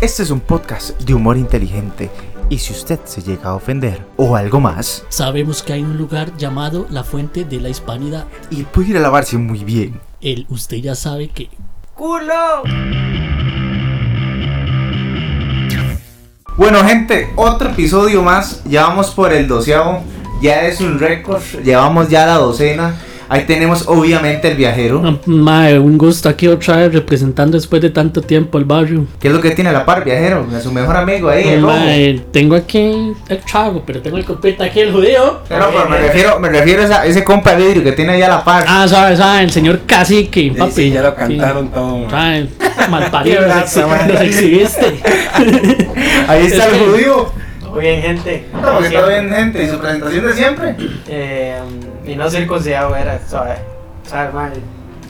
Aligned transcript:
Este 0.00 0.22
es 0.22 0.30
un 0.30 0.40
podcast 0.40 0.98
de 1.00 1.14
humor 1.14 1.36
inteligente 1.36 2.10
y 2.48 2.58
si 2.58 2.72
usted 2.72 3.00
se 3.04 3.20
llega 3.22 3.50
a 3.50 3.54
ofender 3.54 4.06
o 4.16 4.36
algo 4.36 4.60
más, 4.60 5.04
Sabemos 5.08 5.62
que 5.62 5.72
hay 5.74 5.82
un 5.82 5.96
lugar 5.96 6.36
llamado 6.36 6.86
la 6.90 7.04
Fuente 7.04 7.44
de 7.44 7.60
la 7.60 7.68
Hispanidad. 7.68 8.26
y 8.50 8.62
puede 8.62 8.90
ir 8.90 8.96
a 8.96 9.00
lavarse 9.00 9.36
muy 9.38 9.64
bien. 9.64 10.00
El 10.20 10.46
usted 10.48 10.78
ya 10.78 10.94
sabe 10.94 11.28
que. 11.28 11.50
Bueno 16.56 16.84
gente, 16.84 17.28
otro 17.36 17.70
episodio 17.70 18.22
más, 18.22 18.62
ya 18.64 18.86
vamos 18.86 19.10
por 19.10 19.32
el 19.32 19.46
doceavo, 19.48 20.02
ya 20.40 20.62
es 20.62 20.80
un 20.80 20.98
récord, 20.98 21.42
llevamos 21.64 22.08
ya 22.08 22.26
la 22.26 22.34
docena. 22.34 22.94
Ahí 23.30 23.44
tenemos 23.44 23.84
obviamente 23.86 24.50
el 24.50 24.56
viajero. 24.56 25.02
Ah, 25.04 25.16
Mae, 25.26 25.78
un 25.78 25.98
gusto 25.98 26.28
aquí 26.30 26.48
otra 26.48 26.76
vez 26.76 26.92
representando 26.94 27.58
después 27.58 27.82
de 27.82 27.90
tanto 27.90 28.22
tiempo 28.22 28.56
el 28.56 28.64
barrio. 28.64 29.04
¿Qué 29.20 29.28
es 29.28 29.34
lo 29.34 29.40
que 29.40 29.50
tiene 29.50 29.68
a 29.68 29.72
la 29.74 29.84
par 29.84 30.02
viajero? 30.02 30.46
A 30.56 30.60
su 30.60 30.72
mejor 30.72 30.96
amigo 30.96 31.28
ahí, 31.28 31.46
el. 31.48 31.60
Mae, 31.60 32.20
tengo 32.32 32.54
aquí 32.56 33.12
el 33.28 33.38
trago, 33.40 33.82
pero 33.86 34.00
tengo 34.00 34.16
el 34.16 34.24
compita 34.24 34.64
aquí, 34.64 34.80
el 34.80 34.92
judío. 34.92 35.40
Pero, 35.48 35.68
pero 35.70 35.88
me 35.90 35.98
refiero, 35.98 36.40
me 36.40 36.48
refiero 36.48 36.82
a 36.82 36.84
esa- 36.86 37.06
ese 37.06 37.22
compa 37.22 37.54
de 37.54 37.66
vidrio 37.66 37.84
que 37.84 37.92
tiene 37.92 38.12
ahí 38.14 38.22
a 38.22 38.28
la 38.28 38.42
par. 38.44 38.64
Ah, 38.66 38.86
sabe, 38.88 39.14
sabe, 39.16 39.42
el 39.44 39.50
señor 39.50 39.80
cacique, 39.86 40.52
papi. 40.56 40.72
sí, 40.72 40.90
ya 40.90 41.02
lo 41.02 41.14
cantaron 41.14 41.68
todo. 41.68 42.08
Sabe, 42.08 42.48
malparido, 42.90 43.40
Qué 43.40 43.46
los, 43.46 43.54
brazo, 43.54 43.80
exhi- 43.80 43.88
mae. 43.88 44.08
los 44.12 44.20
exhibiste. 44.22 44.86
ahí 46.28 46.46
está 46.46 46.66
es 46.66 46.72
el 46.72 46.78
que- 46.78 46.86
judío. 46.86 47.32
Muy 47.70 47.80
bien, 47.82 48.00
gente. 48.02 48.46
Como 48.52 48.80
que 48.80 48.88
todo 48.90 49.08
bien 49.08 49.28
gente, 49.30 49.62
y 49.64 49.68
su 49.68 49.78
presentación 49.78 50.26
de 50.26 50.32
siempre. 50.32 50.74
Eh, 51.06 51.54
y 52.08 52.16
no 52.16 52.30
circuncidado 52.30 52.96
era, 52.96 53.20
suave. 53.28 53.56
Suave, 54.08 54.32
mal. 54.32 54.52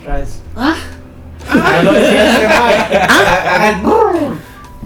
Otra 0.01 0.17
vez. 0.17 0.41
Ah. 0.55 0.75
No 1.53 1.83
lo 1.83 1.93
decía 1.93 2.31
este 2.33 2.47
mae. 2.47 3.75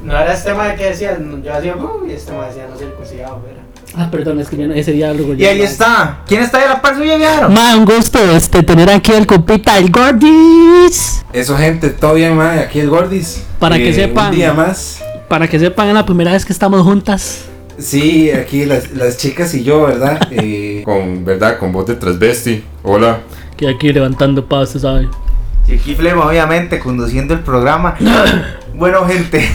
No 0.04 0.12
era 0.20 0.34
este 0.34 0.54
mae 0.54 0.76
que 0.76 0.86
decía, 0.86 1.18
yo 1.44 1.54
hacía 1.54 1.76
"Bu", 1.76 2.06
y 2.08 2.12
este 2.14 2.32
mae 2.34 2.50
decía 2.50 2.68
no 2.70 2.78
circuncidado, 2.78 3.42
era. 3.50 3.62
Ah, 3.96 4.10
perdón, 4.12 4.40
es 4.40 4.50
que 4.50 4.58
yo 4.58 4.68
no- 4.68 4.74
ese 4.74 4.92
diálogo. 4.92 5.34
Y 5.36 5.46
ahí 5.46 5.60
no- 5.60 5.64
está. 5.66 6.20
¿Quién 6.28 6.42
está 6.42 6.58
ahí 6.58 6.66
a 6.66 6.70
la 6.70 6.82
par 6.82 6.96
suya, 6.96 7.16
viajero? 7.18 7.50
Mae, 7.50 7.78
un 7.78 7.86
gusto 7.86 8.20
este, 8.36 8.64
tener 8.64 8.90
aquí 8.90 9.14
al 9.14 9.26
compita, 9.28 9.78
el 9.78 9.92
Gordis. 9.92 11.24
Eso, 11.32 11.56
gente, 11.58 11.90
todo 11.92 12.16
bien, 12.16 12.36
mae. 12.36 12.60
Aquí 12.60 12.80
el 12.80 12.90
Gordis. 12.90 13.38
Eh, 13.38 13.42
Para 13.60 13.78
que 13.78 13.94
sepan. 13.94 14.30
Un 14.32 14.36
día 14.36 14.54
más. 14.54 15.00
Para 15.30 15.48
que 15.48 15.60
sepan, 15.60 15.88
es 15.90 15.94
la 15.94 16.06
primera 16.06 16.32
vez 16.32 16.44
que 16.46 16.54
estamos 16.54 16.82
juntas. 16.82 17.46
Sí, 17.78 18.30
aquí 18.32 18.66
las, 18.66 18.92
las 18.92 19.18
chicas 19.18 19.54
y 19.54 19.64
yo, 19.64 19.84
¿verdad? 19.84 20.20
Eh, 20.32 20.73
Con, 20.84 21.24
¿verdad? 21.24 21.58
Con 21.60 21.72
voz 21.72 21.86
de 21.88 21.96
transvesti. 21.96 22.64
Hola. 22.84 23.20
Que 23.56 23.70
aquí 23.70 23.94
levantando 23.94 24.46
paz, 24.46 24.70
usted 24.70 24.82
sabe. 24.82 25.10
Y 25.68 25.76
aquí 25.76 25.96
Flema, 25.96 26.28
obviamente, 26.28 26.80
conduciendo 26.80 27.34
el 27.34 27.40
programa. 27.40 27.96
bueno, 28.76 29.06
gente. 29.06 29.50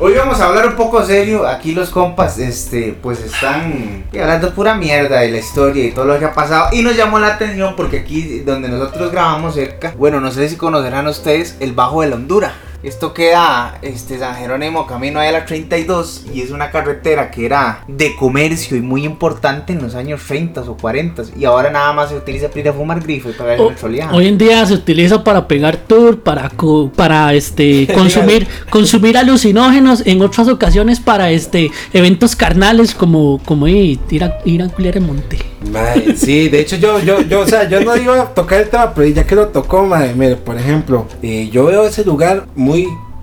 Hoy 0.00 0.14
vamos 0.14 0.40
a 0.40 0.46
hablar 0.46 0.66
un 0.66 0.76
poco 0.76 1.04
serio. 1.04 1.46
Aquí 1.46 1.72
los 1.72 1.90
compas, 1.90 2.38
este, 2.38 2.96
pues 3.00 3.20
están 3.20 4.04
hablando 4.12 4.52
pura 4.54 4.74
mierda 4.74 5.20
de 5.20 5.30
la 5.30 5.38
historia 5.38 5.84
y 5.84 5.92
todo 5.92 6.06
lo 6.06 6.18
que 6.18 6.24
ha 6.24 6.32
pasado. 6.32 6.70
Y 6.72 6.82
nos 6.82 6.96
llamó 6.96 7.18
la 7.18 7.34
atención 7.34 7.74
porque 7.76 7.98
aquí 7.98 8.40
donde 8.40 8.68
nosotros 8.68 9.12
grabamos 9.12 9.54
cerca, 9.54 9.94
bueno, 9.96 10.20
no 10.20 10.30
sé 10.30 10.48
si 10.48 10.56
conocerán 10.56 11.06
ustedes 11.06 11.56
el 11.60 11.74
Bajo 11.74 12.00
de 12.00 12.08
la 12.08 12.16
Honduras. 12.16 12.52
Esto 12.84 13.14
queda, 13.14 13.78
este, 13.80 14.18
San 14.18 14.34
Jerónimo, 14.36 14.86
camino 14.86 15.18
a 15.18 15.30
la 15.30 15.46
32 15.46 16.26
y 16.34 16.42
es 16.42 16.50
una 16.50 16.70
carretera 16.70 17.30
que 17.30 17.46
era 17.46 17.82
de 17.88 18.14
comercio 18.14 18.76
y 18.76 18.80
muy 18.82 19.04
importante 19.06 19.72
en 19.72 19.82
los 19.82 19.94
años 19.94 20.20
30 20.26 20.60
o 20.62 20.76
40 20.76 21.22
y 21.38 21.46
ahora 21.46 21.70
nada 21.70 21.94
más 21.94 22.10
se 22.10 22.16
utiliza 22.16 22.48
para 22.48 22.60
ir 22.60 22.68
a 22.68 22.72
fumar 22.74 23.00
grifo 23.00 23.30
y 23.30 23.32
pagar 23.32 23.58
O- 23.60 23.70
el 23.70 24.02
hoy 24.12 24.26
en 24.28 24.36
día 24.36 24.66
se 24.66 24.74
utiliza 24.74 25.24
para 25.24 25.48
pegar 25.48 25.78
tour, 25.78 26.20
para 26.20 26.50
co- 26.50 26.90
para 26.94 27.32
este 27.32 27.86
consumir 27.94 28.46
consumir 28.68 29.16
alucinógenos, 29.16 30.02
en 30.06 30.20
otras 30.20 30.48
ocasiones 30.48 31.00
para 31.00 31.30
este 31.30 31.70
eventos 31.94 32.36
carnales 32.36 32.94
como 32.94 33.40
como 33.46 33.66
ir, 33.66 33.98
ir 34.10 34.24
a 34.24 34.38
ir 34.44 34.62
a 34.62 34.68
culiar 34.68 34.98
en 34.98 35.06
monte. 35.06 35.38
mae, 35.72 36.14
sí, 36.16 36.48
de 36.50 36.60
hecho, 36.60 36.76
yo, 36.76 37.00
yo, 37.00 37.22
yo, 37.22 37.40
o 37.40 37.46
sea, 37.46 37.66
yo 37.68 37.80
no 37.80 37.96
iba 37.96 38.20
a 38.20 38.34
tocar 38.34 38.60
el 38.60 38.68
tema, 38.68 38.92
pero 38.94 39.08
ya 39.08 39.24
que 39.26 39.34
lo 39.34 39.48
tocó, 39.48 39.86
mae, 39.86 40.12
mire, 40.14 40.36
por 40.36 40.58
ejemplo, 40.58 41.06
eh, 41.22 41.48
yo 41.50 41.64
veo 41.64 41.86
ese 41.86 42.04
lugar 42.04 42.46
muy 42.54 42.73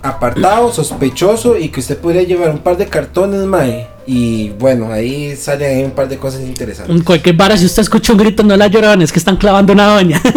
apartado, 0.04 0.72
sospechoso 0.72 1.58
y 1.58 1.70
que 1.70 1.80
usted 1.80 1.98
podría 1.98 2.24
llevar 2.24 2.50
un 2.50 2.60
par 2.60 2.78
de 2.78 2.88
cartones, 2.88 3.42
mae. 3.46 3.88
Y 4.08 4.50
bueno, 4.52 4.92
ahí 4.92 5.36
salen 5.36 5.78
ahí 5.78 5.84
un 5.84 5.92
par 5.92 6.10
de 6.10 6.18
cosas 6.18 6.42
interesantes. 6.42 6.96
En 6.96 7.04
cualquier 7.04 7.36
vara 7.36 7.56
si 7.56 7.66
usted 7.66 7.84
escucha 7.84 8.14
un 8.14 8.20
grito 8.20 8.44
no 8.44 8.58
la 8.58 8.68
lloran, 8.68 9.02
es 9.02 9.12
que 9.12 9.20
están 9.20 9.38
clavando 9.38 9.74
una 9.74 9.88
doña. 9.88 10.22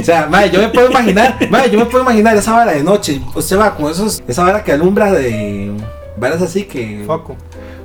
O 0.00 0.02
sea, 0.02 0.26
mae, 0.26 0.50
yo 0.50 0.60
me 0.60 0.70
puedo 0.70 0.90
imaginar, 0.90 1.36
mae, 1.50 1.70
yo 1.70 1.78
me 1.78 1.84
puedo 1.84 2.02
imaginar 2.02 2.34
esa 2.34 2.52
vara 2.52 2.72
de 2.72 2.82
noche. 2.82 3.20
Usted 3.34 3.58
va 3.58 3.76
con 3.76 3.90
esos, 3.90 4.22
esa 4.26 4.42
vara 4.42 4.64
que 4.64 4.72
alumbra 4.72 5.12
de 5.12 5.72
varas 6.16 6.40
así 6.40 6.64
que. 6.64 7.02
Foco. 7.06 7.36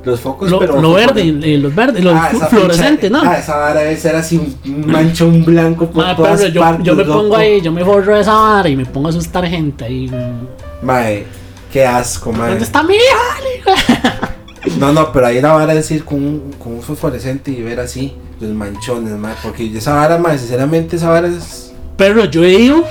Los 0.05 0.19
focos, 0.21 0.49
lo, 0.51 0.59
pero. 0.59 0.79
lo 0.79 0.93
verde, 0.93 1.21
eh, 1.43 1.57
los 1.57 1.73
verdes, 1.73 2.03
los 2.03 2.13
Ah, 2.16 2.29
fluorescentes, 2.49 3.09
¿no? 3.09 3.21
Ah, 3.23 3.38
esa 3.39 3.55
vara 3.57 3.79
debe 3.81 3.97
ser 3.97 4.16
así 4.16 4.38
un 4.66 4.85
manchón 4.85 5.43
blanco 5.43 5.89
por 5.89 6.05
Ma, 6.05 6.16
todas 6.16 6.39
pero 6.41 6.53
yo, 6.53 6.61
partes. 6.61 6.85
yo 6.85 6.95
me 6.95 7.03
pongo 7.05 7.35
ahí, 7.35 7.59
yo 7.61 7.71
me 7.71 7.81
borro 7.83 8.16
esa 8.16 8.33
vara 8.33 8.69
y 8.69 8.75
me 8.75 8.85
pongo 8.85 9.07
a 9.07 9.09
asustar 9.09 9.45
gente 9.47 9.83
ahí. 9.85 10.07
mm. 10.07 10.85
Mae, 10.85 11.25
qué 11.73 11.85
asco, 11.85 12.31
mae. 12.31 12.49
¿Dónde 12.51 12.66
está 12.66 12.83
mi 12.83 12.93
hija? 12.93 14.31
No, 14.79 14.91
no, 14.91 15.11
pero 15.11 15.27
ahí 15.27 15.39
la 15.41 15.53
vara 15.53 15.73
es 15.73 15.89
ir 15.91 16.03
con 16.03 16.17
un, 16.17 16.53
con 16.57 16.73
un 16.73 16.81
fosforescente 16.81 17.51
y 17.51 17.61
ver 17.61 17.79
así 17.79 18.13
los 18.39 18.49
manchones, 18.51 19.13
mae. 19.13 19.35
Porque 19.43 19.75
esa 19.77 19.93
vara, 19.93 20.17
mae, 20.17 20.37
sinceramente, 20.39 20.95
esa 20.95 21.09
vara 21.09 21.27
es. 21.27 21.72
Pero 21.97 22.25
yo 22.25 22.43
he 22.43 22.53
ido, 22.53 22.83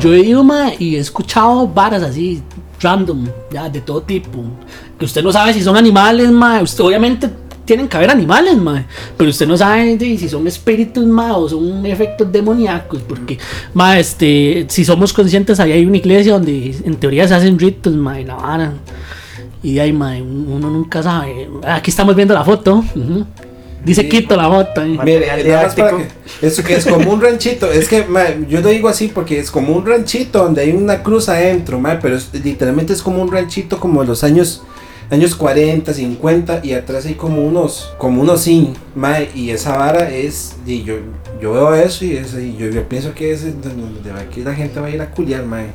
yo 0.00 0.12
he 0.14 0.20
ido, 0.20 0.44
ma, 0.44 0.70
y 0.78 0.94
he 0.96 0.98
escuchado 1.00 1.66
varas 1.66 2.02
así, 2.04 2.40
random, 2.80 3.26
ya, 3.50 3.68
de 3.68 3.80
todo 3.80 4.02
tipo. 4.02 4.42
Que 4.98 5.04
usted 5.04 5.22
no 5.22 5.32
sabe 5.32 5.52
si 5.52 5.62
son 5.62 5.76
animales, 5.76 6.30
ma. 6.30 6.62
Usted, 6.62 6.84
obviamente 6.84 7.28
tienen 7.64 7.86
que 7.86 7.96
haber 7.96 8.10
animales, 8.10 8.56
ma. 8.56 8.84
Pero 9.16 9.30
usted 9.30 9.46
no 9.46 9.56
sabe 9.56 9.98
si 9.98 10.28
son 10.28 10.46
espíritus, 10.46 11.04
ma, 11.06 11.36
o 11.36 11.48
son 11.48 11.84
efectos 11.86 12.30
demoníacos. 12.32 13.02
Porque, 13.02 13.38
ma, 13.74 13.98
este, 13.98 14.66
si 14.68 14.84
somos 14.84 15.12
conscientes, 15.12 15.60
ahí 15.60 15.72
hay 15.72 15.84
una 15.84 15.98
iglesia 15.98 16.32
donde 16.32 16.76
en 16.84 16.96
teoría 16.96 17.28
se 17.28 17.34
hacen 17.34 17.58
ritos, 17.58 17.94
ma, 17.94 18.20
y 18.20 18.24
la 18.24 18.34
vara. 18.36 18.72
Y 19.62 19.78
ahí, 19.78 19.92
ma, 19.92 20.16
uno 20.16 20.70
nunca 20.70 21.02
sabe. 21.02 21.48
Aquí 21.66 21.90
estamos 21.90 22.14
viendo 22.14 22.32
la 22.32 22.44
foto. 22.44 22.84
Dice 23.84 24.02
Sí. 24.02 24.08
Quito 24.08 24.36
la 24.36 24.48
foto. 24.48 24.82
eh. 24.82 24.98
Mire, 25.04 25.26
nada 25.44 25.74
para 25.74 25.96
que- 25.98 26.46
eso 26.46 26.62
que 26.64 26.74
es 26.74 26.84
como 26.84 27.10
un 27.12 27.20
ranchito. 27.20 27.70
Es 27.70 27.88
que, 27.88 28.04
yo 28.48 28.60
lo 28.60 28.68
digo 28.68 28.88
así 28.88 29.08
porque 29.08 29.38
es 29.38 29.50
como 29.50 29.74
un 29.74 29.86
ranchito 29.86 30.42
donde 30.42 30.62
hay 30.62 30.72
una 30.72 31.02
cruz 31.02 31.28
adentro, 31.28 31.78
mae, 31.78 31.98
pero 32.02 32.16
es- 32.16 32.28
literalmente 32.32 32.92
es 32.92 33.02
como 33.02 33.22
un 33.22 33.30
ranchito 33.30 33.78
como 33.80 34.00
de 34.02 34.08
los 34.08 34.24
años 34.24 34.62
años 35.10 35.34
40, 35.34 35.92
50 35.92 36.60
y 36.62 36.72
atrás 36.74 37.06
hay 37.06 37.14
como 37.14 37.42
unos 37.42 37.92
como 37.98 38.20
unos 38.22 38.44
zinc, 38.44 38.76
mae, 38.94 39.30
y 39.34 39.50
esa 39.50 39.76
vara 39.76 40.10
es 40.10 40.56
y 40.66 40.82
yo 40.82 40.96
yo 41.40 41.52
veo 41.52 41.74
eso 41.74 42.04
y, 42.04 42.16
es, 42.16 42.34
y 42.34 42.56
yo, 42.58 42.66
yo 42.68 42.88
pienso 42.88 43.14
que 43.14 43.32
es 43.32 43.44
donde 43.62 44.10
aquí 44.20 44.42
la 44.42 44.54
gente 44.54 44.80
va 44.80 44.88
a 44.88 44.90
ir 44.90 45.00
a 45.00 45.08
culiar, 45.10 45.44
mae. 45.44 45.66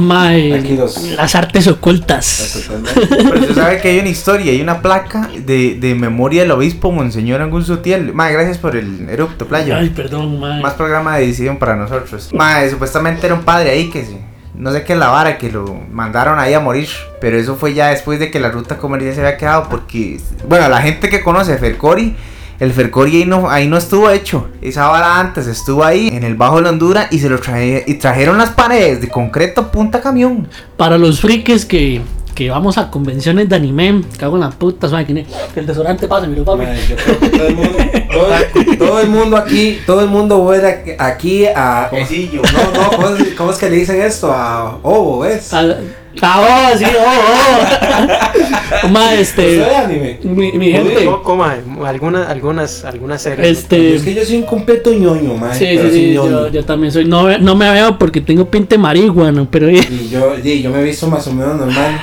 Ma, 0.00 0.30
Aquí 0.30 0.76
los- 0.76 1.00
las 1.12 1.34
artes 1.36 1.68
ocultas. 1.68 2.66
Pero 3.06 3.40
usted 3.40 3.54
sabe 3.54 3.80
que 3.80 3.88
hay 3.90 3.98
una 4.00 4.08
historia, 4.08 4.50
hay 4.50 4.60
una 4.60 4.82
placa 4.82 5.30
de, 5.46 5.76
de 5.80 5.94
memoria 5.94 6.42
del 6.42 6.50
obispo 6.50 6.90
Monseñor 6.90 7.40
Angus 7.40 7.66
Sutiel. 7.68 8.12
Madre, 8.12 8.32
gracias 8.34 8.58
por 8.58 8.74
el 8.74 9.08
erupto, 9.08 9.46
playo. 9.46 9.76
Ay, 9.76 9.90
perdón, 9.90 10.40
ma. 10.40 10.60
Más 10.60 10.74
programa 10.74 11.16
de 11.16 11.24
edición 11.24 11.56
para 11.56 11.76
nosotros. 11.76 12.28
Madre, 12.34 12.70
supuestamente 12.70 13.24
era 13.24 13.34
un 13.36 13.42
padre 13.42 13.70
ahí 13.70 13.90
que 13.90 14.04
se, 14.04 14.16
no 14.62 14.72
sé 14.72 14.84
qué 14.84 14.92
es 14.92 14.98
la 14.98 15.08
vara, 15.08 15.38
que 15.38 15.50
lo 15.50 15.76
mandaron 15.90 16.38
ahí 16.38 16.54
a 16.54 16.60
morir. 16.60 16.88
Pero 17.20 17.36
eso 17.36 17.56
fue 17.56 17.74
ya 17.74 17.88
después 17.88 18.20
de 18.20 18.30
que 18.30 18.38
la 18.38 18.50
ruta 18.50 18.78
comercial 18.78 19.14
se 19.14 19.20
había 19.20 19.36
quedado. 19.36 19.68
Porque, 19.68 20.20
bueno, 20.48 20.68
la 20.68 20.80
gente 20.80 21.08
que 21.08 21.20
conoce 21.20 21.58
Fercori, 21.58 22.14
el 22.60 22.72
Fercori 22.72 23.16
ahí 23.16 23.24
no, 23.24 23.50
ahí 23.50 23.66
no 23.66 23.76
estuvo 23.76 24.08
hecho. 24.08 24.48
Esa 24.60 24.86
vara 24.86 25.18
antes 25.18 25.48
estuvo 25.48 25.84
ahí 25.84 26.08
en 26.12 26.22
el 26.22 26.36
Bajo 26.36 26.56
de 26.56 26.62
la 26.62 26.68
Honduras 26.70 27.08
y 27.10 27.18
se 27.18 27.28
lo 27.28 27.40
traje, 27.40 27.82
y 27.88 27.94
trajeron 27.94 28.38
las 28.38 28.50
paredes 28.50 29.00
de 29.00 29.08
concreto 29.08 29.72
punta 29.72 30.00
camión. 30.00 30.46
Para 30.76 30.96
los 30.96 31.20
frikis 31.20 31.64
que, 31.64 32.00
que 32.42 32.50
vamos 32.50 32.76
a 32.76 32.90
convenciones 32.90 33.48
de 33.48 33.54
anime, 33.54 34.02
cago 34.18 34.34
en 34.34 34.40
la 34.40 34.50
puta, 34.50 34.88
suave, 34.88 35.06
que 35.06 35.24
el 35.60 35.66
desodorante 35.66 36.08
pasa, 36.08 36.26
mira, 36.26 36.42
papi. 36.42 36.64
Mae, 36.64 36.86
yo 36.88 36.96
creo 36.96 37.20
que 37.20 37.28
todo 37.28 37.46
el 37.46 37.54
mundo, 37.54 37.78
todo, 38.12 38.76
todo 38.78 39.00
el 39.00 39.08
mundo 39.08 39.36
aquí, 39.36 39.78
todo 39.86 40.00
el 40.00 40.08
mundo 40.08 40.50
a 40.50 40.56
ir 40.56 40.96
aquí- 40.98 41.46
a. 41.46 41.88
Quesillo. 41.90 42.42
No, 42.42 42.82
no, 42.82 42.90
¿cómo 42.96 43.08
es, 43.16 43.28
cómo 43.34 43.50
es 43.52 43.58
que 43.58 43.70
le 43.70 43.76
dicen 43.76 44.00
esto? 44.02 44.32
A 44.32 44.76
Ovo, 44.82 45.20
¿ves? 45.20 45.52
Ah, 45.54 45.76
ah, 46.20 46.70
oh, 46.74 46.78
sí, 46.78 46.84
oh, 46.84 48.84
oh. 48.84 48.88
Ma, 48.92 49.14
este. 49.14 49.58
Pues, 49.58 49.76
anime. 49.76 50.18
Mi, 50.24 50.52
mi 50.52 50.72
gente. 50.72 51.08
Mae. 51.36 51.60
Algunas, 51.86 52.28
algunas, 52.28 52.84
algunas 52.84 53.22
series. 53.22 53.58
Este. 53.58 53.94
Es 53.96 54.02
que 54.02 54.14
yo 54.14 54.24
soy 54.24 54.36
un 54.38 54.42
completo 54.42 54.92
ñoño, 54.92 55.34
mae. 55.34 55.56
Sí, 55.56 55.78
sí, 55.78 55.90
sí, 55.92 56.12
yo, 56.12 56.48
yo 56.48 56.64
también 56.64 56.92
soy. 56.92 57.04
No, 57.04 57.38
no 57.38 57.54
me 57.54 57.70
veo 57.70 57.96
porque 57.98 58.20
tengo 58.20 58.44
pinta 58.46 58.74
de 58.74 58.78
marihuana, 58.78 59.46
pero. 59.50 59.68
eh, 59.68 59.80
Y 59.88 60.08
yo, 60.08 60.34
y 60.42 60.60
yo 60.62 60.70
me 60.70 60.80
he 60.80 60.84
visto 60.84 61.06
más 61.08 61.24
o 61.28 61.32
menos 61.32 61.56
normal. 61.56 62.00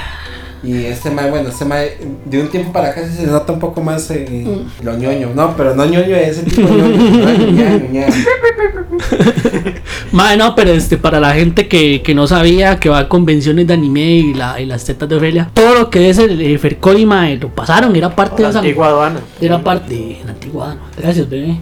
Y 0.63 0.85
este 0.85 1.09
mae, 1.09 1.29
bueno, 1.29 1.49
este 1.49 1.65
mae, 1.65 1.97
de 2.25 2.41
un 2.41 2.49
tiempo 2.49 2.73
para 2.73 2.89
acá 2.89 3.01
sí 3.07 3.15
se 3.15 3.27
nota 3.27 3.53
un 3.53 3.59
poco 3.59 3.81
más 3.81 4.09
eh, 4.11 4.43
lo 4.83 4.97
ñoño. 4.97 5.31
No, 5.33 5.55
pero 5.55 5.73
no 5.75 5.85
ñoño 5.85 6.15
es 6.15 6.37
ese 6.37 6.43
tipo 6.43 6.67
de 6.67 7.51
ñoño. 7.51 8.05
Mae, 10.11 10.37
no, 10.37 10.55
pero 10.55 10.71
este, 10.71 10.97
para 10.97 11.19
la 11.19 11.33
gente 11.33 11.67
que, 11.67 12.01
que 12.01 12.13
no 12.15 12.27
sabía 12.27 12.79
que 12.79 12.89
va 12.89 12.99
a 12.99 13.09
convenciones 13.09 13.67
de 13.67 13.73
anime 13.73 14.11
y, 14.17 14.33
la, 14.33 14.59
y 14.59 14.65
las 14.65 14.83
tetas 14.85 15.07
de 15.07 15.15
Ofelia, 15.15 15.49
todo 15.53 15.75
lo 15.75 15.89
que 15.89 16.09
es 16.09 16.17
el, 16.17 16.41
el 16.41 17.05
mae, 17.05 17.37
lo 17.37 17.49
pasaron, 17.49 17.95
era 17.95 18.15
parte 18.15 18.41
La 18.41 18.47
de 18.47 18.51
esa. 18.51 18.59
antigua 18.59 18.87
aduana. 18.87 19.19
Era 19.39 19.63
parte 19.63 19.93
de 19.93 20.17
la 20.25 20.31
antigua. 20.31 20.63
aduana. 20.71 20.81
Gracias, 20.97 21.29
bebé. 21.29 21.57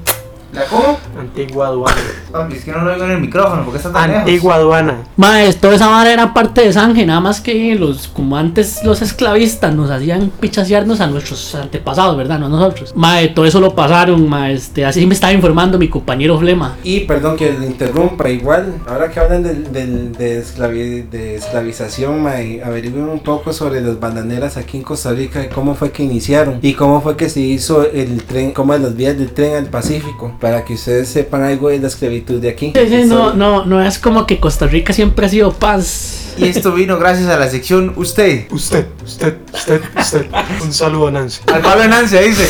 ¿La 0.57 0.65
cómo? 0.65 0.97
Antigua 1.19 1.67
aduana. 1.67 2.01
Papi, 2.31 2.55
es 2.55 2.63
que 2.63 2.71
no 2.71 2.81
lo 2.83 2.93
oigo 2.93 3.05
en 3.05 3.11
el 3.11 3.21
micrófono, 3.21 3.63
porque 3.63 3.77
está 3.77 3.91
tan 3.91 4.09
lejos? 4.09 4.21
Antigua 4.21 4.55
aduana. 4.55 4.97
Mae, 5.15 5.53
toda 5.53 5.75
esa 5.75 5.89
madre 5.89 6.13
era 6.13 6.33
parte 6.33 6.61
de 6.61 6.73
Sange, 6.73 7.05
nada 7.05 7.19
más 7.19 7.41
que 7.41 7.75
los, 7.75 8.07
como 8.07 8.37
antes 8.37 8.83
los 8.83 9.01
esclavistas 9.01 9.73
nos 9.73 9.89
hacían 9.89 10.31
pichasearnos 10.39 10.99
a 11.01 11.07
nuestros 11.07 11.55
antepasados, 11.55 12.17
¿verdad? 12.17 12.39
No 12.39 12.47
a 12.47 12.49
nosotros. 12.49 12.93
Mae, 12.95 13.29
todo 13.29 13.45
eso 13.45 13.59
lo 13.59 13.73
pasaron, 13.75 14.27
mae, 14.27 14.53
este, 14.53 14.85
así 14.85 15.05
me 15.05 15.13
estaba 15.13 15.33
informando 15.33 15.77
mi 15.77 15.89
compañero 15.89 16.37
Flema. 16.39 16.75
Y 16.83 17.01
perdón 17.01 17.35
que 17.37 17.51
le 17.53 17.65
interrumpa, 17.67 18.29
igual, 18.29 18.73
ahora 18.87 19.09
que 19.11 19.19
hablan 19.19 19.43
del, 19.43 19.71
del- 19.71 20.11
de, 20.13 20.41
esclavi- 20.43 21.07
de 21.09 21.35
esclavización, 21.35 22.21
mae, 22.23 22.61
averigüen 22.63 23.09
un 23.09 23.19
poco 23.19 23.53
sobre 23.53 23.81
las 23.81 23.99
bananeras 23.99 24.57
aquí 24.57 24.77
en 24.77 24.83
Costa 24.83 25.11
Rica 25.11 25.43
y 25.43 25.49
cómo 25.49 25.75
fue 25.75 25.91
que 25.91 26.03
iniciaron 26.03 26.59
y 26.61 26.73
cómo 26.73 27.01
fue 27.01 27.15
que 27.17 27.29
se 27.29 27.39
hizo 27.41 27.83
el 27.89 28.23
tren, 28.23 28.51
como 28.51 28.73
las 28.77 28.95
vías 28.95 29.17
del 29.17 29.31
tren 29.31 29.55
al 29.55 29.65
Pacífico, 29.65 30.33
para 30.47 30.63
que 30.63 30.75
ustedes 30.75 31.09
sepan 31.09 31.43
algo 31.43 31.67
de 31.67 31.77
la 31.77 31.87
esclavitud 31.87 32.39
de 32.39 32.47
aquí. 32.47 32.71
Sí, 32.73 32.87
sí, 32.87 33.03
no, 33.05 33.33
no, 33.33 33.65
no 33.65 33.83
es 33.83 33.99
como 33.99 34.25
que 34.25 34.39
Costa 34.39 34.65
Rica 34.65 34.93
siempre 34.93 35.25
ha 35.25 35.29
sido 35.29 35.51
paz. 35.51 36.26
Y 36.37 36.45
esto 36.49 36.71
vino 36.71 36.97
gracias 36.97 37.27
a 37.29 37.37
la 37.37 37.49
sección 37.49 37.93
Usted. 37.95 38.45
Usted, 38.51 38.85
usted, 39.03 39.37
usted, 39.53 39.81
usted. 39.97 40.25
Un 40.63 40.71
saludo, 40.73 41.09
Nancy. 41.11 41.41
Al 41.51 41.61
Pablo 41.61 41.87
Nancia 41.87 42.21
dice. 42.21 42.47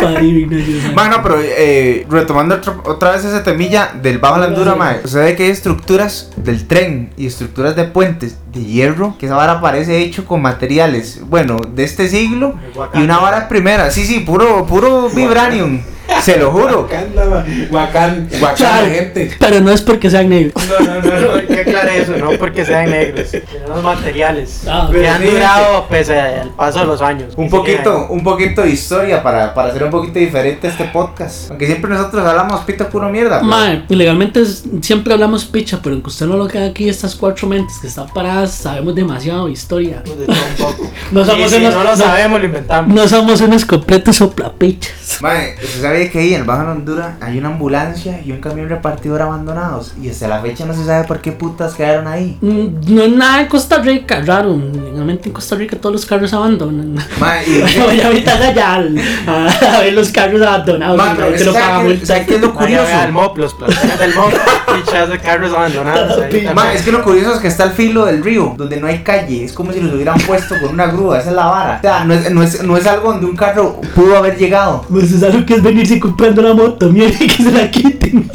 Padre 0.00 0.24
Ignacio 0.24 0.80
Sange. 0.80 0.94
Bueno, 0.94 1.20
pero 1.22 1.36
eh, 1.40 2.06
retomando 2.10 2.54
otro- 2.56 2.82
otra 2.86 3.12
vez 3.12 3.24
ese 3.24 3.40
temilla 3.40 3.92
del 4.02 4.18
Bajo 4.18 4.38
Landura, 4.38 4.74
mae. 4.74 5.00
Usted 5.04 5.24
ve 5.24 5.36
que 5.36 5.44
hay 5.44 5.50
estructuras 5.50 6.30
del 6.36 6.66
tren 6.66 7.10
y 7.16 7.26
estructuras 7.26 7.76
de 7.76 7.84
puentes 7.84 8.36
de 8.52 8.64
hierro, 8.64 9.16
que 9.18 9.26
esa 9.26 9.36
vara 9.36 9.60
parece 9.60 9.98
hecho 9.98 10.24
con 10.24 10.40
materiales, 10.40 11.20
bueno, 11.28 11.58
de 11.74 11.84
este 11.84 12.08
siglo 12.08 12.54
y 12.94 12.98
una 13.02 13.18
vara 13.18 13.48
primera. 13.48 13.90
Sí, 13.90 14.04
sí, 14.06 14.20
puro, 14.20 14.64
puro 14.66 15.08
vibranium. 15.10 15.80
Se 16.22 16.38
lo 16.38 16.50
juro. 16.50 16.88
Wakanda, 16.90 17.44
Wakan, 17.70 18.28
Wakan, 18.40 18.56
Claro, 18.56 18.86
gente. 18.90 19.30
Pero 19.38 19.60
no 19.60 19.70
es 19.70 19.82
porque 19.82 20.08
sean 20.10 20.30
negros. 20.30 20.54
No, 20.66 20.86
no, 20.86 21.02
no, 21.02 21.20
no, 21.20 21.34
hay 21.34 21.46
que 21.46 21.60
aclarar 21.60 21.96
eso, 21.96 22.16
no 22.16 22.30
porque 22.38 22.64
sean 22.64 22.90
negros. 22.90 23.17
Tienen 23.24 23.68
los 23.68 23.82
materiales 23.82 24.62
Ah, 24.66 24.88
que 24.90 25.08
han 25.08 25.24
durado 25.24 25.86
pese 25.88 26.18
al 26.20 26.50
paso 26.50 26.80
de 26.80 26.86
los 26.86 27.00
años. 27.02 27.34
Un 27.36 27.48
poquito, 27.48 28.06
un 28.10 28.22
poquito 28.22 28.62
de 28.62 28.70
historia 28.70 29.22
para, 29.22 29.54
para 29.54 29.68
hacer 29.70 29.84
un 29.84 29.90
poquito 29.90 30.18
diferente 30.18 30.68
este 30.68 30.84
podcast. 30.86 31.50
Aunque 31.50 31.66
siempre 31.66 31.90
nosotros 31.90 32.24
hablamos 32.26 32.60
pito 32.62 32.88
puro 32.88 33.08
mierda. 33.08 33.38
pero- 33.40 33.50
Mae, 33.50 33.84
legalmente 33.88 34.40
es- 34.42 34.64
siempre 34.82 35.12
hablamos 35.14 35.44
picha, 35.44 35.78
pero 35.82 35.94
aunque 35.94 36.08
usted 36.10 36.26
no 36.26 36.36
lo 36.36 36.46
queda 36.48 36.66
aquí, 36.66 36.88
estas 36.88 37.14
cuatro 37.14 37.48
mentes 37.48 37.78
que 37.80 37.86
están 37.88 38.08
paradas, 38.08 38.52
sabemos 38.52 38.94
demasiado 38.94 39.48
historia. 39.48 40.02
de 40.04 40.26
todo 40.26 40.34
un 40.34 40.56
poco. 40.56 40.90
No 41.12 41.24
somos 41.24 41.50
si 41.50 41.56
unos- 41.56 41.74
no 41.74 41.84
lo 41.84 41.90
no- 41.90 41.96
sabemos, 41.96 42.40
lo 42.40 42.46
inventamos. 42.46 42.94
No 42.94 43.08
somos 43.08 43.40
unos 43.40 43.64
completos 43.64 44.16
soplapichas. 44.16 45.18
Mae, 45.20 45.54
¿usted 45.62 45.80
sabe 45.82 46.10
que 46.10 46.18
ahí 46.18 46.34
en 46.34 46.40
el 46.42 46.46
Bajo 46.46 46.70
Honduras 46.70 47.14
hay 47.20 47.38
una 47.38 47.48
ambulancia 47.48 48.20
y 48.24 48.32
un 48.32 48.40
camión 48.40 48.68
repartidor 48.68 49.22
abandonados? 49.22 49.94
Y 50.02 50.10
hasta 50.10 50.28
la 50.28 50.40
fecha 50.40 50.66
no 50.66 50.74
se 50.74 50.84
sabe 50.84 51.06
por 51.06 51.20
qué 51.20 51.32
putas 51.32 51.74
quedaron 51.74 52.06
ahí. 52.06 52.36
Mm, 52.40 52.94
No 52.94 53.07
es 53.08 53.16
nada 53.16 53.40
en 53.42 53.46
Costa 53.46 53.78
Rica, 53.78 54.22
raro. 54.24 54.56
Legalmente 54.74 55.28
en 55.28 55.34
Costa 55.34 55.56
Rica 55.56 55.76
todos 55.76 55.92
los 55.94 56.06
carros 56.06 56.32
abandonan. 56.32 56.94
Mae, 57.20 57.44
y 57.48 57.60
Voy 57.80 58.00
ahorita 58.00 58.34
allá 58.34 58.74
al- 58.74 58.98
a 59.26 59.80
ver 59.80 59.92
los 59.92 60.10
carros 60.10 60.42
abandonados. 60.42 60.96
Mae, 60.96 61.12
y 61.12 61.16
pero 61.16 61.28
la 61.28 61.36
gente 61.36 61.42
es 61.42 61.46
no 61.46 61.52
que 61.52 61.58
paga 61.58 61.66
¿sabe 61.66 61.82
qué- 61.82 61.88
multa. 61.88 62.06
¿sabe 62.06 62.26
qué 62.26 62.34
es 62.34 62.40
lo 62.40 62.52
Vaya, 62.52 62.66
vea 62.82 63.04
el 63.04 63.10
curioso? 63.12 63.12
MOP, 63.12 63.38
los 63.38 63.54
placeres 63.54 63.98
del 63.98 64.14
MOP, 64.14 64.32
fichas 64.84 65.08
de 65.10 65.18
carros 65.18 65.52
abandonados. 65.52 66.22
Mae, 66.54 66.76
es 66.76 66.82
que 66.82 66.92
lo 66.92 67.02
curioso 67.02 67.34
es 67.34 67.40
que 67.40 67.48
está 67.48 67.64
al 67.64 67.72
filo 67.72 68.04
del 68.06 68.22
río, 68.24 68.54
donde 68.56 68.76
no 68.78 68.86
hay 68.86 68.98
calle. 69.02 69.44
Es 69.44 69.52
como 69.52 69.72
si 69.72 69.80
los 69.80 69.92
hubieran 69.94 70.18
puesto 70.20 70.54
con 70.60 70.70
una 70.74 70.86
grúa, 70.86 71.18
esa 71.20 71.30
es 71.30 71.36
la 71.36 71.46
vara. 71.46 71.76
O 71.78 71.80
sea, 71.82 72.04
no 72.04 72.14
es, 72.14 72.30
no 72.32 72.42
es, 72.42 72.62
no 72.62 72.76
es 72.76 72.86
algo 72.86 73.12
donde 73.12 73.26
un 73.26 73.36
carro 73.36 73.80
pudo 73.94 74.16
haber 74.16 74.36
llegado. 74.36 74.84
Pues 74.88 75.12
es 75.12 75.22
algo 75.22 75.44
que 75.46 75.54
es 75.54 75.62
venirse 75.62 75.98
comprando 76.00 76.42
la 76.42 76.54
moto, 76.54 76.88
mire 76.90 77.12
que 77.18 77.28
se 77.42 77.50
la 77.52 77.70
quiten. 77.70 78.30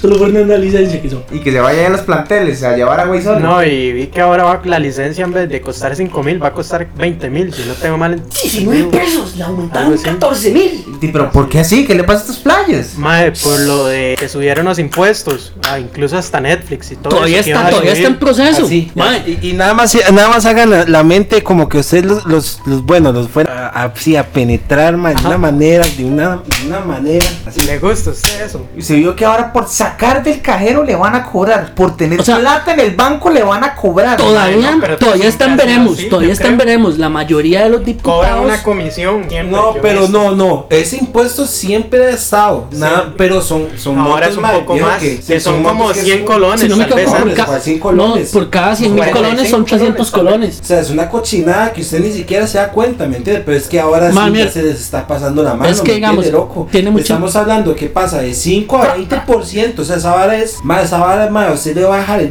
Solo 0.00 0.18
por 0.18 0.28
una 0.28 0.56
licencia 0.56 1.00
que 1.02 1.10
son. 1.10 1.22
Y 1.32 1.40
que 1.40 1.50
se 1.52 1.60
vaya 1.60 1.86
a 1.86 1.90
los 1.90 2.00
planteles 2.02 2.62
a 2.62 2.76
llevar 2.76 3.00
agua 3.00 3.16
y 3.16 3.22
sol. 3.22 3.40
No, 3.42 3.62
y 3.62 3.92
vi 3.92 4.06
que 4.08 4.20
ahora 4.20 4.44
va, 4.44 4.60
la 4.64 4.78
licencia 4.78 5.24
en 5.24 5.32
vez 5.32 5.48
de 5.48 5.60
costar 5.60 5.94
5 5.96 6.22
mil 6.22 6.42
va 6.42 6.48
a 6.48 6.52
costar 6.52 6.86
20 6.96 7.30
mil, 7.30 7.52
si 7.52 7.62
no 7.64 7.74
tengo 7.74 7.96
mal 7.98 8.14
en- 8.14 8.22
19 8.28 8.84
pesos, 8.90 9.36
la 9.36 9.46
aumentaron 9.46 9.84
Algo 9.84 9.94
así. 9.96 10.04
14 10.04 10.50
mil. 10.52 10.84
Pero 11.00 11.30
¿por 11.30 11.48
qué 11.48 11.60
así? 11.60 11.86
¿Qué 11.86 11.94
le 11.94 12.04
pasa 12.04 12.18
a 12.18 12.22
estos 12.22 12.38
playas? 12.38 12.96
Mae, 12.96 13.32
por 13.32 13.58
lo 13.60 13.86
de 13.86 14.16
que 14.18 14.28
subieron 14.28 14.64
los 14.66 14.78
impuestos, 14.78 15.52
ah, 15.68 15.78
incluso 15.78 16.16
hasta 16.18 16.40
Netflix 16.40 16.92
y 16.92 16.96
todo 16.96 17.10
Todavía 17.16 17.40
eso 17.40 17.50
está, 17.50 17.70
todavía 17.70 17.92
está 17.92 18.08
en 18.08 18.18
proceso. 18.18 18.64
Así, 18.66 18.90
Mae, 18.94 19.22
y, 19.40 19.50
y 19.50 19.52
nada 19.52 19.74
más 19.74 19.96
nada 20.12 20.28
más 20.28 20.44
hagan 20.46 20.70
la, 20.70 20.84
la 20.86 21.02
mente 21.02 21.42
como 21.42 21.68
que 21.68 21.78
ustedes 21.78 22.04
los, 22.04 22.24
los, 22.26 22.60
los 22.66 22.84
bueno 22.84 23.12
los 23.12 23.28
fueran 23.28 23.56
a, 23.58 23.68
a- 23.68 23.92
sí, 23.96 24.16
a 24.16 24.26
penetrar 24.26 24.94
de 24.96 25.26
una 25.26 25.38
manera 25.38 25.84
de 25.96 26.04
una, 26.04 26.36
de 26.36 26.66
una 26.66 26.80
manera 26.80 27.24
así 27.46 27.60
¿Le 27.62 27.78
gusta 27.78 28.10
a 28.10 28.12
usted 28.12 28.42
eso? 28.44 28.66
Y 28.76 28.82
se 28.82 28.94
vio 28.96 29.14
que 29.16 29.24
ahora 29.24 29.52
por 29.52 29.68
sacar 29.68 30.22
del 30.22 30.40
cajero 30.40 30.84
le 30.84 30.94
van 30.96 31.14
a 31.14 31.22
cobrar. 31.24 31.74
Por 31.74 31.96
tener 31.96 32.20
O 32.20 32.24
sea, 32.24 32.38
plata 32.38 32.72
en 32.74 32.80
el 32.80 32.94
banco 32.94 33.30
le 33.30 33.42
van 33.42 33.64
a 33.64 33.74
cobrar. 33.74 33.97
Todavía, 34.16 34.76
no, 34.76 34.96
todavía 34.96 35.28
está 35.28 35.44
en 35.44 35.50
siempre 35.50 35.64
ha 35.64 35.66
sido 35.66 35.66
veremos, 35.66 35.98
así, 35.98 36.08
todavía 36.08 36.28
yo 36.28 36.32
está 36.32 36.48
en 36.48 36.54
creo. 36.56 36.66
veremos. 36.66 36.98
La 36.98 37.08
mayoría 37.08 37.62
de 37.64 37.68
los 37.70 37.80
Cobran 37.80 37.86
diputados. 37.96 38.44
una 38.44 38.62
comisión. 38.62 39.24
siempre, 39.28 39.50
no 39.50 39.74
pero 39.82 40.08
no 40.08 40.32
no 40.34 40.66
ese 40.70 40.96
impuesto 40.98 41.46
siempre 41.46 42.06
ha 42.06 42.10
estado 42.10 42.66
nada 42.72 43.14
pero 43.16 43.40
son 43.40 43.68
son 43.76 43.98
Ahora 43.98 44.28
motos, 44.28 44.28
es 44.30 44.36
un 44.36 44.60
poco 44.60 44.76
más, 44.76 44.98
que- 45.00 45.40
son 45.40 45.62
como 45.62 45.74
motos 45.74 45.96
que 45.98 46.02
100 46.04 46.18
son- 46.18 46.26
colones, 46.26 46.60
Si 46.60 46.68
no 46.68 46.76
me 46.76 46.84
equivoco, 46.84 47.04
colones, 47.10 47.20
por, 47.34 47.42
o 47.42 47.46
ca- 47.46 47.56
a 47.56 47.60
100 47.60 47.78
no, 47.78 48.32
por 48.32 48.50
cada 48.50 48.76
100 48.76 48.94
mil 48.94 49.04
45 49.04 49.16
colones 49.28 49.50
son 49.50 49.64
300 49.64 50.10
colones. 50.10 50.60
O 50.60 50.64
sea, 50.64 50.80
es 50.80 50.90
una 50.90 51.08
cochinada 51.08 51.72
que 51.72 51.80
usted 51.82 52.00
ni 52.00 52.12
siquiera 52.12 52.46
se 52.46 52.58
da 52.58 52.70
cuenta, 52.70 53.06
¿me 53.06 53.16
entiende? 53.16 53.42
Pero 53.44 53.56
es 53.56 53.66
que 53.68 53.80
ahora 53.80 54.10
sí 54.10 54.18
mira, 54.30 54.44
ya 54.46 54.50
se 54.50 54.62
les 54.62 54.80
está 54.80 55.06
pasando 55.06 55.42
la 55.42 55.54
mano. 55.54 55.68
es 55.70 55.80
que, 55.80 55.92
¿me 55.92 55.96
entiende, 55.96 56.22
digamos, 56.22 56.32
loco? 56.32 56.68
tiene 56.70 57.00
Estamos 57.00 57.36
hablando 57.36 57.74
que 57.74 57.86
pasa 57.88 58.20
de 58.20 58.34
5 58.34 58.76
a 58.78 58.96
20%. 58.96 59.78
O 59.82 59.84
sea, 59.84 59.96
esa 59.96 60.14
vara 60.14 60.36
es. 60.36 60.56
Más, 60.62 60.84
esa 60.84 60.98
vara, 60.98 61.28
ma, 61.30 61.50
usted 61.52 61.74
le 61.76 61.84
va 61.84 61.96
a 61.96 62.00
dejar 62.00 62.20
el 62.20 62.30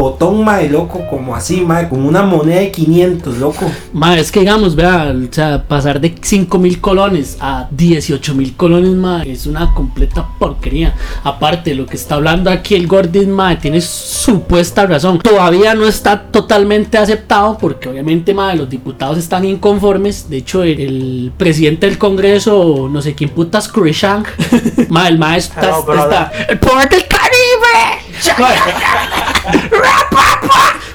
botón, 0.00 0.42
ma, 0.44 0.60
loco, 0.62 1.06
como 1.08 1.34
así, 1.36 1.60
ma, 1.60 1.88
como 1.88 2.08
una 2.08 2.22
moneda 2.22 2.60
de 2.60 2.70
500, 2.70 3.36
loco. 3.38 3.70
Ma, 3.92 4.18
es 4.18 4.32
que 4.32 4.40
digamos, 4.40 4.74
vea, 4.74 5.12
o 5.14 5.32
sea, 5.32 5.62
pasar 5.68 6.00
de 6.00 6.14
5 6.20 6.58
mil 6.58 6.80
colones 6.80 7.36
a 7.40 7.68
18 7.70 8.34
mil 8.34 8.56
colones, 8.56 8.90
ma, 8.94 9.22
es 9.22 9.46
una 9.46 9.74
completa 9.74 10.26
porquería. 10.38 10.94
Aparte, 11.22 11.74
lo 11.74 11.86
que 11.86 11.96
está 11.96 12.14
hablando 12.16 12.50
aquí 12.50 12.74
el 12.74 12.86
Gordon, 12.86 13.30
ma, 13.30 13.58
tiene 13.58 13.80
supuesta 13.80 14.86
razón. 14.86 15.18
Todavía 15.18 15.74
no 15.74 15.86
está 15.86 16.22
totalmente 16.30 16.96
aceptado 16.98 17.58
porque 17.58 17.88
obviamente, 17.88 18.32
ma, 18.32 18.54
los 18.54 18.68
diputados 18.70 19.18
están 19.18 19.44
inconformes. 19.44 20.28
De 20.30 20.38
hecho, 20.38 20.62
el, 20.62 20.80
el 20.80 21.32
presidente 21.36 21.86
del 21.86 21.98
Congreso, 21.98 22.88
no 22.90 23.02
sé 23.02 23.14
quién 23.14 23.30
putas, 23.30 23.68
Kurishan, 23.68 24.24
ma, 24.88 25.08
el 25.08 25.18
ma 25.18 25.36
está, 25.36 25.60
Hello, 25.62 25.82
brother. 25.84 26.04
está- 26.04 26.32
el 26.48 26.58
poder 26.58 26.88
del 26.88 27.04
Caribe. 27.06 28.00
Ra! 29.72 29.99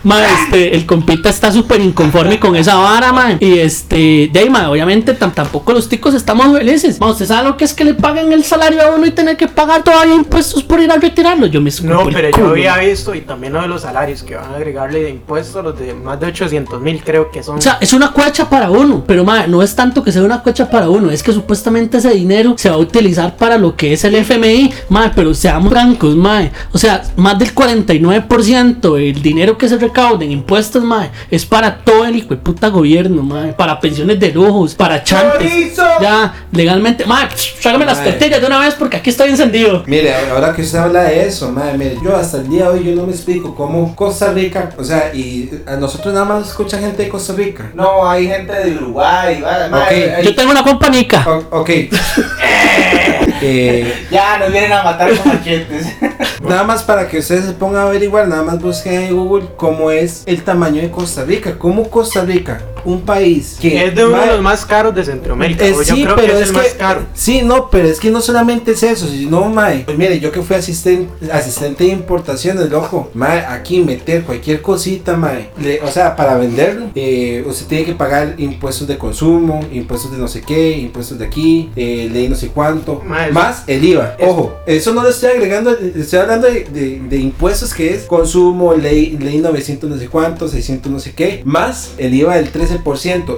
Ma, 0.05 0.23
este, 0.23 0.73
el 0.75 0.85
compita 0.85 1.29
está 1.29 1.51
súper 1.51 1.81
inconforme 1.81 2.39
con 2.39 2.55
esa 2.55 2.75
vara, 2.75 3.11
man. 3.11 3.37
Y 3.41 3.57
este, 3.59 4.29
de 4.31 4.39
ahí, 4.39 4.49
ma, 4.49 4.69
obviamente 4.69 5.17
tam- 5.19 5.33
tampoco 5.33 5.73
los 5.73 5.89
ticos 5.89 6.13
estamos 6.13 6.57
felices. 6.57 6.99
Ma, 6.99 7.07
usted 7.09 7.25
sabe 7.25 7.49
lo 7.49 7.57
que 7.57 7.65
es 7.65 7.73
que 7.73 7.83
le 7.83 7.93
paguen 7.95 8.31
el 8.31 8.43
salario 8.43 8.81
a 8.81 8.95
uno 8.95 9.05
y 9.05 9.11
tener 9.11 9.35
que 9.35 9.47
pagar 9.47 9.83
todavía 9.83 10.15
impuestos 10.15 10.63
por 10.63 10.79
ir 10.79 10.91
a 10.91 10.95
retirarlo. 10.97 11.47
Yo 11.47 11.59
me 11.59 11.71
No, 11.81 12.05
pero 12.05 12.29
yo 12.37 12.47
había 12.49 12.77
visto 12.77 13.13
y 13.13 13.21
también 13.21 13.53
lo 13.53 13.61
de 13.61 13.67
los 13.67 13.81
salarios 13.81 14.23
que 14.23 14.35
van 14.35 14.51
a 14.53 14.55
agregarle 14.57 15.01
de 15.03 15.09
impuestos, 15.09 15.63
los 15.63 15.77
de 15.77 15.93
más 15.93 16.19
de 16.19 16.27
800 16.27 16.79
mil 16.79 17.03
creo 17.03 17.31
que 17.31 17.41
son. 17.43 17.57
O 17.57 17.61
sea, 17.61 17.77
es 17.81 17.91
una 17.91 18.11
cuecha 18.11 18.49
para 18.49 18.69
uno, 18.69 19.03
pero 19.05 19.23
ma, 19.25 19.47
no 19.47 19.61
es 19.63 19.75
tanto 19.75 20.03
que 20.03 20.11
sea 20.11 20.21
una 20.23 20.41
cuecha 20.43 20.69
para 20.69 20.89
uno, 20.89 21.09
es 21.09 21.23
que 21.23 21.33
supuestamente 21.33 21.97
ese 21.97 22.11
dinero 22.11 22.53
se 22.57 22.69
va 22.69 22.75
a 22.75 22.79
utilizar 22.79 23.35
para 23.37 23.57
lo 23.57 23.75
que 23.75 23.93
es 23.93 24.03
el 24.03 24.13
FMI, 24.15 24.71
ma, 24.89 25.11
pero 25.15 25.33
seamos 25.33 25.71
francos, 25.73 26.15
ma, 26.15 26.47
o 26.71 26.77
sea, 26.77 27.01
más 27.15 27.39
del 27.39 27.53
49% 27.55 28.95
del 28.95 29.21
dinero 29.21 29.57
que 29.57 29.67
se 29.67 29.77
en 29.95 30.31
impuestos, 30.31 30.83
ma, 30.83 31.09
es 31.31 31.45
para 31.45 31.77
todo 31.77 32.03
el 32.05 32.17
hijo 32.17 32.29
de 32.29 32.35
puta 32.37 32.67
gobierno, 32.67 33.23
ma, 33.23 33.53
para 33.55 33.79
pensiones 33.79 34.19
de 34.19 34.31
lujos, 34.33 34.75
para 34.75 35.01
chantes, 35.03 35.49
¡Chorizo! 35.49 35.83
ya, 36.01 36.33
legalmente, 36.51 37.05
ma, 37.05 37.29
trágame 37.61 37.85
las 37.85 37.99
Mae. 37.99 38.11
tortillas 38.11 38.41
de 38.41 38.47
una 38.47 38.59
vez 38.59 38.73
porque 38.75 38.97
aquí 38.97 39.09
estoy 39.09 39.29
encendido. 39.29 39.83
Mire, 39.87 40.13
ahora 40.31 40.53
que 40.53 40.63
usted 40.63 40.79
habla 40.79 41.03
de 41.03 41.27
eso, 41.27 41.49
madre, 41.49 41.77
mire, 41.77 41.97
yo 42.03 42.13
hasta 42.15 42.37
el 42.37 42.49
día 42.49 42.63
de 42.63 42.69
hoy 42.79 42.83
yo 42.83 42.95
no 42.95 43.05
me 43.07 43.13
explico 43.13 43.55
cómo 43.55 43.95
Costa 43.95 44.33
Rica, 44.33 44.71
o 44.77 44.83
sea, 44.83 45.13
y 45.13 45.49
a 45.65 45.77
nosotros 45.77 46.13
nada 46.13 46.25
más 46.25 46.49
escucha 46.49 46.77
gente 46.77 47.03
de 47.03 47.09
Costa 47.09 47.31
Rica. 47.33 47.71
No, 47.73 48.07
hay 48.09 48.27
gente 48.27 48.51
de 48.53 48.71
Uruguay. 48.75 49.41
va- 49.41 49.69
ma- 49.69 49.77
Ok. 49.83 49.91
hay- 49.91 50.25
Yo 50.25 50.35
tengo 50.35 50.51
una 50.51 50.63
compañía. 50.63 51.25
O- 51.25 51.61
ok. 51.61 51.69
Eh, 53.47 54.07
Ya 54.11 54.37
nos 54.39 54.51
vienen 54.51 54.73
a 54.73 54.83
matar 54.83 55.15
con 55.15 55.27
machetes. 55.27 55.87
nada 56.41 56.63
más 56.63 56.83
para 56.83 57.07
que 57.07 57.19
ustedes 57.19 57.45
se 57.45 57.53
pongan 57.53 57.83
a 57.83 57.87
averiguar, 57.87 58.27
nada 58.27 58.43
más 58.43 58.59
busquen 58.59 59.01
en 59.03 59.15
Google 59.15 59.47
cómo 59.55 59.91
es 59.91 60.23
el 60.25 60.43
tamaño 60.43 60.81
de 60.81 60.89
Costa 60.89 61.23
Rica. 61.23 61.57
¿Cómo 61.57 61.89
Costa 61.89 62.21
Rica 62.23 62.61
un 62.85 63.01
país 63.01 63.57
que 63.59 63.85
Es 63.87 63.95
de 63.95 64.05
uno 64.05 64.19
de 64.21 64.27
los 64.27 64.41
más 64.41 64.65
caros 64.65 64.93
de 64.95 65.03
Centroamérica. 65.03 65.65
eh, 65.65 65.73
o 65.73 65.81
yo 65.81 65.95
sí, 65.95 66.03
creo 66.03 66.15
pero 66.15 66.27
que 66.37 66.41
es, 66.41 66.41
es 66.41 66.47
el 66.49 66.55
que 66.55 66.61
más 66.61 66.73
caro. 66.73 67.01
sí, 67.13 67.41
no, 67.43 67.69
pero 67.69 67.87
es 67.87 67.99
que 67.99 68.11
no 68.11 68.21
solamente 68.21 68.71
es 68.71 68.83
eso, 68.83 69.07
sino 69.07 69.45
mae, 69.49 69.79
pues 69.85 69.97
mire, 69.97 70.19
yo 70.19 70.31
que 70.31 70.41
fui 70.41 70.55
asistente 70.55 71.09
asistente 71.31 71.83
de 71.83 71.89
importaciones, 71.91 72.69
loco, 72.69 73.09
mae, 73.13 73.39
aquí 73.45 73.81
meter 73.81 74.23
cualquier 74.23 74.61
cosita, 74.61 75.15
mae, 75.17 75.49
le- 75.59 75.81
o 75.81 75.87
sea, 75.91 76.15
para 76.15 76.37
venderlo, 76.37 76.87
eh, 76.95 77.43
usted 77.47 77.65
tiene 77.67 77.85
que 77.85 77.93
pagar 77.93 78.35
impuestos 78.37 78.87
de 78.87 78.97
consumo, 78.97 79.61
impuestos 79.71 80.11
de 80.11 80.17
no 80.17 80.27
sé 80.27 80.41
qué, 80.41 80.77
impuestos 80.77 81.17
de 81.19 81.25
aquí, 81.25 81.69
eh, 81.75 82.09
ley 82.11 82.29
no 82.29 82.35
sé 82.35 82.49
cuánto, 82.49 83.01
Mae, 83.05 83.31
más 83.31 83.63
el 83.67 83.83
IVA. 83.83 84.15
es- 84.19 84.27
Ojo, 84.27 84.55
eso 84.65 84.93
no 84.93 85.03
le 85.03 85.09
estoy 85.09 85.31
agregando, 85.31 85.71
le 85.71 86.01
estoy 86.01 86.19
hablando 86.19 86.47
de, 86.47 86.65
de- 86.65 86.99
de 87.09 87.17
impuestos 87.17 87.73
que 87.73 87.93
es 87.93 88.03
consumo, 88.03 88.73
ley, 88.73 89.17
ley 89.19 89.37
900 89.39 89.89
no 89.89 89.97
sé 89.97 90.07
cuánto, 90.07 90.47
600 90.47 90.91
no 90.91 90.99
sé 90.99 91.13
qué, 91.13 91.41
más 91.45 91.91
el 91.97 92.13
IVA 92.13 92.35
del 92.35 92.51
13%. 92.51 92.74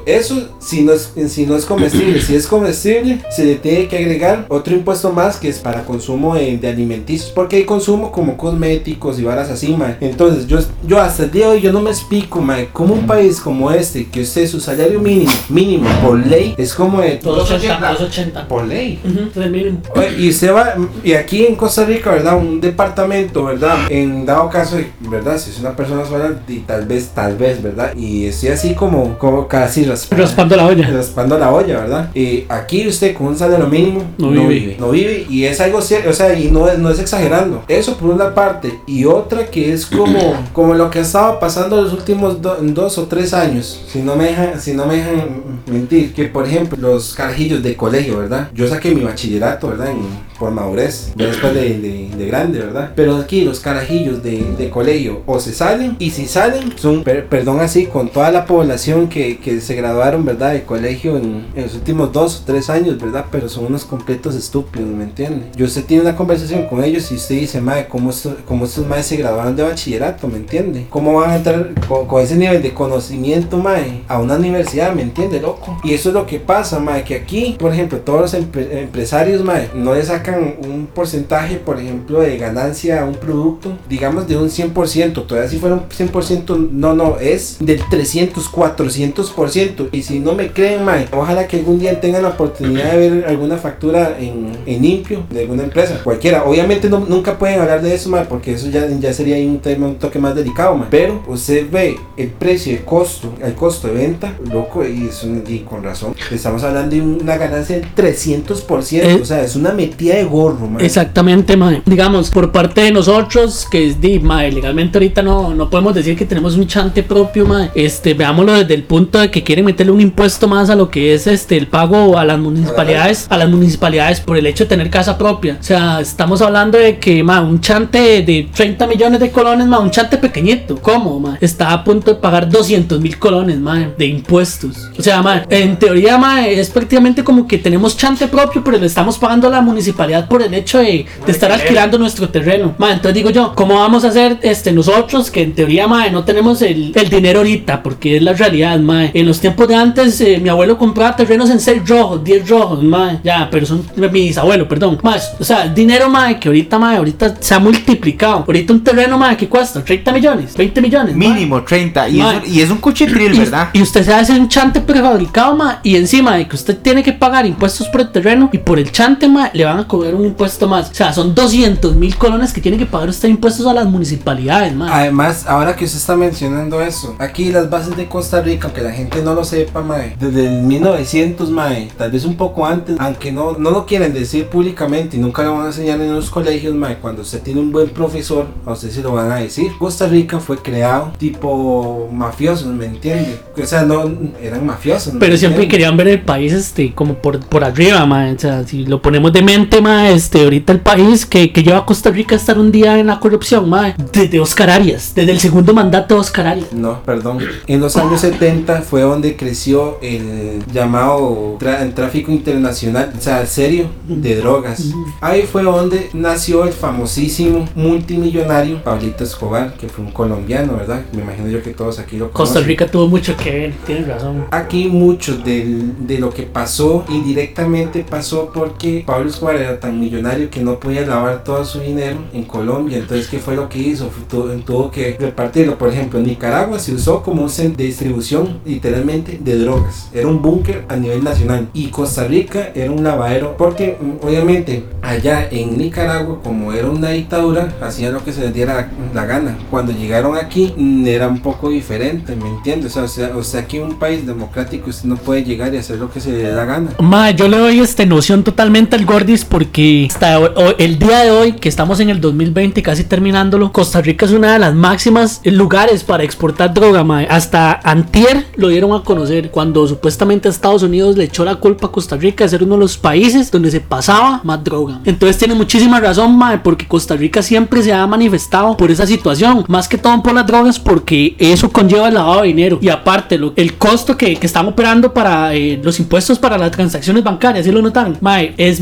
Eso 0.05 0.49
si 0.59 0.81
no 0.81 0.93
es, 0.93 1.13
si 1.27 1.45
no 1.45 1.55
es 1.55 1.65
comestible. 1.65 2.21
si 2.21 2.35
es 2.35 2.47
comestible, 2.47 3.19
se 3.29 3.45
le 3.45 3.55
tiene 3.55 3.87
que 3.87 3.97
agregar 3.97 4.45
otro 4.49 4.73
impuesto 4.73 5.11
más 5.11 5.37
que 5.37 5.49
es 5.49 5.59
para 5.59 5.83
consumo 5.83 6.35
de, 6.35 6.57
de 6.57 6.67
alimenticios. 6.67 7.31
Porque 7.31 7.57
hay 7.57 7.63
consumo 7.65 8.11
como 8.11 8.37
cosméticos 8.37 9.19
y 9.19 9.23
varas 9.23 9.49
así, 9.49 9.75
mae. 9.75 9.97
Entonces, 10.01 10.47
yo, 10.47 10.59
yo 10.85 10.99
hasta 10.99 11.23
el 11.23 11.31
día 11.31 11.47
de 11.47 11.51
hoy 11.53 11.61
yo 11.61 11.71
no 11.71 11.81
me 11.81 11.89
explico, 11.89 12.41
mae, 12.41 12.69
como 12.71 12.93
un 12.93 13.05
país 13.05 13.39
como 13.39 13.71
este, 13.71 14.05
que 14.07 14.21
usted 14.21 14.47
su 14.47 14.59
salario 14.59 14.99
mínimo, 14.99 15.31
mínimo 15.49 15.89
por 16.03 16.17
ley, 16.25 16.55
es 16.57 16.73
como 16.73 17.01
de 17.01 17.17
280, 17.17 17.89
280. 17.91 18.47
por 18.47 18.65
ley. 18.65 18.99
Mínimo. 19.35 19.79
Oye, 19.95 20.15
Y 20.17 20.33
se 20.33 20.51
va, 20.51 20.75
y 21.03 21.13
aquí 21.13 21.45
en 21.45 21.55
Costa 21.55 21.85
Rica, 21.85 22.11
¿verdad? 22.11 22.37
Un 22.37 22.59
departamento, 22.61 23.45
¿verdad? 23.45 23.77
En 23.89 24.25
dado 24.25 24.49
caso, 24.49 24.77
¿verdad? 24.99 25.37
Si 25.37 25.51
es 25.51 25.59
una 25.59 25.75
persona 25.75 26.05
sola, 26.05 26.39
y 26.47 26.59
tal 26.59 26.85
vez, 26.85 27.09
tal 27.13 27.35
vez, 27.35 27.61
¿verdad? 27.61 27.93
Y 27.95 28.25
estoy 28.25 28.49
así 28.49 28.73
como, 28.73 29.17
como 29.17 29.26
casi 29.47 29.83
raspando, 29.85 30.23
Raspando 30.25 30.55
la 30.55 30.65
olla. 30.67 30.89
raspando 30.89 31.37
la 31.37 31.51
olla, 31.51 31.79
¿verdad? 31.81 32.09
Y 32.15 32.45
aquí 32.49 32.87
usted 32.87 33.13
con 33.15 33.27
un 33.27 33.37
salario 33.37 33.67
mínimo 33.67 34.03
No 34.17 34.29
vive. 34.31 34.75
No 34.79 34.89
vive, 34.91 35.25
y 35.29 35.45
es 35.45 35.59
algo 35.61 35.81
cierto, 35.81 36.09
o 36.09 36.13
sea, 36.13 36.37
y 36.37 36.49
no, 36.51 36.67
es- 36.67 36.77
no 36.79 36.89
es 36.89 36.99
exagerando. 36.99 37.63
Eso 37.67 37.97
por 37.97 38.09
una 38.11 38.33
parte, 38.33 38.79
y 38.87 39.05
otra 39.05 39.45
que 39.47 39.73
es 39.73 39.85
como, 39.85 40.33
como 40.53 40.73
lo 40.73 40.89
que 40.89 40.99
ha 40.99 41.01
estado 41.01 41.39
pasando 41.39 41.81
los 41.81 41.93
últimos 41.93 42.41
do- 42.41 42.57
dos 42.61 42.97
o 42.97 43.03
tres 43.05 43.33
años, 43.33 43.81
si 43.91 43.99
no 44.01 44.15
me 44.15 44.25
dejan, 44.25 44.59
si 44.59 44.73
no 44.73 44.85
me 44.85 44.95
dejan 44.95 45.59
mentir, 45.67 46.13
que 46.13 46.25
por 46.25 46.45
ejemplo, 46.45 46.77
los 46.79 47.13
carajillos 47.13 47.61
de 47.63 47.75
colegio, 47.75 48.19
¿verdad? 48.19 48.49
Yo 48.53 48.67
saqué 48.67 48.93
mi 48.93 49.01
bachillerato, 49.01 49.67
¿verdad? 49.69 49.91
En- 49.91 50.26
por 50.39 50.51
madurez, 50.51 51.11
ya 51.15 51.27
después 51.27 51.53
de, 51.53 51.77
de- 51.79 52.09
de 52.17 52.25
grande, 52.27 52.59
¿verdad? 52.59 52.91
Pero 52.95 53.15
aquí 53.17 53.41
los 53.41 53.59
carajillos 53.59 54.23
de, 54.23 54.43
de 54.57 54.69
colegio 54.69 55.21
o 55.25 55.39
se 55.39 55.53
salen, 55.53 55.95
y 55.99 56.11
si 56.11 56.25
salen, 56.25 56.73
son, 56.77 57.03
per- 57.03 57.27
perdón 57.27 57.59
así, 57.59 57.85
con 57.85 58.09
toda 58.09 58.31
la 58.31 58.45
población 58.45 59.07
que, 59.07 59.37
que 59.39 59.61
se 59.61 59.75
graduaron, 59.75 60.25
¿verdad? 60.25 60.53
De 60.53 60.63
colegio 60.63 61.17
en, 61.17 61.45
en 61.55 61.63
los 61.63 61.75
últimos 61.75 62.11
dos 62.11 62.41
o 62.41 62.45
tres 62.45 62.69
años, 62.69 62.99
¿verdad? 62.99 63.25
Pero 63.31 63.49
son 63.49 63.65
unos 63.65 63.85
completos 63.85 64.35
estúpidos, 64.35 64.87
¿me 64.89 65.03
entiende? 65.03 65.47
Y 65.57 65.63
usted 65.63 65.83
tiene 65.85 66.03
una 66.03 66.15
conversación 66.15 66.65
con 66.67 66.83
ellos 66.83 67.11
y 67.11 67.15
usted 67.15 67.35
dice, 67.35 67.61
madre, 67.61 67.87
¿cómo, 67.87 68.11
cómo 68.45 68.65
estos 68.65 68.87
madres 68.87 69.05
se 69.07 69.17
graduaron 69.17 69.55
de 69.55 69.63
bachillerato, 69.63 70.27
¿me 70.27 70.37
entiende? 70.37 70.85
¿Cómo 70.89 71.13
van 71.13 71.31
a 71.31 71.35
entrar 71.37 71.71
con, 71.87 72.07
con 72.07 72.21
ese 72.23 72.35
nivel 72.35 72.61
de 72.61 72.73
conocimiento, 72.73 73.57
madre, 73.57 74.01
a 74.07 74.19
una 74.19 74.35
universidad, 74.35 74.93
¿me 74.93 75.01
entiende, 75.03 75.39
loco? 75.39 75.79
Y 75.83 75.93
eso 75.93 76.09
es 76.09 76.13
lo 76.15 76.25
que 76.25 76.39
pasa, 76.39 76.79
madre, 76.79 77.03
que 77.03 77.15
aquí, 77.15 77.55
por 77.59 77.71
ejemplo, 77.73 77.99
todos 77.99 78.21
los 78.21 78.33
empre- 78.33 78.71
empresarios, 78.71 79.43
madre, 79.43 79.69
no 79.75 79.93
le 79.93 80.03
sacan 80.03 80.26
un 80.35 80.87
porcentaje, 80.93 81.55
por 81.57 81.79
ejemplo, 81.79 82.19
de 82.21 82.37
ganancia 82.37 83.01
a 83.01 83.05
un 83.05 83.15
producto, 83.15 83.77
digamos 83.89 84.27
de 84.27 84.37
un 84.37 84.49
100%, 84.49 85.25
todavía 85.25 85.49
si 85.49 85.57
fuera 85.57 85.75
un 85.75 85.83
100%, 85.89 86.69
no, 86.71 86.93
no, 86.93 87.17
es 87.19 87.57
del 87.59 87.81
300, 87.89 88.47
400%. 88.51 89.89
Y 89.91 90.01
si 90.03 90.19
no 90.19 90.33
me 90.33 90.51
creen, 90.51 90.83
mae, 90.83 91.07
ojalá 91.11 91.47
que 91.47 91.57
algún 91.57 91.79
día 91.79 91.99
tengan 91.99 92.23
la 92.23 92.29
oportunidad 92.29 92.91
de 92.91 93.09
ver 93.09 93.25
alguna 93.25 93.57
factura 93.57 94.17
en, 94.19 94.51
en 94.65 94.81
limpio 94.81 95.23
de 95.29 95.41
alguna 95.41 95.63
empresa, 95.63 96.01
cualquiera. 96.03 96.43
Obviamente 96.45 96.89
no- 96.89 97.05
nunca 97.07 97.37
pueden 97.37 97.59
hablar 97.59 97.81
de 97.81 97.93
eso, 97.93 98.09
mae, 98.09 98.25
porque 98.25 98.53
eso 98.53 98.69
ya, 98.69 98.87
ya 98.87 99.13
sería 99.13 99.37
un 99.47 99.59
tema, 99.59 99.87
un 99.87 99.95
toque 99.95 100.19
más 100.19 100.35
delicado, 100.35 100.75
mae. 100.75 100.87
Pero 100.89 101.23
usted 101.27 101.69
ve 101.71 101.97
el 102.17 102.29
precio, 102.29 102.73
el 102.73 102.83
costo, 102.83 103.33
el 103.43 103.53
costo 103.53 103.87
de 103.87 103.93
venta, 103.93 104.33
loco, 104.51 104.85
y 104.85 105.07
es 105.07 105.23
un, 105.23 105.43
y 105.47 105.59
con 105.59 105.83
razón. 105.83 106.15
Estamos 106.31 106.63
hablando 106.63 106.95
de 106.95 107.01
una 107.01 107.37
ganancia 107.37 107.77
del 107.79 107.87
300%, 107.95 108.97
Eh, 109.03 109.19
o 109.21 109.25
sea, 109.25 109.41
es 109.43 109.55
una 109.55 109.73
metida 109.73 110.16
gorro, 110.25 110.67
mae. 110.67 110.85
Exactamente, 110.85 111.57
mae. 111.57 111.81
Digamos, 111.85 112.29
por 112.29 112.51
parte 112.51 112.81
de 112.81 112.91
nosotros, 112.91 113.67
que 113.69 113.87
es 113.87 114.01
di, 114.01 114.19
mae, 114.19 114.51
legalmente 114.51 114.97
ahorita 114.97 115.21
no, 115.21 115.53
no 115.53 115.69
podemos 115.69 115.93
decir 115.93 116.17
que 116.17 116.25
tenemos 116.25 116.55
un 116.55 116.67
chante 116.67 117.03
propio, 117.03 117.45
mae. 117.45 117.71
Este, 117.75 118.13
veámoslo 118.13 118.53
desde 118.53 118.73
el 118.73 118.83
punto 118.83 119.19
de 119.19 119.31
que 119.31 119.43
quieren 119.43 119.65
meterle 119.65 119.91
un 119.91 120.01
impuesto 120.01 120.47
más 120.47 120.69
a 120.69 120.75
lo 120.75 120.89
que 120.89 121.13
es 121.13 121.27
este 121.27 121.57
el 121.57 121.67
pago 121.67 122.17
a 122.17 122.25
las 122.25 122.39
municipalidades, 122.39 123.27
a 123.29 123.37
las 123.37 123.49
municipalidades 123.49 124.21
por 124.21 124.37
el 124.37 124.45
hecho 124.45 124.63
de 124.63 124.69
tener 124.69 124.89
casa 124.89 125.17
propia. 125.17 125.57
O 125.59 125.63
sea, 125.63 125.99
estamos 125.99 126.41
hablando 126.41 126.77
de 126.77 126.99
que, 126.99 127.23
mae, 127.23 127.41
un 127.41 127.59
chante 127.59 128.23
de 128.23 128.49
30 128.53 128.87
millones 128.87 129.19
de 129.19 129.31
colones, 129.31 129.67
mae, 129.67 129.79
un 129.79 129.91
chante 129.91 130.17
pequeñito. 130.17 130.77
¿Cómo, 130.81 131.19
mae? 131.19 131.37
Está 131.41 131.73
a 131.73 131.83
punto 131.83 132.13
de 132.13 132.19
pagar 132.19 132.49
200 132.49 132.99
mil 132.99 133.17
colones, 133.17 133.59
mae, 133.59 133.93
de 133.97 134.05
impuestos. 134.05 134.89
O 134.97 135.01
sea, 135.01 135.21
mae, 135.21 135.43
en 135.49 135.77
teoría, 135.77 136.17
mae, 136.17 136.59
es 136.59 136.69
prácticamente 136.69 137.23
como 137.23 137.47
que 137.47 137.57
tenemos 137.57 137.97
chante 137.97 138.27
propio, 138.27 138.63
pero 138.63 138.77
le 138.77 138.87
estamos 138.87 139.17
pagando 139.17 139.47
a 139.47 139.51
la 139.51 139.61
municipalidad 139.61 140.06
por 140.27 140.41
el 140.41 140.53
hecho 140.53 140.79
de, 140.79 141.05
de 141.25 141.31
estar 141.31 141.51
alquilando 141.51 141.97
nuestro 141.97 142.29
terreno. 142.29 142.75
Ma, 142.77 142.91
entonces 142.91 143.13
digo 143.15 143.29
yo, 143.29 143.53
¿cómo 143.55 143.75
vamos 143.75 144.03
a 144.05 144.09
hacer 144.09 144.37
este 144.41 144.71
nosotros 144.71 145.29
que 145.31 145.41
en 145.41 145.53
teoría, 145.53 145.87
ma, 145.87 146.07
no 146.09 146.23
tenemos 146.23 146.61
el, 146.61 146.91
el 146.95 147.09
dinero 147.09 147.39
ahorita? 147.39 147.83
Porque 147.83 148.17
es 148.17 148.23
la 148.23 148.33
realidad, 148.33 148.79
ma. 148.79 149.05
En 149.13 149.25
los 149.25 149.39
tiempos 149.39 149.67
de 149.67 149.75
antes, 149.75 150.19
eh, 150.21 150.39
mi 150.41 150.49
abuelo 150.49 150.77
compraba 150.77 151.15
terrenos 151.15 151.49
en 151.49 151.59
6 151.59 151.87
rojos, 151.87 152.23
10 152.23 152.49
rojos, 152.49 152.83
ma. 152.83 153.19
Ya, 153.23 153.47
pero 153.51 153.65
son 153.65 153.83
mi 153.95 154.07
bisabuelo, 154.07 154.67
perdón. 154.67 154.97
Más, 155.03 155.33
o 155.39 155.43
sea, 155.43 155.67
dinero, 155.67 156.09
ma, 156.09 156.39
que 156.39 156.47
ahorita, 156.49 156.79
ma, 156.79 156.95
ahorita 156.95 157.35
se 157.39 157.53
ha 157.53 157.59
multiplicado. 157.59 158.43
Ahorita 158.47 158.73
un 158.73 158.83
terreno, 158.83 159.17
ma, 159.17 159.35
que 159.37 159.47
cuesta 159.47 159.83
30 159.83 160.11
millones, 160.11 160.55
20 160.57 160.81
millones. 160.81 161.15
ma. 161.15 161.19
Mínimo 161.33 161.63
30. 161.63 162.09
Y, 162.09 162.19
es, 162.19 162.25
un- 162.25 162.41
y 162.45 162.61
es 162.61 162.69
un 162.69 162.77
cuchitril, 162.77 163.33
Y- 163.35 163.39
¿verdad? 163.39 163.69
Y 163.73 163.81
usted 163.81 164.03
se 164.03 164.13
hace 164.13 164.33
un 164.33 164.47
chante 164.49 164.81
prefabricado, 164.81 165.55
ma, 165.55 165.79
y 165.83 165.95
encima 165.95 166.37
de 166.37 166.47
que 166.47 166.55
usted 166.55 166.77
tiene 166.77 167.03
que 167.03 167.13
pagar 167.13 167.45
impuestos 167.45 167.87
por 167.89 168.01
el 168.01 168.09
terreno 168.11 168.49
y 168.53 168.57
por 168.57 168.79
el 168.79 168.91
chante, 168.91 169.27
ma, 169.27 169.49
le 169.53 169.65
van 169.65 169.79
a 169.79 169.87
cobrar 169.87 169.96
un 170.15 170.25
impuesto 170.25 170.67
más. 170.67 170.91
O 170.91 170.93
sea, 170.93 171.13
son 171.13 171.33
200 171.35 171.95
mil 171.95 172.15
colones 172.17 172.53
que 172.53 172.61
tiene 172.61 172.77
que 172.77 172.85
pagar 172.85 173.09
usted 173.09 173.29
impuestos 173.29 173.65
a 173.65 173.73
las 173.73 173.85
municipalidades, 173.85 174.75
ma. 174.75 174.93
Además, 174.95 175.45
ahora 175.47 175.75
que 175.75 175.85
usted 175.85 175.97
está 175.97 176.15
mencionando 176.15 176.81
eso, 176.81 177.15
aquí 177.19 177.51
las 177.51 177.69
bases 177.69 177.95
de 177.97 178.07
Costa 178.07 178.41
Rica, 178.41 178.67
aunque 178.67 178.81
la 178.81 178.91
gente 178.91 179.21
no 179.21 179.33
lo 179.33 179.43
sepa, 179.43 179.81
mae, 179.81 180.15
desde 180.19 180.47
el 180.47 180.63
1900, 180.63 181.49
mae, 181.49 181.89
tal 181.97 182.11
vez 182.11 182.25
un 182.25 182.35
poco 182.35 182.65
antes, 182.65 182.95
aunque 182.99 183.31
no, 183.31 183.57
no 183.57 183.71
lo 183.71 183.85
quieren 183.85 184.13
decir 184.13 184.47
públicamente 184.47 185.17
y 185.17 185.19
nunca 185.19 185.43
lo 185.43 185.53
van 185.53 185.63
a 185.63 185.67
enseñar 185.67 185.99
en 186.01 186.13
los 186.13 186.29
colegios, 186.29 186.75
mae, 186.75 186.97
cuando 186.97 187.21
usted 187.21 187.41
tiene 187.41 187.59
un 187.59 187.71
buen 187.71 187.89
profesor, 187.89 188.47
a 188.65 188.73
usted 188.73 188.89
se 188.91 189.01
lo 189.01 189.13
van 189.13 189.31
a 189.31 189.35
decir. 189.37 189.71
Costa 189.77 190.07
Rica 190.07 190.39
fue 190.39 190.57
creado 190.57 191.11
tipo 191.17 192.07
mafiosos, 192.11 192.67
¿me 192.67 192.85
entiende? 192.85 193.39
O 193.61 193.65
sea, 193.65 193.83
no, 193.83 194.11
eran 194.41 194.65
mafiosos. 194.65 195.13
¿me 195.13 195.19
Pero 195.19 195.37
siempre 195.37 195.63
entiende? 195.63 195.67
querían 195.71 195.97
ver 195.97 196.07
el 196.07 196.21
país 196.21 196.53
este 196.53 196.93
como 196.93 197.15
por, 197.15 197.39
por 197.39 197.63
arriba, 197.63 198.05
ma. 198.05 198.31
O 198.35 198.39
sea, 198.39 198.63
si 198.65 198.85
lo 198.85 199.01
ponemos 199.01 199.31
de 199.33 199.41
mente, 199.41 199.81
este, 199.95 200.43
ahorita 200.43 200.73
el 200.73 200.79
país 200.81 201.25
que, 201.25 201.51
que 201.51 201.63
lleva 201.63 201.79
a 201.79 201.85
Costa 201.85 202.09
Rica 202.11 202.35
a 202.35 202.37
estar 202.37 202.57
un 202.59 202.71
día 202.71 202.99
en 202.99 203.07
la 203.07 203.19
corrupción, 203.19 203.69
ma, 203.69 203.95
desde 204.13 204.39
Oscar 204.39 204.69
Arias, 204.69 205.13
desde 205.15 205.31
el 205.31 205.39
segundo 205.39 205.73
mandato 205.73 206.15
de 206.15 206.21
Oscar 206.21 206.47
Arias. 206.47 206.71
No, 206.73 207.01
perdón. 207.03 207.39
En 207.67 207.79
los 207.79 207.95
años 207.97 208.21
70 208.21 208.81
fue 208.81 209.01
donde 209.01 209.35
creció 209.35 209.97
el 210.01 210.63
llamado 210.73 211.57
el 211.81 211.93
tráfico 211.93 212.31
internacional, 212.31 213.13
o 213.17 213.21
sea, 213.21 213.45
serio, 213.45 213.87
de 214.07 214.35
drogas. 214.35 214.83
Ahí 215.21 215.43
fue 215.43 215.63
donde 215.63 216.09
nació 216.13 216.63
el 216.65 216.73
famosísimo 216.73 217.67
multimillonario 217.75 218.83
Pablito 218.83 219.23
Escobar, 219.23 219.73
que 219.73 219.87
fue 219.87 220.05
un 220.05 220.11
colombiano, 220.11 220.73
¿verdad? 220.77 221.01
Me 221.13 221.21
imagino 221.21 221.47
yo 221.49 221.61
que 221.61 221.71
todos 221.71 221.99
aquí 221.99 222.17
lo 222.17 222.31
conocen. 222.31 222.53
Costa 222.55 222.67
Rica 222.67 222.87
tuvo 222.87 223.07
mucho 223.07 223.35
que 223.35 223.51
ver, 223.51 223.73
tienes 223.85 224.07
razón. 224.07 224.45
Aquí 224.51 224.87
mucho 224.87 225.37
del- 225.37 226.07
de 226.07 226.19
lo 226.19 226.29
que 226.29 226.43
pasó 226.43 227.05
indirectamente 227.09 228.05
pasó 228.09 228.51
porque 228.53 229.03
Pablo 229.05 229.29
Escobar 229.29 229.55
era 229.55 229.76
tan 229.79 229.99
millonario 229.99 230.49
que 230.49 230.61
no 230.61 230.79
podía 230.79 231.05
lavar 231.05 231.43
todo 231.43 231.63
su 231.65 231.79
dinero 231.79 232.17
en 232.33 232.43
Colombia. 232.43 232.97
Entonces, 232.97 233.27
¿qué 233.27 233.39
fue 233.39 233.55
lo 233.55 233.69
que 233.69 233.79
hizo? 233.79 234.09
Fu- 234.09 234.23
tu- 234.23 234.59
tuvo 234.61 234.91
que 234.91 235.15
repartirlo. 235.19 235.77
Por 235.77 235.89
ejemplo, 235.89 236.19
Nicaragua 236.19 236.79
se 236.79 236.93
usó 236.93 237.21
como 237.23 237.43
un 237.43 237.49
centro 237.49 237.77
de 237.77 237.85
distribución 237.85 238.59
literalmente 238.65 239.39
de 239.41 239.57
drogas. 239.57 240.09
Era 240.13 240.27
un 240.27 240.41
búnker 240.41 240.85
a 240.89 240.95
nivel 240.95 241.23
nacional. 241.23 241.67
Y 241.73 241.87
Costa 241.87 242.25
Rica 242.27 242.69
era 242.75 242.91
un 242.91 243.03
lavadero 243.03 243.55
porque 243.57 243.97
mm, 243.99 244.25
obviamente 244.25 244.83
allá 245.01 245.47
en 245.51 245.77
Nicaragua, 245.77 246.39
como 246.43 246.73
era 246.73 246.89
una 246.89 247.09
dictadura, 247.09 247.73
hacían 247.81 248.13
lo 248.13 248.23
que 248.23 248.31
se 248.33 248.41
les 248.41 248.53
diera 248.53 248.91
la 249.13 249.25
gana. 249.25 249.57
Cuando 249.69 249.91
llegaron 249.91 250.37
aquí 250.37 250.73
mm, 250.77 251.07
era 251.07 251.27
un 251.27 251.39
poco 251.41 251.69
diferente, 251.69 252.35
¿me 252.35 252.47
entiendes? 252.49 252.95
O 252.97 253.07
sea, 253.07 253.31
o 253.35 253.43
sea, 253.43 253.61
aquí 253.61 253.77
en 253.77 253.83
un 253.83 253.99
país 253.99 254.25
democrático 254.25 254.89
usted 254.89 255.07
no 255.09 255.15
puede 255.17 255.43
llegar 255.43 255.73
y 255.73 255.77
hacer 255.77 255.97
lo 255.97 256.09
que 256.11 256.19
se 256.19 256.31
le 256.31 256.37
dé 256.39 256.51
la 256.53 256.65
gana. 256.65 256.91
Ma, 256.99 257.31
yo 257.31 257.47
le 257.47 257.57
doy 257.57 257.79
este 257.79 258.05
noción 258.05 258.43
totalmente 258.43 258.95
al 258.95 259.05
Gordis. 259.05 259.45
¿Por 259.45 259.65
porque 259.67 260.07
hasta 260.09 260.37
el 260.77 260.97
día 260.97 261.19
de 261.19 261.31
hoy, 261.31 261.51
que 261.53 261.67
estamos 261.67 261.99
en 261.99 262.09
el 262.09 262.21
2020, 262.21 262.81
casi 262.81 263.03
terminándolo, 263.03 263.73
Costa 263.73 264.01
Rica 264.01 264.25
es 264.25 264.31
una 264.31 264.53
de 264.53 264.59
las 264.59 264.73
máximas 264.73 265.41
lugares 265.43 266.05
para 266.05 266.23
exportar 266.23 266.73
droga. 266.73 267.05
Hasta 267.29 267.81
Antier 267.83 268.47
lo 268.55 268.69
dieron 268.69 268.93
a 268.93 269.03
conocer 269.03 269.51
cuando 269.51 269.85
supuestamente 269.85 270.47
Estados 270.47 270.83
Unidos 270.83 271.17
le 271.17 271.25
echó 271.25 271.43
la 271.43 271.55
culpa 271.55 271.87
a 271.87 271.91
Costa 271.91 272.15
Rica 272.15 272.45
de 272.45 272.49
ser 272.49 272.63
uno 272.63 272.75
de 272.75 272.79
los 272.79 272.97
países 272.97 273.51
donde 273.51 273.69
se 273.69 273.81
pasaba 273.81 274.39
más 274.45 274.63
droga. 274.63 275.01
Entonces 275.03 275.37
tiene 275.37 275.53
muchísima 275.53 275.99
razón, 275.99 276.37
mae, 276.37 276.59
porque 276.59 276.87
Costa 276.87 277.15
Rica 277.15 277.41
siempre 277.41 277.83
se 277.83 277.91
ha 277.91 278.07
manifestado 278.07 278.77
por 278.77 278.89
esa 278.89 279.05
situación, 279.05 279.65
más 279.67 279.89
que 279.89 279.97
todo 279.97 280.23
por 280.23 280.33
las 280.33 280.47
drogas, 280.47 280.79
porque 280.79 281.35
eso 281.37 281.69
conlleva 281.69 282.07
el 282.07 282.13
lavado 282.13 282.41
de 282.41 282.47
dinero. 282.47 282.79
Y 282.81 282.87
aparte, 282.87 283.37
el 283.55 283.73
costo 283.73 284.15
que, 284.15 284.37
que 284.37 284.47
están 284.47 284.65
operando 284.67 285.13
para 285.13 285.53
eh, 285.53 285.79
los 285.83 285.99
impuestos 285.99 286.39
para 286.39 286.57
las 286.57 286.71
transacciones 286.71 287.23
bancarias, 287.23 287.65
¿sí 287.65 287.71
lo 287.71 287.81
notan? 287.81 288.17
Mae, 288.21 288.53
es 288.57 288.79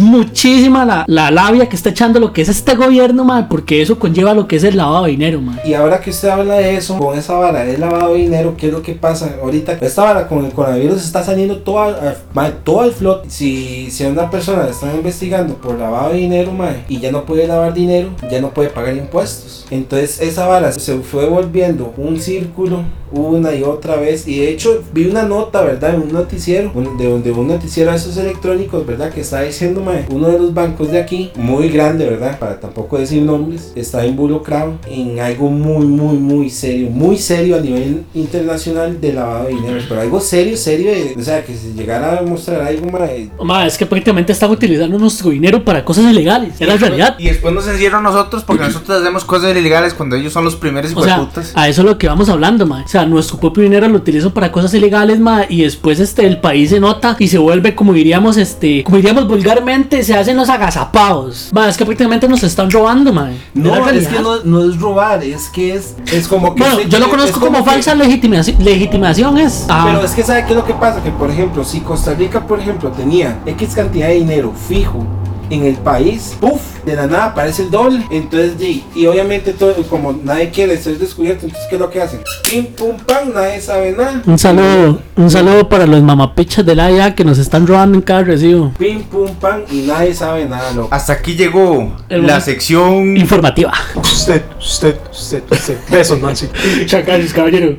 la, 0.69 1.05
la 1.07 1.31
labia 1.31 1.67
que 1.69 1.75
está 1.75 1.89
echando 1.89 2.19
lo 2.19 2.33
que 2.33 2.41
es 2.41 2.49
este 2.49 2.75
gobierno, 2.75 3.23
mae, 3.23 3.43
porque 3.49 3.81
eso 3.81 3.99
conlleva 3.99 4.33
lo 4.33 4.47
que 4.47 4.55
es 4.57 4.63
el 4.63 4.77
lavado 4.77 5.05
de 5.05 5.11
dinero, 5.11 5.41
mae. 5.41 5.59
Y 5.65 5.73
ahora 5.73 6.01
que 6.01 6.09
usted 6.09 6.29
habla 6.29 6.55
de 6.55 6.75
eso, 6.75 6.97
con 6.97 7.17
esa 7.17 7.33
vara 7.35 7.63
de 7.63 7.77
lavado 7.77 8.13
de 8.13 8.19
dinero, 8.21 8.55
¿qué 8.57 8.67
es 8.67 8.73
lo 8.73 8.81
que 8.81 8.93
pasa? 8.93 9.35
Ahorita, 9.41 9.73
esta 9.81 10.03
vara 10.03 10.27
con 10.27 10.43
el 10.45 10.51
coronavirus 10.51 11.03
está 11.03 11.23
saliendo 11.23 11.57
todo 11.57 11.81
al, 11.83 11.95
al- 11.95 12.17
mae, 12.33 12.51
todo 12.63 12.81
al 12.81 12.91
flot. 12.91 13.25
Si, 13.27 13.89
si 13.91 14.03
una 14.05 14.29
persona 14.29 14.63
le 14.63 14.71
están 14.71 14.95
investigando 14.95 15.55
por 15.55 15.77
lavado 15.77 16.09
de 16.11 16.17
dinero, 16.17 16.51
mae, 16.51 16.83
y 16.89 16.99
ya 16.99 17.11
no 17.11 17.25
puede 17.25 17.47
lavar 17.47 17.73
dinero, 17.73 18.09
ya 18.31 18.41
no 18.41 18.49
puede 18.49 18.69
pagar 18.69 18.95
impuestos. 18.95 19.65
Entonces, 19.69 20.19
esa 20.21 20.45
vara 20.47 20.71
se 20.71 20.97
fue 20.99 21.25
volviendo 21.27 21.93
un 21.97 22.19
círculo 22.19 22.83
una 23.21 23.53
y 23.53 23.63
otra 23.63 23.95
vez. 23.97 24.27
Y 24.27 24.39
de 24.39 24.49
hecho, 24.49 24.83
vi 24.93 25.05
una 25.07 25.23
nota, 25.23 25.61
¿verdad? 25.63 25.95
En 25.95 26.01
un 26.01 26.11
noticiero, 26.13 26.71
un- 26.73 26.97
de, 26.97 27.19
de 27.21 27.31
un 27.31 27.47
noticiero 27.47 27.91
de 27.91 27.97
esos 27.97 28.17
electrónicos, 28.17 28.85
¿verdad? 28.85 29.11
Que 29.11 29.21
está 29.21 29.41
diciendo, 29.41 29.81
mae, 29.81 30.05
uno 30.09 30.27
de 30.29 30.39
los 30.39 30.53
bancos 30.53 30.91
de 30.91 30.99
aquí, 30.99 31.31
muy 31.35 31.69
grande, 31.69 32.05
¿verdad? 32.09 32.37
Para 32.39 32.59
tampoco 32.59 32.97
decir 32.97 33.21
nombres, 33.21 33.71
está 33.75 34.05
involucrado 34.05 34.73
en 34.89 35.19
algo 35.19 35.49
muy, 35.49 35.85
muy, 35.85 36.17
muy 36.17 36.49
serio, 36.49 36.89
muy 36.89 37.17
serio 37.17 37.55
a 37.57 37.59
nivel 37.59 38.03
internacional 38.13 38.99
de 38.99 39.13
lavado 39.13 39.45
de 39.45 39.49
dinero. 39.55 39.79
Pero 39.87 40.01
algo 40.01 40.19
serio, 40.19 40.57
serio, 40.57 40.91
de- 40.91 41.15
o 41.19 41.23
sea, 41.23 41.43
que 41.43 41.55
si 41.55 41.73
llegara 41.73 42.19
a 42.19 42.21
mostrar 42.21 42.61
algo, 42.61 42.89
mae, 42.89 43.29
Mae, 43.41 43.67
es 43.67 43.77
que 43.77 43.85
prácticamente 43.85 44.31
están 44.31 44.49
utilizando 44.51 44.97
nuestro 44.97 45.29
dinero 45.29 45.63
para 45.63 45.83
cosas 45.85 46.05
ilegales. 46.11 46.53
Es 46.59 46.67
la 46.67 46.75
realidad. 46.77 47.15
Y 47.19 47.25
después 47.25 47.53
nos 47.53 47.67
encierran 47.67 48.03
nosotros 48.03 48.43
porque 48.43 48.63
nosotros 48.63 49.01
hacemos 49.01 49.23
cosas 49.25 49.55
ilegales 49.55 49.93
cuando 49.93 50.15
ellos 50.15 50.33
son 50.33 50.43
los 50.43 50.55
primeros 50.55 50.93
O 50.95 51.03
sea, 51.03 51.27
a 51.55 51.69
eso 51.69 51.81
es 51.81 51.85
lo 51.85 51.97
que 51.97 52.07
vamos 52.07 52.29
hablando, 52.29 52.65
ma. 52.65 52.83
O 52.83 52.87
sea, 52.87 53.04
nuestro 53.05 53.37
propio 53.37 53.63
dinero 53.63 53.87
lo 53.87 53.97
utilizan 53.97 54.31
para 54.31 54.51
cosas 54.51 54.73
ilegales, 54.73 55.19
ma, 55.19 55.43
y 55.47 55.61
después 55.63 55.99
este 55.99 56.25
el 56.25 56.39
país 56.39 56.69
se 56.69 56.79
nota 56.79 57.15
y 57.19 57.27
se 57.27 57.37
vuelve 57.37 57.75
como 57.75 57.93
diríamos 57.93 58.37
este, 58.37 58.83
como 58.83 58.97
diríamos 58.97 59.27
vulgarmente, 59.27 60.03
se 60.03 60.15
hacen 60.15 60.37
los 60.37 60.49
agazapados. 60.49 61.49
Ma, 61.51 61.69
es 61.69 61.77
que 61.77 61.85
prácticamente 61.85 62.27
nos 62.27 62.43
están 62.43 62.69
robando, 62.71 63.13
ma. 63.13 63.31
No, 63.53 63.89
es 63.89 64.07
que 64.07 64.19
no, 64.19 64.43
no 64.43 64.63
es 64.69 64.79
robar, 64.79 65.23
es 65.23 65.49
que 65.49 65.73
es, 65.75 65.95
es 66.11 66.27
como 66.27 66.55
que... 66.55 66.61
Bueno, 66.63 66.81
yo 66.81 66.99
lo 66.99 67.09
conozco 67.09 67.39
como, 67.39 67.63
que- 67.63 67.69
falsa 67.71 67.95
legitimación, 67.95 68.63
legitimación 68.63 69.37
es. 69.37 69.65
Ah, 69.69 69.87
Pero 69.87 70.05
es 70.05 70.11
que 70.11 70.23
sabe 70.23 70.43
qué 70.45 70.51
es 70.51 70.55
lo 70.55 70.65
que 70.65 70.73
pasa, 70.73 71.01
que 71.03 71.11
por 71.11 71.29
ejemplo, 71.29 71.63
si 71.63 71.79
Costa 71.81 72.13
Rica, 72.13 72.45
por 72.45 72.59
ejemplo, 72.59 72.89
tenía 72.91 73.39
X 73.45 73.73
cantidad 73.75 74.07
de 74.07 74.15
dinero 74.15 74.53
fijo 74.67 75.05
en 75.49 75.65
el 75.65 75.75
país, 75.75 76.35
puff, 76.39 76.61
de 76.85 76.95
la 76.95 77.07
nada 77.07 77.25
aparece 77.25 77.63
el 77.63 77.71
doble. 77.71 78.05
Entonces, 78.11 78.53
y, 78.59 78.83
y 78.95 79.05
obviamente 79.05 79.53
todo, 79.53 79.75
como 79.83 80.13
nadie 80.13 80.49
quiere 80.49 80.77
ser 80.77 80.97
descubierto, 80.97 81.45
entonces 81.45 81.67
¿qué 81.69 81.75
es 81.75 81.81
lo 81.81 81.89
que 81.89 82.01
hacen? 82.01 82.21
Pim 82.49 82.65
pum 82.67 82.97
pam, 82.97 83.33
nadie 83.33 83.61
sabe 83.61 83.91
nada. 83.91 84.21
un 84.25 84.37
saludo, 84.37 84.99
un 85.15 85.29
saludo 85.29 85.67
para 85.67 85.85
los 85.85 86.01
mamapichas 86.01 86.65
de 86.65 86.75
la 86.75 86.91
IA 86.91 87.15
que 87.15 87.23
nos 87.23 87.37
están 87.37 87.65
robando 87.67 87.97
en 87.97 88.01
cada 88.01 88.23
recibo. 88.23 88.73
Pim 88.77 89.03
pum 89.03 89.33
pam 89.35 89.61
y 89.71 89.81
nadie 89.81 90.13
sabe 90.13 90.45
nada, 90.45 90.71
loco. 90.71 90.89
Hasta 90.91 91.13
aquí 91.13 91.35
llegó 91.35 91.95
El 92.09 92.25
la 92.27 92.39
sección. 92.41 93.17
Informativa. 93.17 93.73
Usted, 93.95 94.43
usted, 94.59 94.95
usted, 95.11 95.43
usted. 95.49 95.77
Besos, 95.89 96.21
Nancy. 96.21 96.47
Gracias, 96.89 97.33
caballero. 97.33 97.77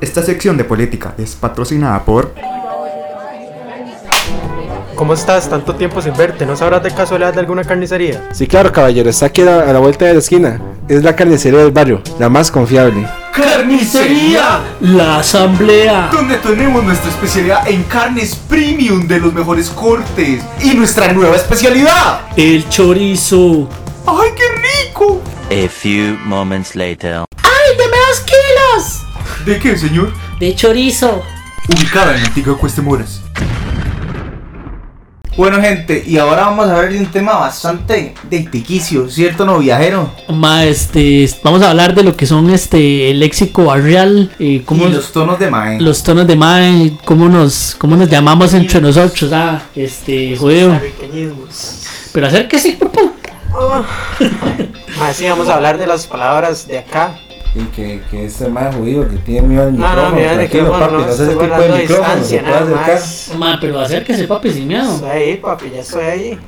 Esta 0.00 0.22
sección 0.22 0.56
de 0.56 0.64
política 0.64 1.14
es 1.16 1.36
patrocinada 1.36 2.04
por 2.04 2.34
¿Cómo 5.02 5.14
estás? 5.14 5.50
Tanto 5.50 5.74
tiempo 5.74 6.00
sin 6.00 6.16
verte. 6.16 6.46
¿No 6.46 6.56
sabrás 6.56 6.80
de 6.84 6.92
casualidad 6.92 7.34
de 7.34 7.40
alguna 7.40 7.64
carnicería? 7.64 8.28
Sí, 8.32 8.46
claro, 8.46 8.70
caballero, 8.70 9.10
está 9.10 9.26
aquí 9.26 9.42
a 9.42 9.46
la, 9.46 9.60
a 9.62 9.72
la 9.72 9.80
vuelta 9.80 10.04
de 10.04 10.12
la 10.12 10.20
esquina. 10.20 10.60
Es 10.88 11.02
la 11.02 11.16
carnicería 11.16 11.58
del 11.58 11.72
barrio, 11.72 12.00
la 12.20 12.28
más 12.28 12.52
confiable. 12.52 13.04
¡Carnicería! 13.34 14.60
La 14.80 15.18
asamblea. 15.18 16.08
Donde 16.12 16.36
tenemos 16.36 16.84
nuestra 16.84 17.10
especialidad 17.10 17.68
en 17.68 17.82
carnes 17.82 18.36
premium 18.48 19.08
de 19.08 19.18
los 19.18 19.34
mejores 19.34 19.70
cortes. 19.70 20.40
Y 20.62 20.74
nuestra 20.74 21.12
nueva 21.12 21.34
especialidad. 21.34 22.20
El 22.36 22.68
chorizo. 22.68 23.68
¡Ay, 24.06 24.28
qué 24.36 24.44
rico! 24.86 25.20
A 25.50 25.68
few 25.68 26.16
moments 26.24 26.76
later. 26.76 27.24
¡Ay, 27.38 27.76
deme 27.76 27.96
dos 28.08 28.20
kilos! 28.20 29.46
¿De 29.46 29.58
qué, 29.58 29.76
señor? 29.76 30.12
De 30.38 30.54
chorizo. 30.54 31.24
Ubicada 31.68 32.16
en 32.16 32.24
Antigua 32.24 32.56
Cuestemoras. 32.56 33.21
Bueno, 35.36 35.62
gente, 35.62 36.04
y 36.06 36.18
ahora 36.18 36.42
vamos 36.42 36.66
a 36.66 36.76
hablar 36.76 36.92
de 36.92 36.98
un 36.98 37.06
tema 37.06 37.38
bastante 37.38 38.14
de 38.28 38.40
tiquicio, 38.40 39.08
¿cierto, 39.08 39.46
no, 39.46 39.58
viajero? 39.60 40.12
Ma, 40.28 40.66
este, 40.66 41.26
vamos 41.42 41.62
a 41.62 41.70
hablar 41.70 41.94
de 41.94 42.02
lo 42.02 42.14
que 42.14 42.26
son 42.26 42.50
este 42.50 43.10
el 43.10 43.20
léxico 43.20 43.64
barrial, 43.64 44.30
eh, 44.38 44.62
cómo 44.66 44.82
y 44.82 44.86
los, 44.88 44.96
los 44.96 45.12
tonos 45.12 45.38
de 45.38 45.50
mae. 45.50 45.78
tonos 46.04 46.26
de 46.26 46.36
mae, 46.36 46.92
cómo 47.06 47.30
nos, 47.30 47.74
cómo 47.78 47.96
nos 47.96 48.10
llamamos 48.10 48.52
entre 48.52 48.82
nosotros, 48.82 49.32
ah, 49.32 49.62
este, 49.74 50.36
jodido. 50.36 50.68
Puertorriqueñismos. 50.68 51.82
Pero 52.12 52.26
acérquese, 52.26 52.72
por 52.72 52.92
favor. 52.92 53.12
Ah, 55.00 55.12
sí, 55.14 55.24
vamos 55.26 55.48
a 55.48 55.54
hablar 55.54 55.78
de 55.78 55.86
las 55.86 56.06
palabras 56.06 56.66
de 56.68 56.78
acá. 56.78 57.18
Y 57.54 57.60
que, 57.64 58.00
que 58.10 58.24
ese 58.24 58.48
más 58.48 58.74
judío 58.74 59.06
que 59.08 59.16
tiene 59.16 59.46
miedo 59.48 59.64
al 59.64 59.76
No, 59.76 59.86
micrófono. 59.86 60.08
no, 60.10 60.16
mira, 60.16 60.36
de 60.38 60.48
que 60.48 60.58
tranquilo, 60.58 60.68
bueno, 60.70 60.84
papi, 60.86 60.92
no, 60.94 61.06
no 61.06 61.12
sé 61.12 61.22
ese 61.24 61.32
tipo 61.32 61.44
de 61.44 61.68
micrófono, 61.82 62.24
se 62.24 62.38
puede 62.38 62.54
acercar. 62.54 62.88
más. 62.88 63.30
Ma, 63.36 63.58
pero 63.60 63.80
acérquese, 63.80 64.24
papi, 64.26 64.50
sin 64.52 64.68
miedo. 64.68 64.94
Estoy 64.94 65.10
ahí, 65.10 65.36
papi, 65.36 65.70
ya 65.74 65.80
estoy 65.80 66.04
ahí. 66.04 66.38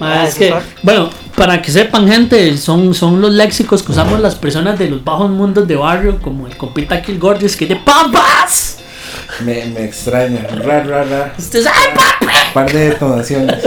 Ma, 0.00 0.24
es 0.26 0.34
que, 0.36 0.54
bueno, 0.82 1.10
para 1.36 1.60
que 1.60 1.70
sepan, 1.70 2.08
gente, 2.08 2.56
son, 2.56 2.94
son 2.94 3.20
los 3.20 3.30
léxicos 3.32 3.82
que 3.82 3.92
usamos 3.92 4.18
las 4.20 4.34
personas 4.36 4.78
de 4.78 4.88
los 4.88 5.04
bajos 5.04 5.30
mundos 5.30 5.66
de 5.68 5.76
barrio, 5.76 6.18
como 6.22 6.46
el 6.46 6.56
compita 6.56 7.02
Kill 7.02 7.18
Gorgeous, 7.18 7.56
que 7.56 7.64
es 7.64 7.70
de 7.70 7.76
papas. 7.76 8.71
Me, 9.40 9.64
me 9.66 9.84
extraña. 9.84 10.46
Ra, 10.46 10.84
ra, 10.84 11.04
ra. 11.04 11.34
Usted 11.38 11.62
sabe, 11.62 11.76
papi. 11.94 12.26
Par 12.54 12.70
de 12.70 12.90
detonaciones. 12.90 13.58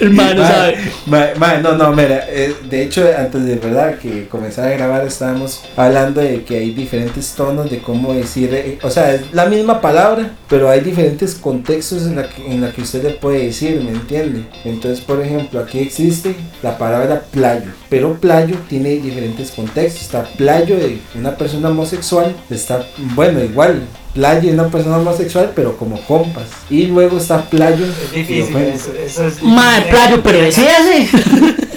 Hermano, 0.00 0.42
Ma, 0.42 0.48
sabe. 0.48 0.76
ma, 1.06 1.26
ma, 1.36 1.56
no, 1.58 1.76
no, 1.76 1.92
mira, 1.92 2.24
eh, 2.28 2.54
de 2.68 2.82
hecho, 2.82 3.04
antes 3.16 3.44
de 3.44 3.56
verdad 3.56 3.98
que 3.98 4.26
comenzar 4.28 4.68
a 4.68 4.70
grabar, 4.70 5.06
estábamos 5.06 5.62
hablando 5.76 6.20
de 6.20 6.44
que 6.44 6.56
hay 6.58 6.70
diferentes 6.72 7.32
tonos 7.34 7.70
de 7.70 7.78
cómo 7.80 8.14
decir, 8.14 8.54
eh, 8.54 8.78
o 8.82 8.90
sea, 8.90 9.12
es 9.14 9.32
la 9.32 9.46
misma 9.46 9.80
palabra, 9.80 10.30
pero 10.48 10.70
hay 10.70 10.80
diferentes 10.80 11.34
contextos 11.34 12.02
en 12.06 12.16
la 12.16 12.28
que, 12.28 12.46
en 12.46 12.60
la 12.60 12.72
que 12.72 12.82
usted 12.82 13.02
le 13.02 13.10
puede 13.10 13.46
decir, 13.46 13.82
¿me 13.82 13.90
entiende? 13.90 14.44
Entonces, 14.64 15.00
por 15.04 15.20
ejemplo, 15.20 15.60
aquí 15.60 15.80
existe 15.80 16.34
la 16.62 16.78
palabra 16.78 17.22
playo, 17.30 17.70
pero 17.90 18.14
playo 18.14 18.56
tiene 18.68 18.90
diferentes 18.96 19.50
contextos. 19.50 20.02
Está 20.02 20.22
playo 20.22 20.76
de 20.76 20.98
una 21.14 21.36
persona 21.36 21.68
homosexual, 21.68 22.34
está, 22.50 22.86
bueno, 23.14 23.42
igual. 23.44 23.82
Playo 24.18 24.48
de 24.48 24.54
una 24.54 24.66
persona 24.68 24.96
homosexual, 24.98 25.52
pero 25.54 25.76
como 25.76 26.00
compas. 26.00 26.42
Y 26.68 26.86
luego 26.86 27.18
está 27.18 27.40
playo. 27.42 27.84
Es 27.86 28.10
de 28.10 28.16
difícil, 28.18 28.56
ofensa. 28.56 28.90
eso, 28.90 29.22
eso 29.22 29.26
es 29.28 29.42
Ma, 29.44 29.76
difícil. 29.76 29.90
playo, 29.94 30.20
pero 30.24 30.38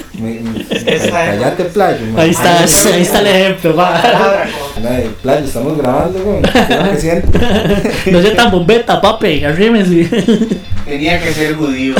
Está- 0.71 1.25
Cállate, 1.25 1.63
playo. 1.65 2.05
man. 2.07 2.19
Ahí 2.19 2.29
está, 2.31 2.59
ahí 2.59 3.01
está 3.01 3.19
el 3.19 3.27
ejemplo, 3.27 3.73
de 4.97 5.09
playo, 5.21 5.45
estamos 5.45 5.77
grabando, 5.77 6.19
güey. 6.19 6.41
¿Qué 6.41 6.59
es 6.59 6.69
lo 6.85 6.91
que 6.91 6.97
siento? 6.99 7.39
No 8.11 8.21
sea 8.21 8.35
tan 8.35 8.51
bombeta, 8.51 8.99
papi, 9.01 9.43
arrímese. 9.43 10.09
Tenía 10.85 11.21
que 11.21 11.31
ser 11.33 11.55
judío. 11.55 11.93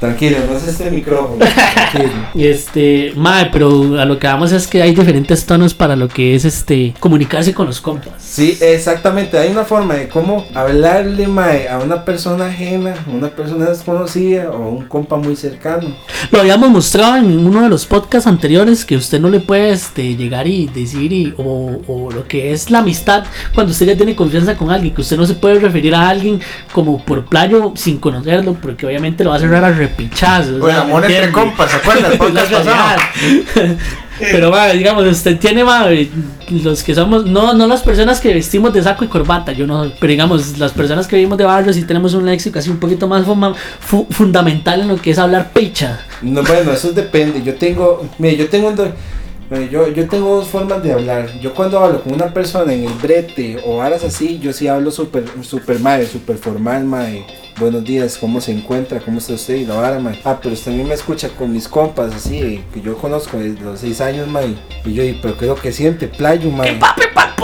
Tranquilo, 0.00 0.38
no 0.48 0.56
es 0.56 0.68
este 0.68 0.90
micrófono. 0.90 1.44
Tranquilo. 1.44 2.12
Y 2.34 2.46
este, 2.46 3.12
mae, 3.16 3.48
pero 3.52 3.98
a 3.98 4.04
lo 4.04 4.18
que 4.18 4.26
vamos 4.26 4.52
es 4.52 4.66
que 4.66 4.82
hay 4.82 4.94
diferentes 4.94 5.46
tonos 5.46 5.72
para 5.74 5.96
lo 5.96 6.08
que 6.08 6.34
es 6.34 6.44
este 6.44 6.94
comunicarse 7.00 7.54
con 7.54 7.66
los 7.66 7.80
compas. 7.80 8.14
Sí, 8.18 8.58
exactamente. 8.60 9.38
Hay 9.38 9.50
una 9.50 9.64
forma 9.64 9.94
de 9.94 10.08
cómo 10.08 10.46
hablarle 10.54 11.26
mae, 11.26 11.68
a 11.68 11.78
una 11.78 12.04
persona 12.04 12.46
ajena, 12.46 12.94
a 13.06 13.10
una 13.10 13.28
persona 13.28 13.66
desconocida 13.66 14.50
o 14.50 14.54
a 14.54 14.68
un 14.68 14.84
compa 14.86 15.16
muy 15.16 15.36
cercano. 15.36 15.94
Lo 16.30 16.40
habíamos 16.40 16.70
mostrado 16.70 17.16
en 17.16 17.46
uno 17.46 17.62
de 17.62 17.68
los 17.68 17.86
podcasts 17.86 18.26
anteriores 18.26 18.84
que 18.84 18.96
usted 18.96 19.20
no 19.20 19.30
le 19.30 19.40
puede 19.40 19.70
este, 19.70 20.16
llegar 20.16 20.46
y 20.46 20.66
decir 20.66 21.12
y, 21.12 21.34
o, 21.38 21.80
o 21.86 22.10
lo 22.10 22.26
que 22.26 22.52
es 22.52 22.70
la 22.70 22.78
amistad 22.78 23.24
cuando 23.54 23.72
usted 23.72 23.86
ya 23.86 23.96
tiene 23.96 24.16
confianza 24.16 24.56
con 24.56 24.70
alguien, 24.70 24.94
que 24.94 25.00
usted 25.00 25.16
no 25.16 25.26
se 25.26 25.34
puede 25.34 25.58
referir 25.60 25.94
a 25.94 26.08
alguien 26.08 26.40
como 26.72 27.02
por 27.04 27.24
playo 27.24 27.72
sin 27.76 27.98
conocerlo, 27.98 28.56
porque 28.60 28.86
obviamente 28.86 29.24
lo 29.24 29.30
va 29.30 29.36
a 29.36 29.40
cerrar 29.40 29.64
a 29.64 29.70
repichazos. 29.88 30.60
Bueno, 30.60 30.80
amor 30.80 31.04
entre 31.04 31.30
compas, 31.32 31.70
¿se 31.70 31.76
acuerdan? 31.76 32.12
Pero, 34.18 34.50
ma, 34.50 34.68
digamos, 34.68 35.04
usted 35.06 35.38
tiene, 35.38 35.64
ma, 35.64 35.86
los 36.48 36.82
que 36.84 36.94
somos, 36.94 37.26
no, 37.26 37.52
no 37.52 37.66
las 37.66 37.82
personas 37.82 38.20
que 38.20 38.32
vestimos 38.32 38.72
de 38.72 38.80
saco 38.82 39.04
y 39.04 39.08
corbata, 39.08 39.50
yo 39.52 39.66
no, 39.66 39.90
pero 39.98 40.10
digamos, 40.12 40.56
las 40.58 40.70
personas 40.70 41.08
que 41.08 41.16
vivimos 41.16 41.36
de 41.36 41.44
barrios 41.44 41.76
y 41.76 41.82
tenemos 41.82 42.14
un 42.14 42.24
léxico 42.24 42.60
así 42.60 42.70
un 42.70 42.78
poquito 42.78 43.08
más 43.08 43.26
fuma- 43.26 43.54
fu- 43.80 44.06
fundamental 44.10 44.82
en 44.82 44.88
lo 44.88 44.96
que 44.96 45.10
es 45.10 45.18
hablar 45.18 45.50
picha. 45.52 45.98
No, 46.22 46.42
bueno, 46.44 46.72
eso 46.72 46.92
depende. 46.92 47.42
Yo 47.42 47.54
tengo, 47.54 48.08
mire, 48.18 48.36
yo 48.36 48.48
tengo, 48.48 48.68
un 48.68 48.76
yo, 49.62 49.88
yo 49.88 50.08
tengo 50.08 50.36
dos 50.36 50.48
formas 50.48 50.82
de 50.82 50.92
hablar. 50.92 51.28
Yo 51.40 51.54
cuando 51.54 51.78
hablo 51.78 52.02
con 52.02 52.12
una 52.14 52.32
persona 52.32 52.72
en 52.72 52.84
el 52.84 52.92
brete 52.94 53.58
o 53.64 53.78
varas 53.78 54.04
así, 54.04 54.38
yo 54.38 54.52
sí 54.52 54.68
hablo 54.68 54.90
súper, 54.90 55.24
súper 55.42 55.80
mae, 55.80 56.06
súper 56.06 56.36
formal, 56.36 56.84
mae. 56.84 57.24
Buenos 57.58 57.84
días, 57.84 58.18
¿cómo 58.18 58.40
se 58.40 58.52
encuentra? 58.52 58.98
¿Cómo 59.00 59.18
está 59.18 59.34
usted? 59.34 59.54
Y 59.54 59.64
la 59.66 59.74
vara, 59.74 59.98
mae. 59.98 60.18
Ah, 60.24 60.38
pero 60.42 60.54
usted 60.54 60.66
también 60.66 60.88
me 60.88 60.94
escucha 60.94 61.28
con 61.28 61.52
mis 61.52 61.68
compas, 61.68 62.14
así, 62.14 62.38
eh, 62.38 62.64
que 62.72 62.80
yo 62.80 62.96
conozco 62.96 63.36
desde 63.38 63.60
los 63.60 63.80
seis 63.80 64.00
años, 64.00 64.26
mae. 64.28 64.56
Y 64.84 64.92
yo, 64.92 65.04
"¿Y 65.04 65.12
pero 65.22 65.36
qué 65.38 65.46
lo 65.46 65.54
que 65.54 65.72
siente? 65.72 66.08
Playo, 66.08 66.50
mae. 66.50 66.76
¡Papi 66.76 67.02
pa'l! 67.14 67.34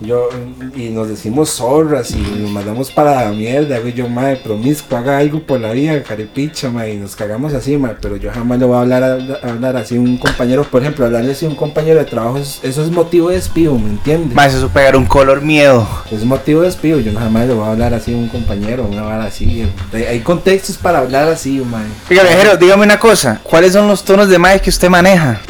Yo, 0.00 0.28
y 0.76 0.90
nos 0.90 1.08
decimos 1.08 1.50
zorras 1.50 2.12
y 2.12 2.18
nos 2.40 2.50
mandamos 2.52 2.90
para 2.92 3.24
la 3.24 3.32
mierda, 3.32 3.76
hago 3.76 3.88
yo, 3.88 4.08
mae, 4.08 4.36
promiscuo, 4.36 4.96
haga 4.96 5.18
algo 5.18 5.40
por 5.40 5.60
la 5.60 5.72
vida, 5.72 6.00
carepicha, 6.04 6.70
mae, 6.70 6.94
y 6.94 6.96
nos 6.98 7.16
cagamos 7.16 7.52
así, 7.52 7.76
mae, 7.76 7.94
pero 8.00 8.16
yo 8.16 8.30
jamás 8.32 8.60
le 8.60 8.64
voy 8.66 8.76
a 8.76 8.80
hablar, 8.82 9.02
a, 9.02 9.14
a 9.46 9.50
hablar 9.50 9.76
así 9.76 9.96
a 9.96 10.00
un 10.00 10.16
compañero, 10.16 10.62
por 10.62 10.82
ejemplo, 10.82 11.04
hablarle 11.04 11.32
así 11.32 11.46
a 11.46 11.48
un 11.48 11.56
compañero 11.56 11.98
de 11.98 12.04
trabajo, 12.04 12.38
es- 12.38 12.60
eso 12.62 12.82
es 12.84 12.90
motivo 12.92 13.28
de 13.30 13.36
despido, 13.36 13.74
¿me 13.76 13.90
entiendes? 13.90 14.34
Más 14.36 14.54
eso 14.54 14.68
pegar 14.68 14.96
un 14.96 15.04
color 15.06 15.42
miedo. 15.42 15.86
Es 16.12 16.24
motivo 16.24 16.60
de 16.60 16.66
despido, 16.66 17.00
yo 17.00 17.12
jamás 17.18 17.48
le 17.48 17.54
voy 17.54 17.64
a 17.66 17.72
hablar 17.72 17.92
así 17.92 18.14
a 18.14 18.16
un 18.16 18.28
compañero, 18.28 18.86
una 18.88 19.02
vara 19.02 19.24
así, 19.24 19.64
hay, 19.92 20.02
hay 20.04 20.20
contextos 20.20 20.76
para 20.76 21.00
hablar 21.00 21.28
así, 21.28 21.60
mae. 21.68 21.82
Oiga, 22.08 22.22
viajero, 22.22 22.56
dígame 22.56 22.84
una 22.84 23.00
cosa. 23.00 23.40
¿Cuáles 23.42 23.72
son 23.72 23.88
los 23.88 24.04
tonos 24.04 24.28
de 24.28 24.38
mae 24.38 24.60
que 24.60 24.70
usted 24.70 24.88
maneja? 24.88 25.40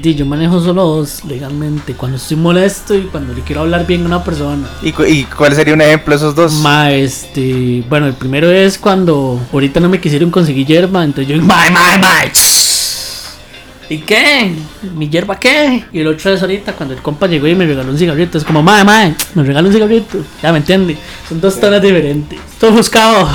Di, 0.00 0.14
yo 0.14 0.24
manejo 0.24 0.58
solo 0.60 0.84
dos 0.84 1.22
legalmente, 1.26 1.92
cuando 1.94 2.16
estoy 2.16 2.38
molesto 2.38 2.94
y 2.94 3.02
cuando 3.02 3.34
le 3.34 3.42
quiero 3.42 3.60
hablar 3.62 3.86
bien 3.90 4.06
una 4.06 4.22
persona. 4.22 4.66
¿Y, 4.82 4.92
cu- 4.92 5.04
y 5.04 5.24
cuál 5.24 5.54
sería 5.54 5.74
un 5.74 5.80
ejemplo 5.80 6.12
de 6.12 6.16
esos 6.16 6.34
dos? 6.34 6.52
Mae, 6.54 7.02
este, 7.02 7.82
bueno, 7.88 8.06
el 8.06 8.14
primero 8.14 8.50
es 8.50 8.78
cuando 8.78 9.40
ahorita 9.52 9.80
no 9.80 9.88
me 9.88 10.00
quisieron 10.00 10.30
conseguir 10.30 10.66
hierba, 10.66 11.02
entonces 11.04 11.36
yo, 11.36 11.42
mae, 11.42 11.70
mae, 11.70 11.98
mae. 11.98 12.32
¿Y 13.88 13.98
qué? 13.98 14.52
¿Mi 14.94 15.08
hierba 15.08 15.40
qué? 15.40 15.84
Y 15.92 15.98
el 15.98 16.06
otro 16.06 16.32
es 16.32 16.40
ahorita 16.40 16.74
cuando 16.74 16.94
el 16.94 17.02
compa 17.02 17.26
llegó 17.26 17.48
y 17.48 17.56
me 17.56 17.66
regaló 17.66 17.90
un 17.90 17.98
cigarrito. 17.98 18.38
Es 18.38 18.44
como, 18.44 18.62
mae, 18.62 18.84
mae, 18.84 19.16
me 19.34 19.42
regaló 19.42 19.66
un 19.66 19.74
cigarrito. 19.74 20.18
Ya 20.40 20.52
me 20.52 20.58
entiende. 20.58 20.96
Son 21.28 21.40
dos 21.40 21.58
tonos 21.58 21.82
diferentes. 21.82 22.38
Todo 22.60 22.70
buscado. 22.70 23.28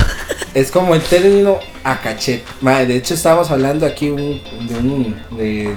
Es 0.54 0.72
como 0.72 0.96
el 0.96 1.02
término 1.02 1.60
a 1.86 2.02
cachet. 2.02 2.44
Madre, 2.62 2.88
de 2.88 2.96
hecho 2.98 3.14
estábamos 3.14 3.50
hablando 3.52 3.86
aquí 3.86 4.10
un- 4.10 4.42
de 4.68 4.76
un 4.78 5.16
de 5.38 5.76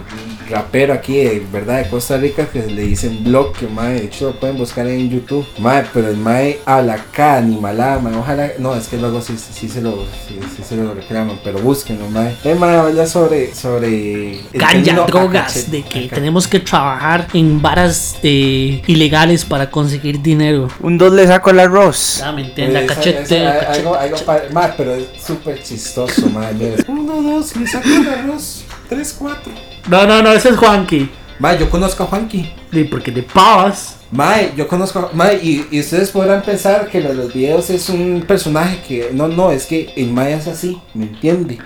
rapero 0.51 0.95
aquí 0.95 1.19
de 1.19 1.43
verdad 1.53 1.83
de 1.85 1.89
Costa 1.91 2.17
Rica 2.17 2.47
que 2.47 2.63
le 2.67 2.83
dicen 2.83 3.23
bloque, 3.23 3.67
madre. 3.67 4.01
De 4.01 4.07
hecho 4.07 4.27
lo 4.29 4.33
pueden 4.41 4.57
buscar 4.57 4.87
en 4.87 5.11
YouTube. 5.11 5.47
Madre, 5.59 5.87
pero 5.93 6.09
el 6.09 6.17
mae 6.17 6.59
habla 6.65 6.95
acá 6.95 7.37
animalada, 7.37 7.99
madre. 7.99 8.17
Ojalá, 8.19 8.51
no, 8.59 8.75
es 8.75 8.89
que 8.89 8.97
luego 8.97 9.21
sí, 9.21 9.35
sí 9.39 9.69
se 9.69 9.83
lo 9.83 10.05
sí, 10.27 10.39
sí 10.57 10.63
se 10.67 10.77
lo 10.77 10.95
reclaman, 10.95 11.39
pero 11.45 11.59
búsquenlo, 11.59 12.09
madre. 12.09 12.35
El 12.43 12.59
mae 12.59 12.77
habla 12.77 13.07
sobre 13.07 13.55
sobre 13.55 14.41
Ganja, 14.55 15.05
drogas, 15.07 15.53
cachet. 15.53 15.67
de 15.67 15.83
que 15.83 16.09
tenemos 16.09 16.49
que 16.49 16.61
trabajar 16.61 17.29
en 17.35 17.61
varas 17.61 18.17
eh, 18.23 18.83
ilegales 18.87 19.45
para 19.45 19.71
conseguir 19.71 20.23
dinero. 20.23 20.69
Un 20.81 20.97
dos 20.97 21.13
le 21.13 21.27
saco 21.27 21.51
el 21.51 21.61
arroz. 21.61 22.19
Ya 22.21 22.33
me 22.33 22.47
entiende, 22.47 22.81
Pues, 22.81 22.91
a 22.91 22.95
cachete, 22.95 23.19
cachete, 23.19 23.47
algo, 23.47 23.95
algo 23.95 24.17
cachete. 24.25 24.55
ma, 24.55 24.73
pero 24.75 24.95
es 24.95 25.05
súper 25.25 25.63
chistoso, 25.63 25.98
madre. 26.33 26.55
mira. 26.59 26.85
Uno, 26.89 27.23
dos, 27.23 27.57
le 27.57 27.67
saco 27.67 27.89
el 27.89 28.09
arroz. 28.09 28.65
Tres, 28.89 29.17
cuatro. 29.19 29.53
No, 29.89 30.07
no, 30.07 30.23
no, 30.23 30.33
ese 30.33 30.51
es 30.51 30.57
Juanqui. 30.57 31.11
Ma, 31.39 31.55
yo 31.55 31.71
conozco 31.71 32.03
a 32.03 32.07
Juanqui. 32.07 32.53
Sí, 32.73 32.85
porque 32.85 33.11
de 33.11 33.23
pavas. 33.23 33.99
Mae, 34.11 34.53
yo 34.57 34.67
conozco 34.67 34.99
a 35.01 35.11
Mae 35.13 35.39
y, 35.43 35.67
y 35.71 35.81
ustedes 35.81 36.11
podrán 36.11 36.43
pensar 36.43 36.89
que 36.89 37.01
lo 37.01 37.11
de 37.11 37.15
los 37.15 37.35
videos 37.35 37.69
es 37.69 37.91
un 37.91 38.25
personaje 38.27 38.81
que 38.87 39.11
no, 39.13 39.29
no, 39.29 39.51
es 39.51 39.67
que 39.67 39.93
el 39.97 40.11
Mae 40.13 40.33
es 40.33 40.47
así, 40.47 40.81
¿me 40.95 41.05
entiende? 41.05 41.59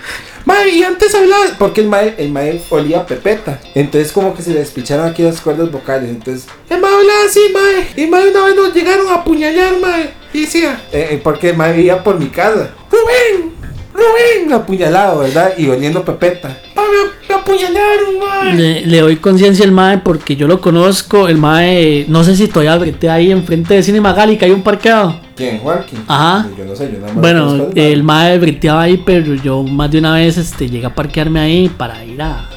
Mae, 0.45 0.71
y 0.71 0.83
antes 0.83 1.15
hablaba, 1.15 1.45
porque 1.57 1.83
el 1.83 1.89
Mae, 1.89 2.17
el 2.19 2.33
Mae 2.33 2.61
olía 2.71 3.01
a 3.01 3.07
pepeta, 3.07 3.61
entonces 3.77 4.11
como 4.11 4.35
que 4.35 4.43
se 4.43 4.51
le 4.51 4.59
despicharon 4.59 5.07
aquí 5.07 5.23
las 5.23 5.41
cuerdas 5.41 5.71
vocales, 5.71 6.11
entonces 6.11 6.49
el 6.69 6.81
Mae 6.81 6.93
hablaba 6.93 7.25
así, 7.29 7.41
Mae, 7.53 8.05
y 8.05 8.11
Mae 8.11 8.31
una 8.31 8.47
vez 8.47 8.57
nos 8.57 8.75
llegaron 8.75 9.07
a 9.07 9.15
apuñalar, 9.15 9.79
Mae, 9.81 10.11
y 10.33 10.41
decía, 10.41 10.83
eh, 10.91 11.11
eh, 11.13 11.21
porque 11.23 11.53
Mae 11.53 11.73
vivía 11.75 12.03
por 12.03 12.19
mi 12.19 12.27
casa, 12.27 12.71
Rubén, 12.91 13.53
Rubén, 13.95 14.53
apuñalado, 14.53 15.21
¿verdad? 15.21 15.53
Y 15.59 15.69
oliendo 15.69 16.05
pepeta, 16.05 16.57
"Pa, 16.75 16.83
me, 16.83 17.29
me 17.29 17.35
apuñalaron, 17.35 18.19
Mae. 18.19 18.55
Le, 18.55 18.87
le 18.87 19.01
doy 19.01 19.17
conciencia 19.17 19.65
al 19.65 19.73
mae 19.73 19.99
porque 19.99 20.35
yo 20.37 20.47
lo 20.49 20.61
conozco. 20.61 21.29
El 21.29 21.39
mae, 21.39 22.07
no 22.09 22.25
sé 22.25 22.37
si 22.37 22.49
todavía 22.49 22.77
brete 22.77 23.09
ahí 23.11 23.31
enfrente 23.31 23.75
de 23.75 23.83
Cine 23.83 24.01
Magali, 24.01 24.37
que 24.37 24.47
hay 24.47 24.51
un 24.51 24.63
parqueado. 24.63 25.21
¿Quién, 25.37 25.59
Juanqui? 25.59 25.97
Ajá. 26.09 26.49
Yo 26.57 26.65
no 26.65 26.75
sé, 26.77 26.91
yo 26.93 26.99
nada 27.01 27.13
más 27.13 27.21
Bueno, 27.23 27.69
el 27.75 28.03
mae 28.03 28.39
breteaba 28.39 28.83
ahí, 28.83 29.03
pero 29.05 29.35
yo 29.35 29.63
más 29.63 29.91
de 29.91 29.99
una 29.99 30.15
vez 30.15 30.37
este, 30.39 30.69
llegué 30.69 30.87
a 30.87 30.95
parquearme 30.95 31.41
ahí 31.41 31.69
para 31.69 32.05
ir 32.05 32.21
a. 32.23 32.49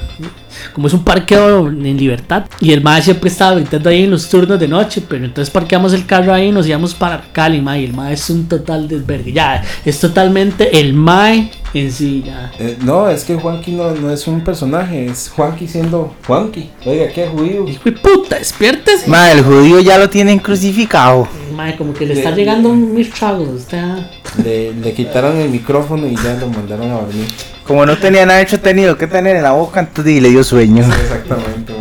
Como 0.73 0.87
es 0.87 0.93
un 0.93 1.03
parqueo 1.03 1.67
en 1.67 1.97
libertad. 1.97 2.45
Y 2.59 2.71
el 2.71 2.81
mae 2.81 3.01
siempre 3.01 3.29
estaba 3.29 3.55
gritando 3.55 3.89
ahí 3.89 4.03
en 4.03 4.11
los 4.11 4.29
turnos 4.29 4.59
de 4.59 4.67
noche. 4.67 5.01
Pero 5.07 5.25
entonces 5.25 5.51
parqueamos 5.51 5.93
el 5.93 6.05
carro 6.05 6.33
ahí 6.33 6.47
y 6.47 6.51
nos 6.51 6.67
íbamos 6.67 6.93
para 6.93 7.21
Cali, 7.31 7.61
mae. 7.61 7.81
Y 7.81 7.85
el 7.85 7.93
mae 7.93 8.13
es 8.13 8.29
un 8.29 8.47
total 8.47 8.87
desvergue. 8.87 9.33
Ya, 9.33 9.63
es 9.83 9.99
totalmente 9.99 10.79
el 10.79 10.93
mae 10.93 11.51
en 11.79 11.91
sí, 11.91 12.23
ya. 12.25 12.51
Eh, 12.59 12.77
no, 12.81 13.09
es 13.09 13.23
que 13.23 13.35
Juanqui 13.35 13.71
no, 13.73 13.91
no 13.91 14.11
es 14.11 14.27
un 14.27 14.41
personaje, 14.43 15.05
es 15.05 15.31
Juanqui 15.35 15.67
siendo 15.67 16.13
Juanqui. 16.25 16.69
Oiga, 16.85 17.07
qué 17.13 17.27
judío. 17.27 17.67
Hijo 17.67 17.81
de 17.85 17.91
puta, 17.93 18.37
despiértese. 18.39 19.09
Ma, 19.09 19.31
el 19.31 19.43
judío 19.43 19.79
ya 19.81 19.97
lo 19.97 20.09
tienen 20.09 20.39
crucificado. 20.39 21.27
Mae, 21.53 21.75
como 21.77 21.93
que 21.93 22.05
le 22.05 22.13
está 22.15 22.31
Le- 22.31 22.37
llegando 22.37 22.73
mis 22.73 23.09
tragos. 23.11 23.49
Está... 23.61 24.09
Le, 24.43 24.73
le 24.73 24.93
quitaron 24.93 25.37
el 25.37 25.49
micrófono 25.49 26.07
y 26.07 26.15
ya 26.15 26.35
lo 26.39 26.47
mandaron 26.49 26.89
a 26.91 26.95
dormir. 26.95 27.27
Como 27.65 27.85
no 27.85 27.97
tenía 27.97 28.25
nada 28.25 28.41
hecho 28.41 28.59
tenido 28.59 28.97
que 28.97 29.07
tener 29.07 29.35
en 29.37 29.43
la 29.43 29.51
boca, 29.53 29.79
entonces 29.79 30.21
le 30.21 30.29
dio 30.29 30.43
sueño. 30.43 30.83
Exactamente. 30.85 31.73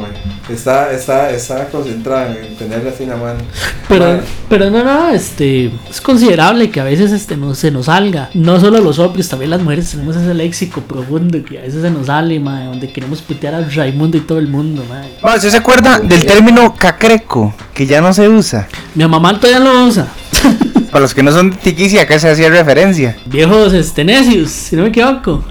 Está, 0.49 0.93
está, 0.93 1.31
está 1.31 1.69
concentrada 1.69 2.37
en 2.37 2.55
tenerle 2.57 2.91
así 2.91 3.05
en 3.05 3.11
la 3.11 3.17
mano. 3.17 3.41
Pero, 3.89 4.21
pero 4.49 4.71
no, 4.71 4.85
no, 4.85 5.09
este, 5.11 5.71
es 5.89 6.01
considerable 6.03 6.71
que 6.71 6.81
a 6.81 6.85
veces 6.85 7.13
este 7.13 7.37
no 7.37 7.55
se 7.55 7.71
nos 7.71 7.87
salga. 7.87 8.29
No 8.35 8.61
solo 8.61 8.81
los 8.81 8.99
hombres, 8.99 9.29
también 9.29 9.51
las 9.51 9.63
mujeres 9.63 9.91
tenemos 9.91 10.17
ese 10.17 10.35
léxico 10.35 10.83
profundo 10.83 11.43
que 11.43 11.59
a 11.59 11.63
veces 11.63 11.81
se 11.81 11.91
nos 11.91 12.07
sale, 12.07 12.39
mae, 12.41 12.67
donde 12.67 12.93
queremos 12.93 13.23
putear 13.23 13.55
a 13.55 13.63
Raimundo 13.63 14.19
y 14.19 14.21
todo 14.21 14.39
el 14.39 14.49
mundo, 14.49 14.85
mae. 14.89 15.15
Ma, 15.23 15.35
¿usted 15.35 15.49
se 15.49 15.57
acuerda 15.57 15.99
del 15.99 16.27
término 16.27 16.75
cacreco? 16.75 17.55
Que 17.73 17.87
ya 17.87 18.03
no 18.03 18.13
se 18.13 18.29
usa. 18.29 18.69
Mi 18.95 19.07
mamá 19.07 19.41
todavía 19.41 19.61
lo 19.61 19.87
usa. 19.87 20.09
Para 20.91 21.03
los 21.03 21.15
que 21.15 21.23
no 21.23 21.33
son 21.33 21.51
de 21.51 21.57
tiquis 21.57 21.95
y 21.95 21.99
acá 21.99 22.19
se 22.19 22.31
hacía 22.31 22.51
referencia. 22.51 23.17
Viejos 23.25 23.73
este, 23.73 24.05
necios, 24.05 24.51
si 24.51 24.77
no 24.77 24.83
me 24.83 24.89
equivoco. 24.89 25.43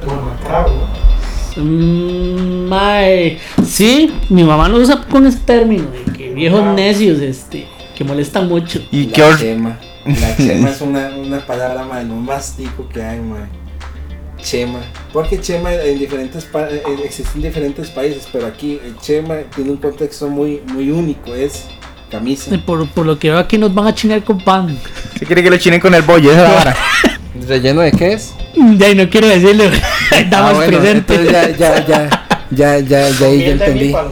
Mm, 1.58 2.52
mae, 2.73 3.39
sí, 3.65 4.12
mi 4.29 4.43
mamá 4.43 4.67
lo 4.69 4.77
usa 4.77 5.01
con 5.09 5.25
ese 5.27 5.39
término, 5.39 5.86
de 5.91 6.12
que 6.13 6.33
viejos 6.33 6.63
necios, 6.75 7.19
este, 7.19 7.67
que 7.95 8.03
molestan 8.03 8.47
mucho. 8.47 8.79
¿Y 8.91 9.05
la 9.07 9.13
qué 9.13 9.23
or- 9.23 9.39
chema. 9.39 9.79
La 10.05 10.36
chema 10.38 10.69
es 10.69 10.81
una, 10.81 11.09
una 11.15 11.45
palabra, 11.45 11.83
man, 11.86 12.07
lo 12.09 12.15
más 12.15 12.55
tico 12.57 12.88
que 12.89 13.01
hay, 13.01 13.19
man. 13.19 13.47
Chema. 14.41 14.79
Porque 15.13 15.39
chema 15.39 15.73
en 15.73 15.97
diferentes 15.99 16.43
pa- 16.45 16.67
eh, 16.69 16.83
existe 17.05 17.31
en 17.36 17.43
diferentes 17.43 17.89
países, 17.89 18.27
pero 18.31 18.45
aquí 18.47 18.79
el 18.86 18.97
chema 18.99 19.36
tiene 19.55 19.71
un 19.71 19.77
contexto 19.77 20.27
muy, 20.27 20.62
muy 20.73 20.91
único, 20.91 21.33
es 21.33 21.65
camisa. 22.12 22.53
Eh, 22.53 22.59
Por, 22.65 22.86
por 22.89 23.05
lo 23.05 23.17
que 23.17 23.29
veo 23.29 23.39
aquí 23.39 23.57
nos 23.57 23.73
van 23.73 23.88
a 23.88 23.95
chingar 23.95 24.21
con 24.23 24.39
pan. 24.39 24.77
¿Se 25.19 25.25
quiere 25.25 25.41
que 25.43 25.49
lo 25.49 25.57
chinen 25.57 25.79
con 25.79 25.93
el 25.95 26.01
bollo? 26.01 26.31
Esa 26.31 26.51
vara. 26.51 26.75
¿Relleno 27.47 27.81
de 27.81 27.91
qué 27.93 28.13
es? 28.13 28.33
Ya, 28.77 28.89
y 28.89 28.95
no 28.95 29.09
quiero 29.09 29.27
decirlo. 29.27 29.63
Estamos 30.12 30.51
Ah, 30.51 30.53
bueno, 30.55 30.77
presentes. 30.79 31.31
ya, 31.31 31.49
ya, 31.57 31.86
ya, 31.88 32.22
ya, 32.55 32.79
ya, 32.79 33.09
ya, 33.09 33.25
ahí 33.27 33.39
ya 33.41 33.51
entendí. 33.51 33.93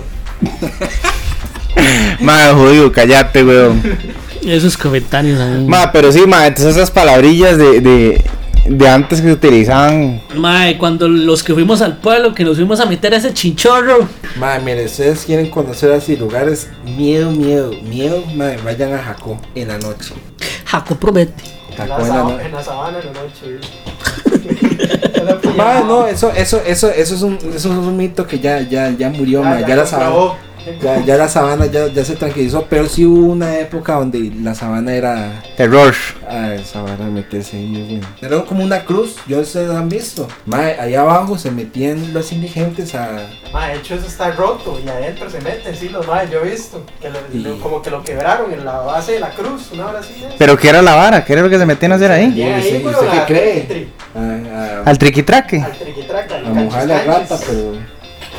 Ma, 2.19 2.54
judío, 2.54 2.91
cállate, 2.91 3.43
weón. 3.43 3.82
Esos 4.43 4.77
comentarios 4.77 5.39
ahí. 5.39 5.65
Ma, 5.65 5.91
pero 5.91 6.12
sí, 6.12 6.21
ma, 6.27 6.47
entonces 6.47 6.75
esas 6.75 6.91
palabrillas 6.91 7.58
de, 7.58 7.80
de, 7.80 8.23
de 8.67 8.89
antes 8.89 9.21
que 9.21 9.27
se 9.27 9.34
utilizaban. 9.34 10.21
Mae, 10.36 10.77
cuando 10.77 11.08
los 11.08 11.43
que 11.43 11.54
fuimos 11.54 11.82
al 11.82 11.97
pueblo, 11.97 12.34
que 12.34 12.43
nos 12.43 12.58
fuimos 12.58 12.80
a 12.80 12.86
meter 12.86 13.13
a 13.13 13.17
ese 13.17 13.34
chinchorro. 13.34 14.08
Ma, 14.38 14.60
mire, 14.60 14.86
ustedes 14.86 15.23
quieren 15.25 15.49
conocer 15.49 15.91
así 15.91 16.15
lugares, 16.17 16.69
miedo, 16.84 17.32
miedo, 17.32 17.71
miedo, 17.84 18.23
ma, 18.36 18.51
vayan 18.63 18.93
a 18.93 18.99
Jacó 18.99 19.39
en 19.56 19.67
la 19.69 19.77
noche. 19.77 20.13
Jaco 20.65 20.95
promete. 20.95 21.43
En 21.71 21.77
Jacó 21.77 22.01
la, 22.01 22.08
en 22.08 22.10
la 22.10 22.15
sab- 22.15 22.23
noche. 22.32 22.45
en 22.45 22.51
la 22.51 22.63
sabana 22.63 22.97
en 22.99 23.06
la 23.06 23.21
noche. 23.21 23.67
No, 25.88 26.08
eso, 26.08 26.32
eso, 26.32 26.62
eso, 26.65 26.89
eso 26.89 27.15
es 27.15 27.21
un, 27.21 27.34
eso 27.36 27.56
es 27.56 27.65
un 27.65 27.97
mito 27.97 28.25
que 28.25 28.39
ya, 28.39 28.62
ya, 28.62 28.89
ya 28.89 29.10
murió, 29.10 29.43
ma, 29.43 29.60
ya, 29.62 29.75
la 29.75 29.84
comprobó. 29.86 30.38
Sabana, 30.63 31.00
Ya, 31.00 31.06
ya 31.06 31.17
la 31.17 31.30
sabana 31.30 31.65
ya, 31.67 31.88
ya 31.88 32.06
se 32.06 32.15
tranquilizó, 32.15 32.65
pero 32.69 32.88
sí 32.88 33.06
hubo 33.06 33.32
una 33.32 33.58
época 33.60 33.93
donde 33.95 34.32
la 34.41 34.54
sabana 34.56 34.93
era. 34.93 35.41
Terror. 35.58 35.93
Ah, 36.30 36.54
esa 36.54 36.82
vara 36.82 37.06
meterse 37.06 37.58
ahí, 37.58 37.86
bueno. 37.89 38.08
Era 38.21 38.45
como 38.45 38.63
una 38.63 38.84
cruz, 38.86 39.15
yo 39.28 39.39
ustedes 39.39 39.69
han 39.71 39.89
visto. 39.89 40.28
Mae, 40.45 40.80
ahí 40.80 40.95
abajo 40.95 41.38
se 41.38 41.52
metían 41.52 42.13
los 42.13 42.32
indigentes 42.32 42.95
a. 42.95 43.28
Ma, 43.52 43.67
de 43.67 43.76
hecho 43.78 43.95
eso 43.95 44.08
está 44.08 44.32
roto 44.32 44.80
y 44.84 44.88
adentro 44.88 45.30
se 45.30 45.41
meten, 45.41 45.76
sí, 45.76 45.89
los 45.89 46.08
más, 46.08 46.30
yo 46.30 46.39
he 46.43 46.50
visto. 46.52 46.84
Que 47.02 47.10
lo- 47.10 47.19
Y- 47.34 47.39
lo- 47.43 47.60
como 47.60 47.82
que 47.82 47.89
lo 47.89 48.02
quebraron 48.04 48.54
en 48.54 48.63
la 48.63 48.80
base 48.80 49.13
de 49.13 49.19
la 49.19 49.30
cruz, 49.32 49.69
una 49.74 49.88
hora 49.88 50.00
así. 50.00 50.13
es. 50.26 50.34
¿Pero 50.38 50.58
qué 50.58 50.69
era 50.69 50.82
la 50.82 50.95
vara? 50.95 51.26
¿Qué 51.26 51.34
era 51.34 51.41
lo 51.41 51.50
que 51.50 51.58
se 51.58 51.65
metían 51.65 51.91
a 51.91 51.95
hacer 51.95 52.12
ahí? 52.12 52.28
Bien 52.32 52.54
ahí, 52.54 52.82
¿Y 52.84 52.88
usted- 52.88 53.10
qué 53.12 53.24
cree? 53.28 53.67
tri- 53.67 53.88
a, 54.15 54.80
a- 54.80 54.89
Al 54.89 54.97
triquitraque. 54.97 55.62
Al 55.62 55.71
triquitraca, 55.78 56.36
al 56.38 56.45
a 56.45 56.50
mojar 56.50 56.88
la 56.88 57.04
rata, 57.04 57.38
pero 57.45 57.74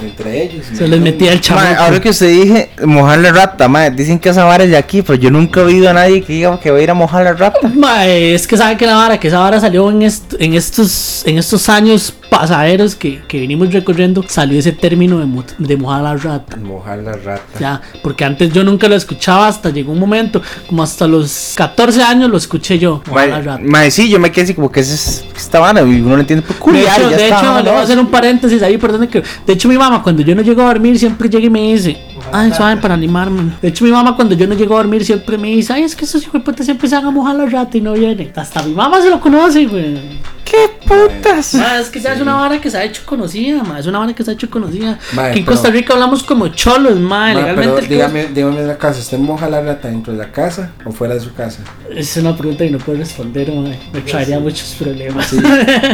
entre 0.03 0.43
ellos. 0.45 0.67
Se 0.73 0.87
les 0.89 1.01
metía 1.01 1.33
el 1.33 1.41
chamaco. 1.41 1.81
ahora 1.83 2.01
que 2.01 2.11
usted 2.11 2.29
dije 2.29 2.71
mojar 2.85 3.19
la 3.21 3.33
rata, 3.33 3.69
mae, 3.69 3.91
dicen 3.91 4.19
que 4.19 4.29
esa 4.29 4.45
vara 4.45 4.65
es 4.65 4.71
de 4.71 4.77
aquí, 4.77 5.03
pero 5.03 5.15
yo 5.19 5.31
nunca 5.31 5.61
he 5.61 5.65
oído 5.65 5.89
a 5.91 5.93
nadie 5.93 6.23
que 6.23 6.33
diga 6.33 6.59
que 6.61 6.71
va 6.71 6.79
a 6.79 6.83
ir 6.83 6.91
a 6.91 6.95
mojar 6.95 7.25
la 7.25 7.33
rata. 7.35 7.69
Mae, 7.75 8.35
es 8.35 8.47
que 8.47 8.57
sabe 8.57 8.77
que 8.77 8.87
la 8.87 8.97
vara, 8.97 9.19
que 9.19 9.29
esa 9.29 9.39
vara 9.39 9.61
salió 9.61 9.91
en, 9.91 10.03
est- 10.03 10.35
en 10.39 10.55
estos 10.55 11.23
en 11.27 11.39
estos 11.39 11.69
años 11.69 12.15
pasajeros 12.33 12.95
que, 12.95 13.21
que 13.29 13.41
venimos 13.41 13.71
recorriendo, 13.73 14.25
salió 14.27 14.59
ese 14.59 14.73
término 14.73 15.19
de, 15.19 15.27
mo- 15.27 15.45
de 15.59 15.77
mojar 15.77 16.03
la 16.03 16.17
rata. 16.17 16.57
Mojar 16.57 16.99
la 16.99 17.13
rata. 17.13 17.43
Ya, 17.61 17.81
porque 18.03 18.25
antes 18.25 18.51
yo 18.53 18.65
nunca 18.65 18.89
lo 18.89 18.95
escuchaba 18.97 19.47
hasta 19.49 19.69
llegó 19.69 19.93
un 19.93 19.99
momento, 19.99 20.41
como 20.67 20.83
hasta 20.83 21.07
los 21.07 21.53
14 21.57 22.03
años 22.03 22.31
lo 22.31 22.39
escuché 22.39 22.79
yo, 22.79 23.03
mojar 23.07 23.29
la 23.29 23.41
rata. 23.43 23.91
sí, 23.91 24.09
yo 24.09 24.19
me 24.19 24.33
quedé 24.33 24.45
así 24.45 24.55
como 24.55 24.73
que 24.73 24.81
es 24.81 25.25
esta 25.37 25.61
vara 25.61 25.83
y 25.83 26.01
uno 26.01 26.15
no 26.15 26.21
entiende 26.21 26.43
por 26.47 26.57
De 26.57 26.61
culiar, 26.61 27.01
hecho, 27.01 27.11
ya 27.11 27.17
de 27.17 27.25
está, 27.25 27.39
hecho 27.41 27.63
le 27.63 27.71
voy 27.71 27.81
a 27.81 27.83
hacer 27.83 27.99
un 27.99 28.07
paréntesis 28.07 28.63
ahí, 28.63 28.79
perdón 28.79 29.07
que. 29.09 29.23
De 29.47 29.53
hecho, 29.53 29.69
mi 29.69 29.77
mamá, 29.77 30.03
cuando 30.03 30.23
yo 30.23 30.35
no 30.35 30.41
llego 30.41 30.63
a 30.63 30.67
dormir, 30.67 30.99
siempre 30.99 31.29
llega 31.29 31.47
y 31.47 31.51
me 31.51 31.61
dice, 31.75 31.99
ay, 32.33 32.53
suave 32.53 32.77
para 32.81 32.95
animarme. 32.95 33.53
De 33.61 33.69
hecho, 33.69 33.85
mi 33.85 33.91
mamá, 33.91 34.15
cuando 34.17 34.35
yo 34.35 34.47
no 34.47 34.55
llego 34.55 34.75
a 34.75 34.79
dormir, 34.79 35.05
siempre 35.05 35.39
me 35.39 35.49
dice, 35.49 35.73
ay, 35.73 35.83
es 35.83 35.97
que 35.97 36.05
esos 36.05 36.23
hijos 36.23 36.35
de 36.35 36.41
puta 36.41 36.63
siempre 36.63 36.89
se 36.89 36.95
van 36.95 37.07
a 37.07 37.11
mojar 37.11 37.37
la 37.37 37.47
rata 37.47 37.77
y 37.77 37.81
no 37.81 37.93
vienen. 37.95 38.33
Hasta 38.37 38.63
mi 38.63 38.73
mamá 38.75 39.01
se 39.01 39.11
lo 39.11 39.21
conoce, 39.21 39.67
güey. 39.67 40.21
¿Qué 40.45 40.69
putas? 40.87 41.55
Ma, 41.55 41.79
es 41.79 41.89
que 41.89 41.99
ya 41.99 42.13
es 42.13 42.21
una 42.21 42.35
vara 42.35 42.61
que 42.61 42.71
se 42.71 42.77
ha 42.77 42.85
hecho 42.85 43.01
conocida, 43.07 43.63
ma, 43.63 43.79
es 43.79 43.87
una 43.87 44.01
vara 44.01 44.13
que 44.13 44.23
se 44.23 44.33
ha 44.33 44.35
hecho 44.35 44.51
conocida. 44.51 44.99
Ma, 45.15 45.27
Aquí 45.27 45.39
en 45.39 45.45
pero- 45.47 45.57
Costa 45.57 45.71
Rica 45.71 45.95
hablamos 45.95 46.23
como 46.25 46.49
cholos, 46.49 46.99
ma, 46.99 47.09
Ma, 47.21 47.35
legalmente. 47.35 47.75
pero 47.77 47.87
dígame, 47.87 48.27
dígame 48.27 48.63
la 48.63 48.77
casa, 48.77 49.01
¿usted 49.01 49.19
moja 49.19 49.49
la 49.49 49.63
rata 49.63 49.89
dentro 49.89 50.13
de 50.13 50.19
la 50.19 50.31
casa 50.31 50.73
o 50.85 50.93
fuera 50.93 51.15
de 51.15 51.21
su 51.21 51.33
casa? 51.33 51.61
Es 51.91 52.15
una 52.19 52.37
pregunta 52.37 52.65
que 52.65 52.71
no 52.71 52.77
puedo 52.79 52.99
responder, 52.99 53.51
ma, 53.51 53.71
me 53.95 54.01
traería 54.03 54.39
muchos 54.41 54.77
problemas. 54.79 55.27
Sí. 55.29 55.39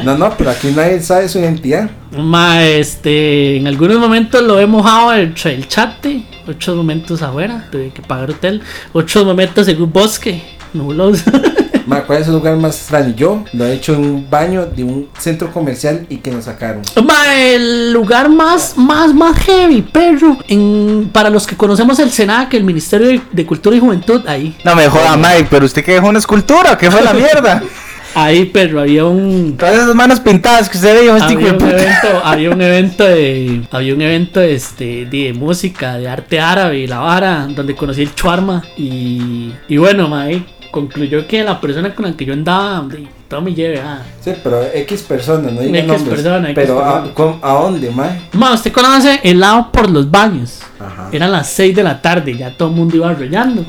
No, 0.05 0.19
no, 0.19 0.31
pero 0.37 0.51
aquí 0.51 0.73
nadie 0.75 1.01
sabe 1.03 1.29
su 1.29 1.38
identidad. 1.38 1.88
Ma, 2.17 2.64
este, 2.64 3.59
en 3.59 3.67
algunos 3.69 3.99
momentos 3.99 4.43
lo 4.43 4.59
he 4.59 4.67
mojado 4.67 5.14
entre 5.14 5.55
el 5.55 5.69
chate, 5.69 6.18
otros 6.47 6.77
momentos 6.77 7.23
afuera, 7.23 7.69
tuve 7.71 7.91
que 7.91 8.03
pagar 8.03 8.31
hotel, 8.31 8.63
otros 8.93 9.25
momentos 9.25 9.69
en 9.69 9.83
un 9.83 9.93
bosque, 9.93 10.43
nubuloso. 10.73 11.31
Ma, 11.87 12.03
¿cuál 12.03 12.21
es 12.21 12.29
el 12.29 12.35
lugar 12.35 12.55
más 12.59 12.77
extraño? 12.77 13.15
Yo 13.17 13.45
lo 13.55 13.65
he 13.65 13.73
hecho 13.73 13.95
en 13.95 14.01
un 14.01 14.29
baño 14.29 14.67
de 14.67 14.85
un 14.85 15.09
centro 15.19 15.51
comercial 15.51 16.05
y 16.11 16.19
que 16.19 16.31
nos 16.31 16.45
sacaron. 16.45 16.83
Ma, 17.03 17.35
el 17.35 17.95
lugar 17.95 18.29
más, 18.29 18.77
más, 18.77 19.15
más 19.15 19.39
heavy, 19.39 19.81
perro, 19.81 20.37
en, 20.49 21.09
para 21.11 21.31
los 21.31 21.47
que 21.47 21.57
conocemos 21.57 21.99
el 21.99 22.11
SENAC, 22.11 22.53
el 22.53 22.65
Ministerio 22.65 23.09
de, 23.09 23.23
de 23.33 23.47
Cultura 23.47 23.75
y 23.75 23.81
Juventud, 23.81 24.21
ahí, 24.27 24.55
No 24.65 24.77
me 24.77 24.87
joda, 24.87 25.17
Mike, 25.17 25.47
pero 25.49 25.65
usted 25.65 25.83
que 25.83 25.93
dejó 25.93 26.09
una 26.09 26.19
escultura, 26.19 26.77
¿qué 26.77 26.91
fue 26.91 27.01
la 27.01 27.15
mierda? 27.15 27.63
ahí, 28.14 28.47
perro, 28.47 28.81
había 28.81 29.05
un... 29.05 29.57
Todas 29.57 29.75
esas 29.75 29.94
manos 29.94 30.21
pintadas 30.21 30.68
que 30.68 30.77
usted 30.79 31.01
dijo, 31.03 31.16
este 31.16 31.35
había 31.35 31.47
de 31.47 31.53
un 31.53 31.59
puta. 31.59 31.71
evento, 31.71 32.09
había 32.25 32.51
un 32.51 32.62
evento 32.62 33.05
de, 33.05 33.62
había 33.71 33.94
un 33.94 34.03
evento 34.03 34.40
este, 34.40 35.07
de 35.07 35.33
música, 35.33 35.97
de 35.99 36.09
arte 36.09 36.40
árabe, 36.40 36.79
y 36.81 36.87
la 36.87 36.99
vara, 37.01 37.47
donde 37.49 37.75
conocí 37.75 38.03
el 38.03 38.14
chuarma 38.14 38.62
y, 38.77 39.53
y 39.68 39.77
bueno, 39.77 40.09
mae, 40.09 40.42
concluyó 40.71 41.27
que 41.27 41.42
la 41.44 41.61
persona 41.61 41.94
con 41.94 42.07
la 42.07 42.12
que 42.16 42.25
yo 42.25 42.33
andaba, 42.33 42.83
de, 42.88 43.07
todo 43.29 43.40
me 43.42 43.55
lleve, 43.55 43.81
ah. 43.81 44.03
Sí, 44.21 44.33
pero 44.42 44.62
X 44.75 45.03
personas, 45.03 45.53
no 45.53 45.61
digan 45.61 45.77
X 45.77 45.87
nombres. 45.88 46.09
persona, 46.23 46.51
X 46.51 46.55
pero 46.55 46.81
¿a, 46.85 47.05
persona. 47.05 47.14
con- 47.14 47.38
¿a 47.42 47.53
dónde, 47.53 47.90
ma? 47.90 48.16
Ma, 48.33 48.55
usted 48.55 48.73
conoce 48.73 49.21
el 49.23 49.38
lado 49.40 49.71
por 49.71 49.90
los 49.90 50.11
baños. 50.11 50.61
Ajá. 50.81 51.09
Eran 51.12 51.33
las 51.33 51.49
6 51.51 51.75
de 51.77 51.83
la 51.83 52.01
tarde, 52.01 52.37
ya 52.37 52.51
todo 52.57 52.68
el 52.71 52.75
mundo 52.75 52.97
iba 52.97 53.11
arrollando. 53.11 53.64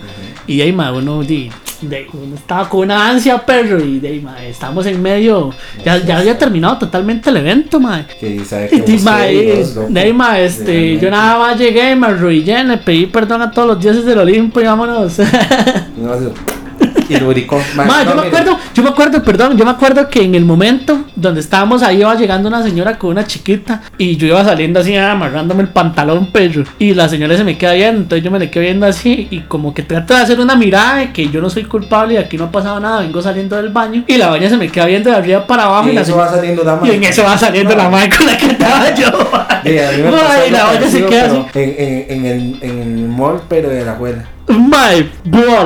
Y 0.48 0.58
de 0.58 0.64
ahí, 0.64 0.72
ma, 0.74 0.92
uno, 0.94 1.22
di- 1.24 1.52
de, 1.82 2.08
estaba 2.36 2.68
con 2.68 2.82
una 2.82 3.10
ansia, 3.10 3.38
perro, 3.46 3.80
y 3.80 4.00
de 4.00 4.24
estamos 4.48 4.86
en 4.86 5.02
medio, 5.02 5.52
ya, 5.84 5.98
ya 5.98 6.20
había 6.20 6.38
terminado 6.38 6.78
totalmente 6.78 7.30
el 7.30 7.38
evento, 7.38 7.80
ma. 7.80 8.06
Que 8.20 8.44
sabe 8.46 8.70
que 8.70 8.76
Y 8.78 8.98
de 9.90 10.46
este, 10.46 11.00
yo 11.00 11.10
nada 11.10 11.40
más 11.40 11.58
llegué, 11.58 11.96
me 11.96 12.08
arrodillé, 12.08 12.64
le 12.64 12.78
pedí 12.78 13.06
perdón 13.06 13.42
a 13.42 13.52
todos 13.52 13.68
los 13.68 13.80
dioses 13.80 14.06
del 14.06 14.20
Olimpo 14.20 14.60
y 14.62 14.66
vámonos. 14.66 15.20
No, 15.98 16.14
y 17.10 17.18
lubricó. 17.18 17.62
Ma, 17.76 17.86
Ma, 17.86 18.04
no, 18.04 18.12
yo 18.12 18.16
me 18.16 18.22
mire, 18.24 18.28
acuerdo, 18.38 18.60
yo 18.74 18.84
me 18.84 18.90
acuerdo, 18.90 19.24
perdón, 19.24 19.58
yo 19.58 19.66
me 19.66 19.72
acuerdo 19.72 20.08
que 20.10 20.22
en 20.24 20.36
el 20.36 20.46
momento 20.46 21.06
donde 21.16 21.40
estábamos 21.42 21.82
ahí 21.84 22.00
iba 22.02 22.14
llegando 22.16 22.48
una 22.48 22.64
señora 22.64 22.98
con 22.98 23.10
una 23.12 23.26
chiquita 23.26 23.82
y 23.98 24.16
yo 24.18 24.28
iba 24.28 24.44
saliendo 24.46 24.80
así 24.80 24.96
amarrándome 24.96 25.64
el 25.64 25.70
pantalón, 25.70 26.32
perro, 26.32 26.64
y 26.78 26.94
la 26.94 27.10
señora 27.10 27.36
se 27.36 27.44
me 27.44 27.58
queda 27.58 27.74
viendo, 27.74 28.02
entonces 28.04 28.24
yo 28.24 28.32
me 28.32 28.40
le 28.40 28.50
quedo 28.50 28.62
viendo 28.64 28.86
así 28.86 29.28
y 29.32 29.40
como 29.42 29.74
que 29.74 29.84
trato 29.84 30.14
de 30.16 30.22
hacer 30.22 30.40
una 30.40 30.56
mirada 30.56 30.98
de 30.98 31.12
que 31.12 31.30
yo 31.30 31.42
no 31.42 31.50
soy 31.50 31.64
culpable 31.66 32.14
y 32.14 32.18
aquí 32.18 32.38
no 32.38 32.46
ha 32.46 32.52
pasado 32.52 32.80
nada, 32.80 33.02
vengo 33.02 33.22
saliendo 33.22 33.56
del 33.56 33.70
baño 33.70 34.04
y 34.08 34.18
la 34.18 34.30
baña 34.30 34.50
se 34.50 34.58
me 34.58 34.70
queda 34.70 34.86
viendo 34.86 35.10
de 35.10 35.16
arriba 35.18 35.46
para 35.48 35.64
abajo 35.64 35.88
Y 35.88 35.92
y, 35.92 35.96
la 35.96 36.06
señora- 36.06 36.26
va 36.26 36.32
saliendo 36.36 36.64
la 36.64 36.80
y 36.84 36.92
en 36.92 37.04
eso 37.04 37.24
va 37.24 37.38
saliendo 37.38 37.76
la 37.76 37.90
madre 37.90 38.10
con 38.16 38.26
la 38.28 38.38
que 38.38 38.46
estaba 38.46 38.94
yo. 38.96 39.08
Sí, 39.64 39.78
a 39.78 39.92
mí 39.92 40.04
me 40.04 40.12
Ma, 40.12 40.18
pasó 40.20 40.48
y 40.48 40.52
la 40.52 40.70
olla 40.70 40.88
se 40.90 41.06
queda 41.06 41.26
así. 41.26 41.46
pero 41.52 41.66
En, 41.66 41.76
en, 41.78 42.06
en 42.10 42.26
el, 42.26 42.60
en 42.64 42.80
el 42.82 43.08
mall, 43.10 43.42
pero 43.50 43.70
de 43.70 43.84
la 43.84 43.92
abuela. 43.92 44.24
Mae, 44.80 45.10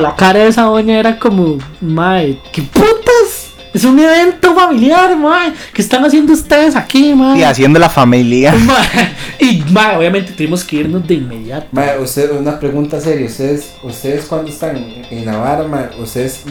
la 0.00 0.16
cara 0.16 0.40
de 0.40 0.48
esa 0.48 0.62
doña 0.62 0.98
era 0.98 1.18
como, 1.18 1.58
mae, 1.80 2.36
¿qué 2.52 2.62
putas? 2.62 3.52
Es 3.72 3.84
un 3.84 3.98
evento 3.98 4.54
familiar, 4.54 5.16
mae. 5.16 5.52
¿Qué 5.72 5.82
están 5.82 6.04
haciendo 6.04 6.32
ustedes 6.32 6.74
aquí, 6.76 7.14
mae? 7.14 7.38
Y 7.38 7.42
haciendo 7.44 7.78
la 7.78 7.88
familia. 7.88 8.52
Mae, 8.66 9.10
Y, 9.40 9.64
mae, 9.70 9.96
obviamente 9.96 10.32
tuvimos 10.32 10.62
que 10.64 10.76
irnos 10.76 11.06
de 11.06 11.14
inmediato. 11.14 11.66
Ma, 11.72 11.86
usted, 12.00 12.30
una 12.32 12.58
pregunta 12.58 13.00
seria. 13.00 13.26
Ustedes, 13.26 13.74
ustedes 13.82 14.24
cuando 14.26 14.48
están 14.50 14.76
en 14.76 15.24
Navarra, 15.24 15.64
ma, 15.66 15.90
ustedes, 16.00 16.42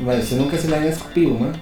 ma, 0.00 0.14
usted 0.14 0.36
nunca 0.38 0.56
se 0.58 0.68
le 0.68 0.76
han 0.76 0.84
escupido, 0.84 1.34
ma. 1.34 1.52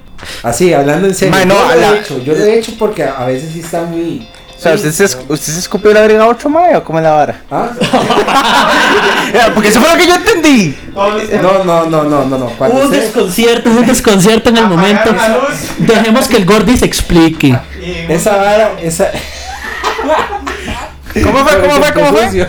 Así, 0.44 0.72
hablando 0.72 1.06
en 1.08 1.14
serio. 1.14 1.34
Ma, 1.36 1.44
no, 1.44 1.54
yo 1.54 1.74
lo 1.74 1.80
la- 1.80 1.94
he 1.96 2.00
hecho, 2.00 2.22
yo 2.22 2.32
lo 2.34 2.44
he 2.44 2.58
hecho 2.58 2.72
porque 2.78 3.02
a 3.04 3.24
veces 3.26 3.50
sí 3.52 3.60
está 3.60 3.82
muy. 3.82 4.26
O 4.58 4.60
sea, 4.60 4.74
¿usted 4.74 4.90
se, 4.90 5.04
usted 5.04 5.52
se 5.52 5.58
escupió 5.60 5.92
la 5.92 6.00
verga 6.00 6.24
a 6.24 6.26
otro, 6.26 6.50
mae, 6.50 6.74
o 6.74 6.82
cómo 6.82 6.98
es 6.98 7.04
la 7.04 7.12
vara? 7.12 7.42
¿Ah? 7.48 7.70
Porque 9.54 9.68
eso 9.68 9.80
fue 9.80 9.88
lo 9.88 9.96
que 9.96 10.08
yo 10.08 10.16
entendí. 10.16 10.76
No, 10.92 11.64
no, 11.64 11.86
no, 11.86 12.02
no, 12.02 12.24
no, 12.24 12.38
no. 12.38 12.46
Cuando 12.58 12.86
un 12.86 12.90
desconcierto, 12.90 13.70
un 13.70 13.86
desconcierto 13.86 14.50
en 14.50 14.56
el 14.56 14.66
momento. 14.66 15.14
Dejemos 15.78 16.26
que 16.26 16.38
el 16.38 16.44
Gordy 16.44 16.76
se 16.76 16.86
explique. 16.86 17.56
Esa 18.08 18.36
vara, 18.36 18.72
esa. 18.82 19.12
¿Cómo 21.22 21.44
fue? 21.46 21.60
¿Cómo 21.60 21.74
fue? 21.76 21.92
¿Cómo 21.92 22.08
fue? 22.08 22.48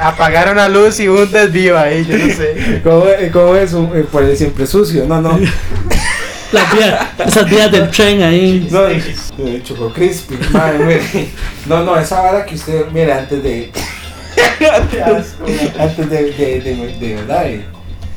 Apagaron 0.00 0.56
la 0.56 0.68
luz 0.68 0.98
y 0.98 1.08
hubo 1.08 1.22
un 1.22 1.30
desvío 1.30 1.78
ahí, 1.78 2.04
yo 2.04 2.18
no 2.18 2.34
sé. 2.34 2.80
¿Cómo, 2.82 3.04
cómo 3.32 3.54
es 3.54 3.72
un, 3.72 3.96
eh, 3.96 4.04
por 4.10 4.24
el 4.24 4.36
siempre 4.36 4.66
sucio? 4.66 5.04
No, 5.06 5.20
no. 5.20 5.38
Las 6.52 6.72
vías, 6.74 7.06
esas 7.26 7.50
vías 7.50 7.70
del 7.72 7.90
tren 7.90 8.22
ahí. 8.22 8.68
No, 8.70 8.86
eh, 8.86 9.62
Choco 9.64 9.92
Crispy. 9.92 10.36
Madre, 10.50 10.84
mire. 10.84 11.28
No, 11.66 11.82
no, 11.82 11.98
esa 11.98 12.20
vara 12.20 12.44
que 12.46 12.54
usted, 12.54 12.86
mire, 12.92 13.12
antes 13.12 13.42
de. 13.42 13.72
Antes 15.78 16.10
de, 16.10 16.32
de, 16.32 16.60
de, 16.60 16.96
de 16.98 17.14
verdad. 17.16 17.44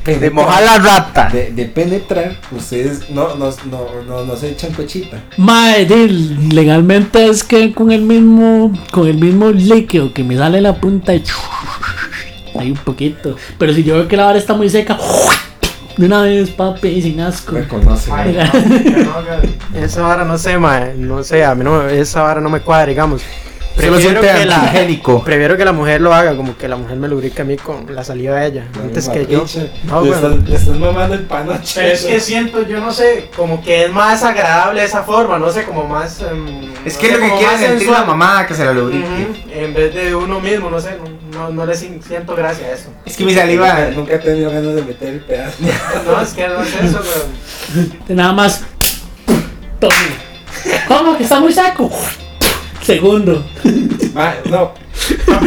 De, 0.04 0.18
De 0.18 0.30
mojar 0.30 0.62
la 0.62 0.78
rata. 0.78 1.28
de, 1.30 1.50
de 1.50 1.64
penetrar, 1.66 2.36
ustedes 2.50 3.10
no, 3.10 3.34
no, 3.36 3.50
no, 3.70 3.86
no, 4.06 4.24
no 4.24 4.36
se 4.36 4.50
echan 4.50 4.72
cochita. 4.72 5.18
Mae, 5.36 5.84
di, 5.84 6.08
legalmente 6.50 7.26
es 7.28 7.44
que 7.44 7.74
con 7.74 7.90
el 7.92 8.02
mismo 8.02 8.72
con 8.90 9.06
el 9.06 9.18
mismo 9.18 9.50
líquido 9.50 10.14
que 10.14 10.24
me 10.24 10.36
sale 10.36 10.62
la 10.62 10.74
punta 10.80 11.14
y 11.14 11.22
hay 12.58 12.70
un 12.70 12.78
poquito. 12.78 13.36
Pero 13.58 13.74
si 13.74 13.84
yo 13.84 13.96
veo 13.96 14.08
que 14.08 14.16
la 14.16 14.24
vara 14.26 14.38
está 14.38 14.54
muy 14.54 14.70
seca, 14.70 14.96
de 15.98 16.06
una 16.06 16.22
vez, 16.22 16.50
papi, 16.50 17.02
sin 17.02 17.20
asco. 17.20 17.52
Me 17.52 17.66
conocen. 17.68 18.14
Ay, 18.14 18.38
no, 19.04 19.72
que 19.72 19.84
Esa 19.84 20.02
vara 20.02 20.24
no 20.24 20.38
sé, 20.38 20.56
mae, 20.58 20.94
no 20.96 21.22
sé, 21.22 21.44
a 21.44 21.54
mí 21.54 21.62
no, 21.64 21.82
me- 21.82 21.98
esa 22.00 22.22
vara 22.22 22.40
no 22.40 22.48
me 22.48 22.60
cuadra, 22.60 22.86
digamos. 22.86 23.22
Prefiero 23.76 24.20
que, 24.20 24.44
la, 24.44 24.72
prefiero 25.24 25.56
que 25.56 25.64
la 25.64 25.72
mujer 25.72 26.00
lo 26.00 26.12
haga, 26.12 26.34
como 26.36 26.56
que 26.58 26.66
la 26.66 26.74
mujer 26.74 26.96
me 26.96 27.06
lubrique 27.06 27.42
a 27.42 27.44
mí 27.44 27.56
con 27.56 27.94
la 27.94 28.02
saliva 28.02 28.34
de 28.40 28.46
ella, 28.48 28.64
antes 28.82 29.08
que 29.08 29.24
yo. 29.26 29.44
No, 29.84 30.02
le, 30.02 30.10
bueno. 30.10 30.36
le 30.48 30.56
están 30.56 30.80
mamando 30.80 31.14
el 31.14 31.20
panoche. 31.22 31.80
Pero 31.80 31.94
es 31.94 32.04
que 32.04 32.18
siento, 32.18 32.62
yo 32.66 32.80
no 32.80 32.90
sé, 32.92 33.30
como 33.36 33.62
que 33.62 33.84
es 33.84 33.92
más 33.92 34.24
agradable 34.24 34.82
esa 34.82 35.04
forma, 35.04 35.38
no 35.38 35.50
sé, 35.52 35.62
como 35.62 35.84
más... 35.84 36.20
em, 36.22 36.72
Es 36.84 36.94
no 36.96 37.00
que 37.00 37.06
sé, 37.06 37.12
lo 37.12 37.18
que 37.20 37.28
como 37.28 37.38
quiere 37.38 37.56
sentir 37.58 37.78
sensual. 37.78 38.00
la 38.00 38.06
mamá 38.06 38.46
que 38.48 38.54
se 38.54 38.64
la 38.64 38.72
lubrique. 38.72 39.44
En 39.54 39.72
vez 39.74 39.94
de 39.94 40.12
uno 40.12 40.40
mismo, 40.40 40.70
no 40.70 40.80
sé, 40.80 40.96
no, 40.98 41.04
no, 41.38 41.50
no 41.50 41.66
le 41.66 41.76
siento 41.76 42.34
gracia 42.34 42.66
a 42.66 42.72
eso. 42.72 42.88
Es 43.06 43.16
que 43.16 43.24
mi 43.24 43.32
saliva. 43.32 43.90
Nunca 43.94 44.14
he 44.14 44.18
tenido 44.18 44.50
ganas 44.50 44.74
de 44.74 44.82
meter 44.82 45.08
el 45.14 45.20
pedazo. 45.20 45.56
No, 46.06 46.20
es 46.20 46.30
que 46.30 46.48
no 46.48 46.62
es 46.62 46.74
eso, 46.74 47.00
pero... 47.00 48.16
Nada 48.16 48.32
más. 48.32 48.62
Tome. 49.78 49.94
¿Cómo? 50.88 51.16
Que 51.16 51.22
está 51.22 51.38
muy 51.38 51.52
seco. 51.52 51.90
Segundo. 52.82 53.44
Ma, 54.14 54.34
no. 54.46 54.72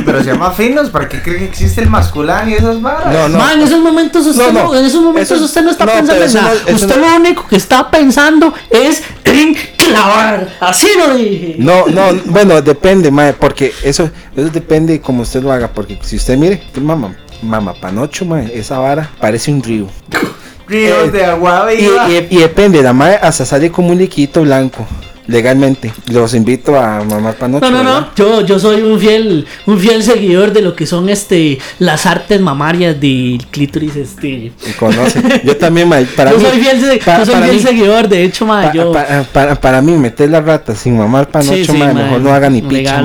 Pero 0.05 0.23
se 0.23 0.31
llama 0.31 0.51
finos, 0.51 0.89
¿para 0.89 1.07
qué 1.09 1.21
cree 1.21 1.37
que 1.39 1.45
existe 1.45 1.81
el 1.81 1.89
masculán 1.89 2.49
y 2.49 2.53
esas 2.53 2.81
varas? 2.81 3.13
No, 3.13 3.29
no. 3.29 3.51
En 3.51 3.61
esos 3.61 3.79
momentos 3.79 4.25
usted 4.25 4.47
No, 4.47 4.51
no, 4.51 4.63
no. 4.73 4.79
en 4.79 4.85
esos 4.85 5.01
momentos 5.03 5.31
Eso- 5.31 5.45
usted 5.45 5.61
no 5.63 5.71
está 5.71 5.85
no, 5.85 5.91
pensando 5.93 6.25
en 6.25 6.33
nada. 6.33 6.53
usted 6.73 6.97
no- 6.97 7.07
lo 7.07 7.15
único 7.17 7.47
que 7.47 7.55
está 7.57 7.89
pensando 7.91 8.53
es 8.69 9.03
en 9.25 9.55
clavar. 9.77 10.49
Así 10.59 10.87
lo 10.97 11.15
dije. 11.15 11.55
No, 11.57 11.85
no, 11.87 12.13
bueno, 12.25 12.61
depende, 12.61 13.11
mae, 13.11 13.33
porque 13.33 13.73
eso, 13.83 14.09
eso 14.35 14.49
depende 14.49 14.93
de 14.93 15.01
cómo 15.01 15.23
usted 15.23 15.41
lo 15.43 15.51
haga, 15.51 15.67
porque 15.67 15.99
si 16.01 16.15
usted 16.15 16.37
mire, 16.37 16.63
mamá, 16.81 17.15
mamá 17.41 17.73
panocho, 17.73 18.25
mae, 18.25 18.51
esa 18.57 18.79
vara 18.79 19.09
parece 19.19 19.51
un 19.51 19.61
río. 19.61 19.87
Ríos 20.67 21.07
Eh, 21.07 21.11
de 21.11 21.25
agua 21.25 21.67
Y, 21.73 21.83
y- 21.83 22.27
y 22.29 22.37
depende, 22.37 22.81
la 22.81 22.93
mae 22.93 23.15
hasta 23.21 23.45
sale 23.45 23.69
como 23.71 23.89
un 23.89 23.97
liquito 23.97 24.41
blanco, 24.43 24.87
legalmente. 25.31 25.93
Los 26.11 26.33
invito 26.33 26.77
a 26.79 27.03
mamá 27.03 27.31
panocho. 27.33 27.69
No, 27.71 27.83
no, 27.83 28.01
no. 28.01 28.07
Yo, 28.15 28.41
yo 28.45 28.59
soy 28.59 28.81
un 28.81 28.99
fiel, 28.99 29.47
un 29.65 29.79
fiel 29.79 30.03
seguidor 30.03 30.51
de 30.53 30.61
lo 30.61 30.75
que 30.75 30.85
son 30.85 31.09
este 31.09 31.57
las 31.79 32.05
artes 32.05 32.39
mamarias 32.41 32.99
del 32.99 33.39
clítoris, 33.49 33.95
este. 33.95 34.51
Conoce. 34.79 35.21
Yo 35.43 35.57
también, 35.57 35.89
para 36.15 36.31
yo 36.31 36.37
mí. 36.37 36.43
soy 36.45 36.59
fiel, 36.59 36.81
se- 36.81 36.97
pa- 36.97 37.19
yo 37.19 37.25
soy 37.25 37.33
para 37.35 37.45
fiel 37.47 37.57
mí- 37.57 37.63
seguidor, 37.63 38.07
de 38.09 38.23
hecho, 38.23 38.45
ma, 38.45 38.63
pa- 38.63 38.73
yo. 38.73 38.91
pa- 38.91 39.23
para, 39.31 39.55
para 39.55 39.81
mí, 39.81 39.93
meter 39.93 40.29
la 40.29 40.41
rata 40.41 40.75
sin 40.75 40.97
mamar 40.97 41.29
panocho, 41.29 41.55
Sí, 41.55 41.65
sí, 41.65 41.77
ma, 41.77 41.93
mejor 41.93 42.21
no 42.21 42.33
haga 42.33 42.49
ni 42.49 42.61
picha, 42.61 43.01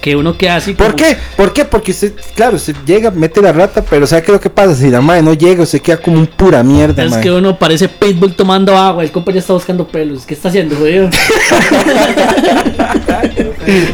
que 0.00 0.16
uno 0.16 0.36
queda 0.36 0.56
así. 0.56 0.74
¿Por 0.74 0.86
como- 0.92 0.96
qué? 0.96 1.16
¿Por 1.36 1.52
qué? 1.52 1.64
Porque 1.64 1.90
usted, 1.90 2.12
claro, 2.34 2.56
usted 2.56 2.74
llega, 2.86 3.10
mete 3.10 3.42
la 3.42 3.52
rata, 3.52 3.82
pero 3.88 4.06
¿sabe 4.06 4.22
qué 4.22 4.30
es 4.32 4.34
lo 4.34 4.40
que 4.40 4.50
pasa? 4.50 4.74
Si 4.74 4.88
la 4.90 5.00
madre 5.00 5.22
no 5.22 5.34
llega, 5.34 5.62
usted 5.62 5.80
queda 5.80 5.96
como 5.98 6.18
un 6.18 6.26
pura 6.26 6.62
mierda, 6.62 7.02
Es 7.04 7.16
que 7.16 7.30
uno 7.30 7.58
parece 7.58 7.88
pitbull 7.88 8.34
tomando 8.34 8.76
agua, 8.76 9.02
el 9.02 9.10
compa 9.10 9.32
ya 9.32 9.40
está 9.40 9.52
buscando 9.52 9.86
pelos. 9.86 10.24
¿Qué 10.26 10.34
está 10.34 10.48
haciendo, 10.48 10.76
jodido? 10.76 11.08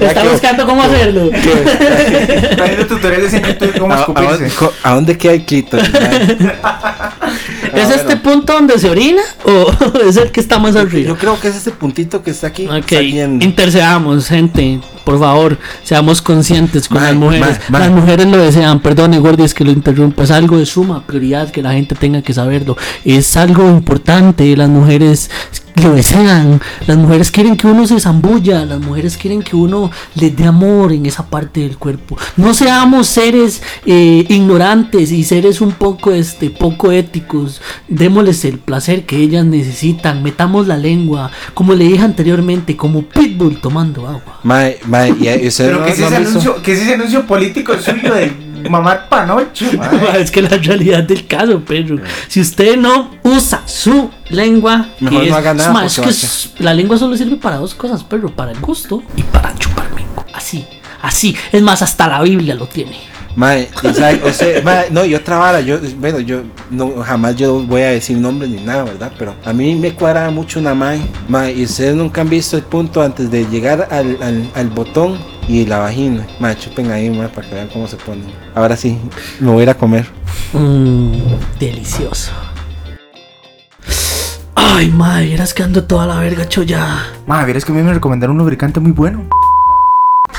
está 0.00 0.22
que- 0.22 0.28
buscando 0.28 0.66
cómo 0.66 0.82
hacerlo. 0.82 1.30
Está 1.32 2.64
viendo 2.64 2.86
tutoriales 2.86 3.32
en 3.34 3.42
YouTube 3.44 3.72
de 3.72 3.78
cómo 3.80 3.92
¿A, 3.92 3.96
a 3.96 4.00
escupirse. 4.00 4.50
a 4.82 4.94
dónde 4.94 5.18
queda 5.18 5.32
el 5.34 5.44
clítoris? 5.44 5.88
¿Es 7.74 7.90
este 7.90 8.16
punto 8.16 8.52
donde 8.52 8.78
se 8.78 8.88
orina 8.88 9.22
o 9.44 9.72
es 10.08 10.16
el 10.16 10.30
que 10.30 10.40
está 10.40 10.58
más 10.58 10.74
Yo 10.74 10.80
arriba? 10.80 11.16
creo 11.18 11.40
que 11.40 11.48
es 11.48 11.56
ese 11.56 11.72
puntito 11.72 12.22
que 12.22 12.30
está 12.30 12.46
aquí. 12.48 12.66
Ok, 12.68 12.92
intercedamos, 13.40 14.28
gente. 14.28 14.80
Por 15.04 15.18
favor, 15.18 15.58
seamos 15.82 16.22
conscientes 16.22 16.88
con 16.88 17.02
las 17.02 17.14
mujeres. 17.14 17.58
Las 17.68 17.90
mujeres 17.90 18.26
lo 18.26 18.38
desean. 18.38 18.80
Perdone, 18.80 19.18
Gordy, 19.18 19.42
es 19.44 19.52
que 19.52 19.62
lo 19.64 19.70
interrumpa. 19.72 20.22
Es 20.22 20.30
algo 20.30 20.56
de 20.56 20.64
suma 20.64 21.04
prioridad 21.06 21.50
que 21.50 21.60
la 21.62 21.72
gente 21.72 21.94
tenga 21.94 22.22
que 22.22 22.32
saberlo. 22.32 22.76
Es 23.04 23.36
algo 23.36 23.68
importante. 23.68 24.56
Las 24.56 24.68
mujeres 24.70 25.30
lo 25.82 25.92
desean. 25.94 26.60
Las 26.86 26.96
mujeres 26.96 27.30
quieren 27.30 27.56
que 27.56 27.66
uno 27.66 27.86
se 27.86 27.98
zambulla. 28.00 28.64
Las 28.64 28.80
mujeres 28.80 29.16
quieren 29.16 29.42
que 29.42 29.56
uno 29.56 29.90
les 30.14 30.34
dé 30.36 30.44
amor 30.44 30.92
en 30.92 31.06
esa 31.06 31.26
parte 31.26 31.60
del 31.60 31.76
cuerpo. 31.78 32.16
No 32.36 32.54
seamos 32.54 33.06
seres 33.08 33.62
eh, 33.84 34.24
ignorantes 34.28 35.10
y 35.12 35.24
seres 35.24 35.60
un 35.60 35.72
poco, 35.72 36.12
este, 36.12 36.50
poco 36.50 36.92
éticos. 36.92 37.60
Démosles 37.88 38.44
el 38.44 38.58
placer 38.58 39.04
que 39.04 39.16
ellas 39.16 39.44
necesitan. 39.44 40.22
Metamos 40.22 40.66
la 40.66 40.76
lengua, 40.76 41.30
como 41.54 41.74
le 41.74 41.84
dije 41.86 42.02
anteriormente, 42.04 42.76
como 42.76 43.02
pitbull 43.02 43.60
tomando 43.60 44.06
agua. 44.06 44.40
Mae, 44.44 44.78
mae, 44.86 45.14
y, 45.20 45.28
y 45.44 45.48
usted 45.48 45.66
Pero 45.66 45.80
no- 45.80 45.86
que 45.86 45.92
es 45.92 45.98
no 45.98 46.06
ese 46.06 46.16
anuncio, 46.16 46.62
que 46.62 46.72
es 46.72 46.80
ese 46.82 46.94
anuncio 46.94 47.26
político 47.26 47.74
suyo 47.78 48.14
de 48.14 48.43
mamar 48.68 49.08
panocho, 49.08 49.64
mae. 49.78 50.20
es 50.20 50.30
que 50.30 50.42
la 50.42 50.50
realidad 50.50 51.02
del 51.04 51.26
caso, 51.26 51.60
Pedro. 51.60 51.98
Si 52.28 52.40
usted 52.40 52.76
no 52.76 53.10
usa 53.22 53.62
su 53.66 54.10
lengua, 54.28 54.88
que 54.98 55.04
Mejor 55.06 55.20
no 55.20 55.24
es, 55.28 55.32
haga 55.32 55.54
nada, 55.54 55.72
porque 55.72 56.00
que 56.02 56.08
es- 56.10 56.50
la 56.58 56.74
lengua 56.74 56.98
solo 56.98 57.16
sirve 57.16 57.36
para 57.36 57.56
dos 57.56 57.74
cosas, 57.74 58.02
Pedro, 58.04 58.30
para 58.30 58.52
el 58.52 58.60
gusto 58.60 59.02
y 59.16 59.22
para 59.22 59.54
chupar 59.56 59.92
menco. 59.94 60.24
Así, 60.34 60.64
así. 61.02 61.36
Es 61.52 61.62
más, 61.62 61.82
hasta 61.82 62.08
la 62.08 62.20
Biblia 62.22 62.54
lo 62.54 62.66
tiene. 62.66 62.98
Mae, 63.36 63.68
o 63.82 63.92
sea, 63.92 64.62
mae, 64.62 64.90
no, 64.90 65.04
y 65.04 65.14
otra 65.14 65.38
vara, 65.38 65.60
yo, 65.60 65.78
bueno, 65.98 66.20
yo 66.20 66.42
no, 66.70 67.02
jamás 67.02 67.34
yo 67.34 67.64
voy 67.64 67.82
a 67.82 67.88
decir 67.88 68.16
nombres 68.16 68.48
ni 68.48 68.60
nada, 68.60 68.84
¿verdad? 68.84 69.12
Pero 69.18 69.34
a 69.44 69.52
mí 69.52 69.74
me 69.74 69.92
cuadra 69.92 70.30
mucho 70.30 70.60
una 70.60 70.72
mae, 70.72 71.00
mae, 71.28 71.52
y 71.52 71.64
ustedes 71.64 71.96
nunca 71.96 72.20
han 72.20 72.28
visto 72.28 72.56
el 72.56 72.62
punto 72.62 73.02
antes 73.02 73.32
de 73.32 73.44
llegar 73.46 73.88
al, 73.90 74.16
al, 74.22 74.48
al 74.54 74.68
botón 74.68 75.18
y 75.48 75.66
la 75.66 75.78
vagina. 75.78 76.24
Mae, 76.38 76.56
chupen 76.56 76.92
ahí, 76.92 77.10
mae, 77.10 77.28
para 77.28 77.48
que 77.48 77.54
vean 77.54 77.68
cómo 77.72 77.88
se 77.88 77.96
ponen. 77.96 78.26
Ahora 78.54 78.76
sí, 78.76 78.98
me 79.40 79.50
voy 79.50 79.60
a 79.60 79.62
ir 79.64 79.70
a 79.70 79.74
comer. 79.74 80.06
Mmm, 80.52 81.12
delicioso. 81.58 82.30
Ay, 84.54 84.90
madre, 84.90 85.26
vieras 85.26 85.52
que 85.52 85.64
ando 85.64 85.82
toda 85.82 86.06
la 86.06 86.20
verga 86.20 86.48
choya. 86.48 87.06
Mae, 87.26 87.44
vieras 87.44 87.64
que 87.64 87.72
a 87.72 87.74
mí 87.74 87.82
me 87.82 87.92
recomendaron 87.92 88.36
un 88.36 88.42
lubricante 88.42 88.78
muy 88.78 88.92
bueno. 88.92 89.28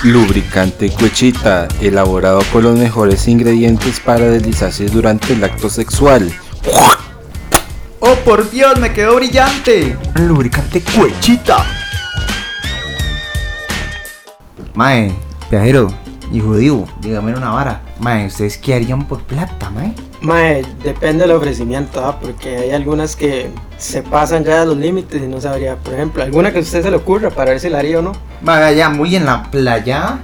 Lubricante 0.03 0.89
Cuechita, 0.91 1.67
elaborado 1.81 2.41
con 2.51 2.63
los 2.63 2.77
mejores 2.77 3.27
ingredientes 3.27 3.99
para 3.99 4.25
deslizarse 4.25 4.85
durante 4.85 5.33
el 5.33 5.43
acto 5.43 5.69
sexual. 5.69 6.31
¡Oh, 7.99 8.15
por 8.23 8.49
Dios! 8.51 8.79
¡Me 8.79 8.93
quedó 8.93 9.15
brillante! 9.15 9.97
Lubricante 10.15 10.81
cuechita. 10.81 11.65
Mae, 14.75 15.15
viajero 15.49 16.04
y 16.31 16.39
judío, 16.39 16.85
dígame 17.01 17.33
una 17.35 17.51
vara. 17.51 17.81
Mae, 17.99 18.25
¿ustedes 18.27 18.57
qué 18.57 18.73
harían 18.75 19.07
por 19.07 19.21
plata, 19.23 19.69
mae? 19.69 19.93
Mae, 20.21 20.65
depende 20.83 21.23
del 21.27 21.31
ofrecimiento, 21.35 22.03
¿ah? 22.05 22.19
porque 22.19 22.57
hay 22.57 22.71
algunas 22.71 23.15
que 23.15 23.49
se 23.77 24.01
pasan 24.01 24.43
ya 24.43 24.61
de 24.61 24.65
los 24.65 24.77
límites 24.77 25.21
y 25.21 25.27
no 25.27 25.39
sabría. 25.39 25.75
Por 25.77 25.93
ejemplo, 25.93 26.23
alguna 26.23 26.51
que 26.51 26.57
a 26.57 26.61
usted 26.61 26.81
se 26.83 26.89
le 26.89 26.97
ocurra 26.97 27.29
para 27.29 27.51
ver 27.51 27.59
si 27.59 27.69
la 27.69 27.79
haría 27.79 27.99
o 27.99 28.01
no. 28.01 28.13
Mae, 28.41 28.63
allá 28.63 28.89
muy 28.89 29.15
en 29.15 29.25
la 29.25 29.43
playa. 29.51 30.19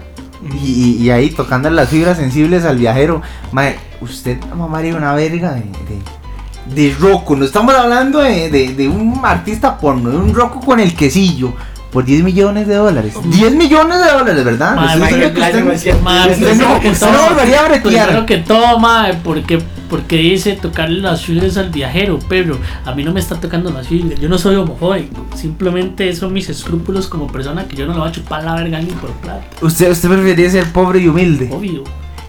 Y 0.63 1.07
ahí 1.11 1.29
tocando 1.29 1.69
las 1.69 1.89
fibras 1.89 2.17
sensibles 2.17 2.65
al 2.65 2.77
viajero. 2.77 3.21
Mae, 3.51 3.75
usted 4.01 4.39
mamaría 4.55 4.95
una 4.95 5.13
verga 5.13 5.53
de, 5.53 5.61
de, 5.61 6.83
de 6.89 6.95
roco. 6.99 7.35
No 7.35 7.45
estamos 7.45 7.75
hablando 7.75 8.19
de, 8.19 8.49
de- 8.49 8.73
de 8.73 8.87
un 8.89 9.21
artista 9.23 9.77
porno, 9.77 10.09
de 10.09 10.17
un 10.17 10.33
roco 10.33 10.59
con 10.59 10.79
el 10.79 10.95
quesillo. 10.95 11.53
Por 11.91 12.05
10 12.05 12.23
millones 12.23 12.67
de 12.67 12.75
dólares. 12.75 13.13
10 13.21 13.51
millones 13.53 13.99
de 13.99 14.11
dólares, 14.11 14.45
¿verdad? 14.45 14.75
Usted- 14.85 15.63
no 15.65 15.77
cierto. 15.77 16.01
Madre, 16.03 16.31
Usted 16.33 16.47
primero 16.47 16.69
no- 16.69 16.79
que 16.79 16.89
usted 16.89 17.07
todo- 17.07 17.17
no 17.17 17.29
volvería 17.29 17.59
a 17.59 17.67
bretear. 17.67 18.25
Que 18.25 18.37
todo, 18.37 18.79
madre, 18.79 19.17
porque, 19.21 19.61
porque 19.89 20.15
dice 20.15 20.53
tocarle 20.53 21.01
las 21.01 21.25
fibras 21.25 21.57
al 21.57 21.69
viajero, 21.69 22.17
pero 22.29 22.57
a 22.85 22.93
mí 22.95 23.03
no 23.03 23.11
me 23.11 23.19
está 23.19 23.35
tocando 23.41 23.71
las 23.71 23.87
fibras. 23.89 24.19
Yo 24.21 24.29
no 24.29 24.37
soy 24.37 24.55
homofóbico, 24.55 25.25
simplemente 25.35 26.15
son 26.15 26.31
mis 26.31 26.47
escrúpulos 26.47 27.07
como 27.07 27.27
persona 27.27 27.65
que 27.65 27.75
yo 27.75 27.85
no 27.85 27.91
le 27.93 27.99
voy 27.99 28.07
a 28.07 28.11
chupar 28.13 28.43
la 28.45 28.55
verga 28.55 28.79
ni 28.79 28.91
por 28.91 29.11
plata. 29.15 29.43
Usted, 29.61 29.91
usted 29.91 30.07
preferiría 30.07 30.49
ser 30.49 30.71
pobre 30.71 30.99
y 30.99 31.09
humilde. 31.09 31.49
Obvio. 31.51 31.83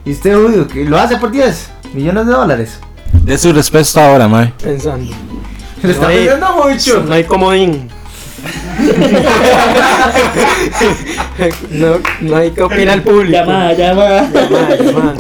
Y 0.04 0.10
usted, 0.10 0.34
judío, 0.34 0.66
que 0.66 0.84
lo 0.84 0.98
hace 0.98 1.18
por 1.18 1.30
10 1.30 1.70
millones 1.94 2.26
de 2.26 2.32
dólares. 2.32 2.80
De 3.12 3.38
su 3.38 3.52
respuesta 3.52 4.08
ahora, 4.10 4.26
mae. 4.26 4.52
Pensando. 4.60 5.12
Se 5.80 5.86
le 5.86 5.92
está 5.92 6.06
No 6.06 6.10
hay- 6.10 6.18
pidiendo 6.18 6.46
mucho. 6.64 7.04
No 7.06 7.14
hay 7.14 7.22
comodín. 7.24 7.88
No, 11.70 12.00
no 12.20 12.36
hay 12.36 12.50
que 12.50 12.62
opinar 12.62 12.98
el 12.98 13.02
público. 13.02 13.32
Llamada, 13.32 13.72
llamada. 13.72 14.30
Llamada, 14.30 14.76
llamada. 14.76 15.14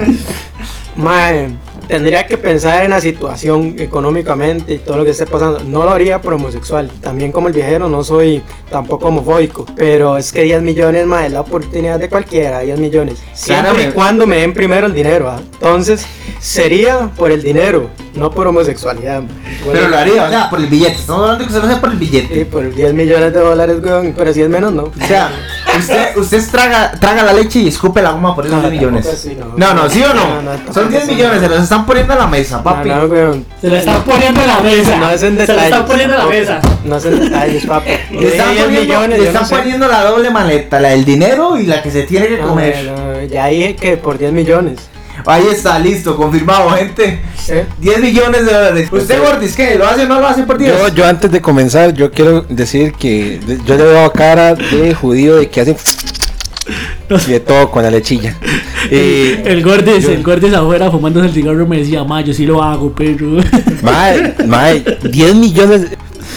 Mae, 0.96 1.50
tendría 1.92 2.26
que 2.26 2.38
pensar 2.38 2.84
en 2.84 2.92
la 2.92 3.02
situación 3.02 3.76
económicamente 3.78 4.72
y 4.72 4.78
todo 4.78 4.96
lo 4.96 5.04
que 5.04 5.10
esté 5.10 5.26
pasando. 5.26 5.60
No 5.60 5.84
lo 5.84 5.90
haría 5.90 6.22
por 6.22 6.32
homosexual. 6.32 6.90
También 7.02 7.32
como 7.32 7.48
el 7.48 7.52
viajero 7.52 7.86
no 7.86 8.02
soy 8.02 8.42
tampoco 8.70 9.08
homofóbico. 9.08 9.66
Pero 9.76 10.16
es 10.16 10.32
que 10.32 10.42
10 10.42 10.62
millones, 10.62 11.06
mae, 11.06 11.26
es 11.26 11.32
la 11.32 11.42
oportunidad 11.42 12.00
de 12.00 12.08
cualquiera, 12.08 12.60
10 12.60 12.78
millones. 12.80 13.22
Siempre 13.34 13.88
y 13.88 13.92
cuando 13.92 14.26
me 14.26 14.38
den 14.38 14.54
primero 14.54 14.86
el 14.86 14.94
dinero. 14.94 15.28
¿ah? 15.28 15.42
Entonces, 15.52 16.06
sería 16.40 17.10
por 17.14 17.30
el 17.30 17.42
dinero, 17.42 17.90
no 18.14 18.30
por 18.30 18.46
homosexualidad. 18.46 19.24
Pero 19.70 19.88
lo 19.88 19.98
haría, 19.98 20.24
o 20.24 20.30
sea, 20.30 20.48
por 20.48 20.60
el 20.60 20.68
billete. 20.68 20.94
Estamos 20.94 21.24
hablando 21.24 21.46
que 21.46 21.52
se 21.52 21.58
lo 21.58 21.66
hace 21.66 21.76
por 21.76 21.90
el 21.90 21.98
billete. 21.98 22.34
Sí, 22.34 22.44
por 22.46 22.74
10 22.74 22.94
millones 22.94 23.34
de 23.34 23.40
dólares, 23.40 23.76
weón, 23.84 24.14
pero 24.16 24.32
si 24.32 24.40
es 24.40 24.48
menos, 24.48 24.72
no. 24.72 24.84
O 24.84 25.06
sea, 25.06 25.30
usted, 25.78 26.16
usted 26.16 26.50
traga, 26.50 26.92
traga 27.00 27.22
la 27.22 27.32
leche 27.32 27.60
y 27.60 27.68
escupe 27.68 28.00
la 28.02 28.12
goma 28.12 28.34
por 28.34 28.46
esos 28.46 28.62
No, 28.62 28.68
10 28.70 28.80
millones. 28.82 29.28
no. 29.38 29.54
No, 29.56 29.74
no, 29.74 29.88
¿sí 29.90 30.02
o 30.02 30.14
no? 30.14 30.26
No, 30.26 30.42
no, 30.42 30.50
tampoco 30.52 30.72
Son 30.74 30.88
10 30.90 31.02
así. 31.02 31.12
millones, 31.12 31.40
se 31.40 31.48
los 31.48 31.62
están 31.62 31.86
poniendo 31.86 32.12
a 32.12 32.16
la 32.16 32.26
mesa, 32.26 32.62
papi. 32.62 32.88
No, 32.88 32.96
no, 33.02 33.04
weón. 33.06 33.46
Se 33.60 33.68
la 33.68 33.78
están 33.78 34.02
poniendo 34.02 34.40
en 34.40 34.46
la 34.46 34.60
mesa. 34.60 34.96
No 34.96 35.10
es 35.10 35.22
en 35.22 35.30
Se 35.36 35.36
la 35.38 35.40
detalles. 35.46 35.64
están 35.64 35.86
poniendo 35.86 36.14
en 36.14 36.20
la 36.20 36.26
mesa. 36.26 36.60
No 36.84 36.94
hacen 36.96 37.20
detalles, 37.20 37.66
papi. 37.66 37.90
Le 38.12 38.28
están, 38.28 38.48
De 38.48 38.54
10 38.54 38.64
poniendo, 38.64 38.80
millones, 38.94 39.18
le 39.20 39.26
están 39.28 39.46
sé. 39.46 39.56
poniendo 39.56 39.88
la 39.88 40.04
doble 40.04 40.30
maleta, 40.30 40.80
la 40.80 40.88
del 40.90 41.04
dinero 41.04 41.58
y 41.58 41.66
la 41.66 41.82
que 41.82 41.90
se 41.90 42.02
tiene 42.02 42.26
que 42.28 42.38
No, 42.38 42.48
comer. 42.48 42.84
no, 42.84 43.22
ya 43.24 43.46
dije 43.46 43.76
que 43.76 43.96
por 43.96 44.18
10 44.18 44.32
millones. 44.32 44.78
Ahí 45.26 45.44
está, 45.50 45.78
listo, 45.78 46.16
confirmado, 46.16 46.70
gente. 46.70 47.20
Sí. 47.36 47.54
10 47.78 48.00
millones 48.00 48.46
de 48.46 48.52
dólares. 48.52 48.88
¿Usted, 48.90 49.20
Gordis, 49.20 49.54
qué? 49.54 49.76
¿Lo 49.76 49.86
hace 49.86 50.02
o 50.02 50.08
no 50.08 50.20
lo 50.20 50.26
hace 50.26 50.42
por 50.44 50.58
10? 50.58 50.78
Yo, 50.78 50.88
yo 50.88 51.06
antes 51.06 51.30
de 51.30 51.40
comenzar, 51.40 51.92
yo 51.94 52.10
quiero 52.10 52.42
decir 52.42 52.92
que 52.92 53.40
yo 53.64 53.76
le 53.76 53.84
veo 53.84 54.12
cara 54.12 54.54
de 54.54 54.94
judío 54.94 55.36
de 55.36 55.48
que 55.48 55.60
hace 55.60 55.76
y 57.26 57.30
de 57.30 57.40
todo 57.40 57.70
con 57.70 57.82
la 57.82 57.90
lechilla. 57.90 58.36
El 58.90 59.62
Gordis, 59.62 60.04
el 60.06 60.22
Gordis 60.22 60.54
afuera 60.54 60.90
fumándose 60.90 61.26
el 61.26 61.32
cigarro 61.32 61.66
me 61.66 61.78
decía, 61.78 62.04
ma, 62.04 62.20
yo 62.20 62.32
sí 62.32 62.46
lo 62.46 62.62
hago, 62.62 62.92
pero. 62.94 63.38
mae, 63.82 64.34
mae, 64.46 64.84
10 65.02 65.34
millones. 65.36 65.86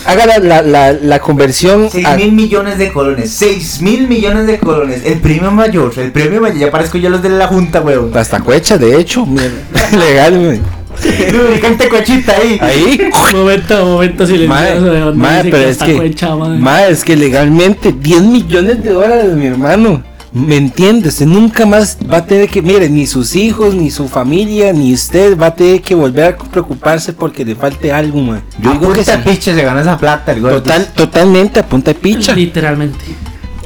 Haga 0.05 0.25
la, 0.25 0.37
la, 0.39 0.61
la, 0.61 0.93
la 0.93 1.19
conversión 1.19 1.89
6 1.91 2.05
a- 2.05 2.15
mil 2.15 2.31
millones 2.31 2.77
de 2.77 2.91
colones. 2.91 3.31
6 3.31 3.81
mil 3.81 4.07
millones 4.07 4.47
de 4.47 4.57
colones. 4.59 5.01
El 5.05 5.19
premio 5.19 5.51
mayor. 5.51 5.91
El 5.97 6.11
premio 6.11 6.41
mayor. 6.41 6.57
Ya 6.57 6.71
parezco 6.71 6.97
yo 6.97 7.09
los 7.09 7.21
de 7.21 7.29
la 7.29 7.47
junta, 7.47 7.81
weón. 7.81 8.11
hasta 8.17 8.39
cuecha, 8.39 8.77
de 8.77 8.99
hecho. 8.99 9.27
Legal, 9.91 10.37
güey. 10.45 10.61
Lubricante 11.31 11.89
cochita 11.89 12.33
ahí. 12.37 12.57
Ahí. 12.61 13.09
Momento, 13.33 13.85
momento 13.85 14.25
silencioso. 14.25 15.11
Dice 15.13 15.49
pero 15.51 15.57
es 15.69 15.77
que, 15.77 16.15
mae, 16.59 16.89
es 16.91 17.03
que 17.03 17.15
legalmente 17.17 17.91
10 17.91 18.21
millones 18.21 18.81
de 18.83 18.91
dólares, 18.91 19.33
mi 19.35 19.47
hermano. 19.47 20.01
¿Me 20.35 20.57
entiendes? 20.57 21.13
Usted 21.13 21.27
nunca 21.27 21.65
más 21.65 21.97
va 22.11 22.17
a 22.17 22.25
tener 22.25 22.49
que, 22.49 22.61
mire, 22.61 22.89
ni 22.89 23.07
sus 23.07 23.37
hijos, 23.37 23.73
ni 23.73 23.89
su 23.89 24.09
familia, 24.09 24.73
ni 24.73 24.93
usted 24.93 25.39
va 25.39 25.47
a 25.47 25.55
tener 25.55 25.81
que 25.81 25.95
volver 25.95 26.33
a 26.33 26.37
preocuparse 26.37 27.13
porque 27.13 27.45
le 27.45 27.55
falte 27.55 27.93
algo, 27.93 28.19
mae. 28.19 28.41
Yo 28.59 28.73
digo 28.73 28.91
que 28.91 29.05
sí. 29.05 29.11
Apunta 29.11 29.31
piche 29.31 29.55
se 29.55 29.63
gana 29.63 29.79
esa 29.79 29.97
plata, 29.97 30.33
el. 30.33 30.41
Total, 30.41 30.87
totalmente 30.93 31.61
a 31.61 31.65
punta 31.65 31.93
de 31.93 31.99
picha. 31.99 32.35
Literalmente. 32.35 33.05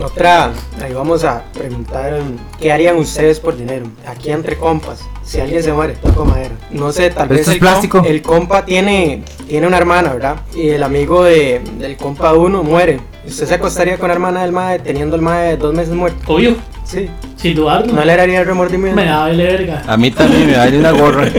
Otra, 0.01 0.51
ahí 0.81 0.93
vamos 0.93 1.25
a 1.25 1.43
preguntar 1.53 2.13
um, 2.13 2.37
qué 2.59 2.71
harían 2.71 2.95
ustedes 2.97 3.39
por 3.39 3.57
dinero. 3.57 3.85
Aquí 4.07 4.31
entre 4.31 4.55
compas, 4.57 5.01
si 5.25 5.41
alguien 5.41 5.61
se 5.61 5.73
muere, 5.73 5.95
toco 6.01 6.23
madera. 6.23 6.55
No 6.71 6.91
sé, 6.93 7.09
tal 7.09 7.27
vez 7.27 7.41
¿Esto 7.41 7.51
es 7.51 7.55
el, 7.55 7.59
com- 7.61 7.67
plástico? 7.69 8.03
el 8.05 8.21
compa 8.21 8.63
tiene, 8.65 9.23
tiene 9.47 9.67
una 9.67 9.75
hermana, 9.77 10.13
¿verdad? 10.13 10.37
Y 10.55 10.69
el 10.69 10.83
amigo 10.83 11.25
de, 11.25 11.61
del 11.79 11.97
compa 11.97 12.31
uno 12.33 12.63
muere. 12.63 13.01
¿Usted 13.27 13.45
se 13.45 13.55
acostaría 13.55 13.97
con 13.97 14.07
la 14.07 14.13
hermana 14.13 14.41
del 14.43 14.53
mae 14.53 14.79
teniendo 14.79 15.17
el 15.17 15.21
mae 15.21 15.57
dos 15.57 15.73
meses 15.73 15.93
muerto? 15.93 16.33
Obvio, 16.33 16.55
Sí. 16.85 17.09
sin 17.35 17.55
dudarlo. 17.55 17.91
¿No 17.93 18.03
le 18.05 18.15
daría 18.15 18.39
el 18.39 18.45
remordimiento? 18.45 18.95
Me 18.95 19.05
da 19.05 19.25
verga. 19.27 19.83
A 19.85 19.97
mí 19.97 20.11
también 20.11 20.47
me 20.47 20.55
vale 20.57 20.79
una 20.79 20.91
gorra. 20.91 21.27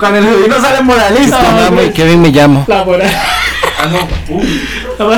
Cuando 0.00 0.18
el 0.18 0.24
judío 0.26 0.60
sale 0.60 0.82
moralista. 0.82 1.70
No, 1.70 1.82
y 1.82 1.90
Kevin 1.90 2.22
me 2.22 2.30
llamo. 2.30 2.64
La 2.66 2.82
moral. 2.84 3.10
Ah, 3.84 3.90
no. 3.92 4.34
Uy. 4.36 5.16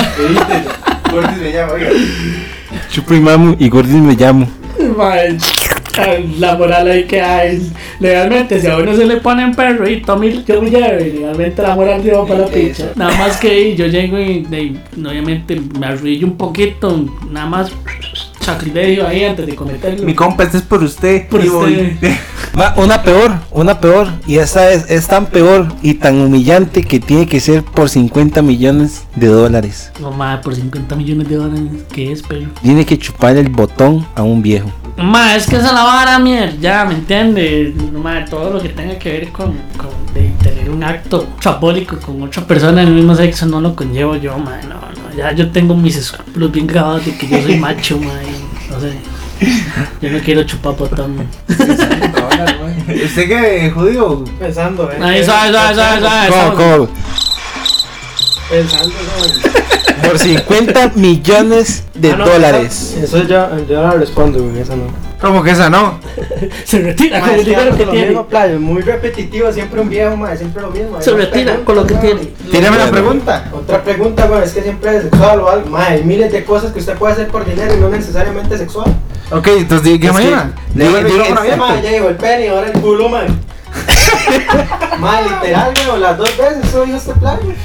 Gordy 1.13 1.39
se 1.41 1.53
llama, 1.53 1.73
oiga. 1.73 1.89
Chupi 2.91 3.21
mamu 3.21 3.55
y 3.59 3.69
Gordis 3.69 3.95
me 4.03 4.15
llamo. 4.15 4.49
La 6.39 6.57
moral 6.57 6.89
ahí 6.91 7.05
que 7.05 7.21
hay. 7.21 7.71
Legalmente, 8.01 8.61
si 8.61 8.67
a 8.67 8.77
uno 8.77 8.95
se 8.95 9.07
le 9.07 9.17
pone 9.19 9.43
en 9.45 9.55
perro 9.55 9.89
y 9.89 10.03
Tommy 10.03 10.45
yo 10.47 10.61
me 10.61 10.69
lleve, 10.71 11.13
legalmente 11.15 11.63
la 11.63 11.75
moral 11.75 12.03
se 12.03 12.11
va 12.13 12.27
para 12.27 12.41
la 12.41 12.47
picha. 12.49 12.91
Nada 12.97 13.17
más 13.17 13.37
que 13.39 13.49
ahí 13.51 13.77
yo 13.77 13.87
llego 13.87 14.19
y 14.19 14.43
de- 14.43 14.77
obviamente 14.99 15.61
me 15.79 15.87
arrodillo 15.87 16.27
un 16.27 16.37
poquito, 16.37 17.07
nada 17.31 17.47
más 17.47 17.71
sacrilegio 18.47 19.07
ahí 19.07 19.25
antes 19.25 19.47
de 19.47 19.55
cometerlo. 19.55 20.05
Mi 20.05 20.15
compa, 20.15 20.45
este 20.45 20.59
es 20.59 20.63
por 20.63 20.83
usted. 20.83 21.29
Por 21.29 21.45
Y 21.45 21.49
voy. 21.49 21.93
usted. 21.95 22.17
Va, 22.59 22.75
una 22.79 23.03
peor, 23.03 23.33
una 23.51 23.79
peor. 23.81 24.09
Y 24.27 24.37
esta 24.39 24.71
es, 24.71 24.91
es 24.91 25.07
tan 25.07 25.27
peor 25.27 25.69
y 25.83 25.95
tan 25.95 26.19
humillante 26.21 26.83
que 26.83 27.01
tiene 27.01 27.27
que 27.27 27.41
ser 27.41 27.63
por 27.63 27.89
50 27.91 28.41
millones 28.43 29.05
de 29.15 29.27
dólares. 29.27 29.93
No 30.01 30.11
más 30.11 30.41
por 30.41 30.55
50 30.55 30.97
millones 30.97 31.29
de 31.29 31.37
dólares, 31.37 31.63
¿qué 31.93 32.13
es, 32.13 32.23
pero? 32.23 32.49
Tiene 32.63 32.87
que 32.87 32.99
chupar 32.99 33.37
el 33.37 33.49
botón 33.51 34.07
a 34.15 34.23
un 34.23 34.41
viejo. 34.41 34.71
Ma, 34.97 35.37
es 35.37 35.47
que 35.47 35.57
esa 35.57 35.67
es 35.67 35.73
la 35.75 35.83
vara, 35.85 36.19
mierda, 36.19 36.55
ya, 36.59 36.85
¿me 36.87 36.95
entiendes? 36.95 37.75
Ma, 37.93 38.25
todo 38.25 38.55
lo 38.55 38.63
que 38.63 38.71
tenga 38.71 38.99
que 38.99 39.11
ver 39.13 39.29
con, 39.29 39.53
con 39.77 39.91
de 40.15 40.33
tener 40.43 40.71
un 40.71 40.83
acto 40.83 41.27
chapólico 41.39 41.99
con 41.99 42.23
otra 42.23 42.43
persona 42.47 42.81
del 42.81 42.95
mismo 42.95 43.15
sexo 43.15 43.45
no 43.45 43.61
lo 43.61 43.77
conllevo 43.77 44.17
yo, 44.17 44.39
ma, 44.39 44.57
no, 44.63 44.77
no, 44.77 45.06
ya 45.17 45.33
yo 45.33 45.51
tengo 45.51 45.75
mis 45.75 45.97
escrúpulos 45.97 46.53
bien 46.53 46.67
grabados 46.67 47.07
de 47.07 47.17
que 47.17 47.27
yo 47.29 47.43
soy 47.43 47.57
macho, 47.59 47.99
ma, 48.01 48.13
y 48.23 48.71
no 48.71 48.81
sé, 48.81 48.93
yo 50.01 50.11
no 50.11 50.19
quiero 50.21 50.43
chupar 50.45 50.77
botón. 50.77 51.27
¿Usted 53.05 53.29
qué, 53.29 53.71
judío? 53.75 54.25
Pensando, 54.39 54.91
¿eh? 54.91 54.97
Ahí, 55.01 55.25
suave, 55.25 55.51
suave, 55.51 55.75
¿Cómo, 56.29 56.57
suave. 56.57 56.57
cómo? 56.57 56.89
Pensando, 58.49 58.95
¿no? 60.03 60.09
Por 60.09 60.19
50 60.19 60.93
millones 60.95 61.85
de 61.95 62.13
Ah, 62.13 62.17
no, 62.17 62.27
dólares. 62.29 62.95
Eso, 63.03 63.19
eso 63.19 63.27
yo, 63.29 63.67
yo 63.69 63.83
no 63.83 63.93
respondo, 63.93 64.43
güey, 64.43 64.61
eso 64.61 64.77
no. 64.77 64.85
¿Cómo 65.27 65.43
que 65.43 65.51
esa 65.51 65.69
no? 65.69 65.99
Se 66.65 66.79
retira 66.81 67.21
con 67.21 67.31
el 67.31 67.45
que 67.45 67.51
dinero 67.51 67.75
tiene. 67.75 68.07
mismo, 68.07 68.61
muy 68.61 68.81
repetitivo, 68.81 69.51
siempre 69.51 69.81
un 69.81 69.89
viejo, 69.89 70.17
ma, 70.17 70.37
siempre 70.37 70.63
lo 70.63 70.71
mismo. 70.71 71.03
Se 71.03 71.11
retira 71.11 71.57
con 71.65 71.75
lo 71.75 71.85
que 71.85 71.95
ma. 71.95 72.01
tiene. 72.01 72.21
Tírame 72.49 72.79
la 72.79 72.91
pregunta. 72.93 73.51
Otra 73.53 73.83
pregunta, 73.83 74.29
güey, 74.29 74.45
es 74.45 74.53
que 74.53 74.63
siempre 74.63 74.97
es 74.97 75.03
sexual 75.03 75.41
o 75.41 75.49
algo. 75.49 75.69
Ma, 75.69 75.87
hay 75.87 76.05
miles 76.05 76.31
de 76.31 76.45
cosas 76.45 76.71
que 76.71 76.79
usted 76.79 76.97
puede 76.97 77.15
hacer 77.15 77.27
por 77.27 77.45
dinero 77.45 77.75
y 77.75 77.81
no 77.81 77.89
necesariamente 77.89 78.57
sexual. 78.57 78.95
Ok, 79.33 79.49
entonces 79.49 79.99
una. 80.01 80.53
Le 80.77 80.89
digo 80.89 81.25
ya 81.83 81.91
llegó 81.91 82.09
el 82.09 82.17
pene 82.17 82.47
y 82.47 82.49
ahora 82.49 82.69
el 82.69 82.81
culo, 82.81 83.09
ma. 83.09 83.25
ma, 85.01 85.21
literal, 85.23 85.75
güey, 85.89 86.01
las 86.01 86.19
dos 86.19 86.37
veces 86.39 86.65
eso 86.65 86.85
dijo 86.85 86.99
este 86.99 87.15
plan, 87.15 87.39
güey. 87.43 87.57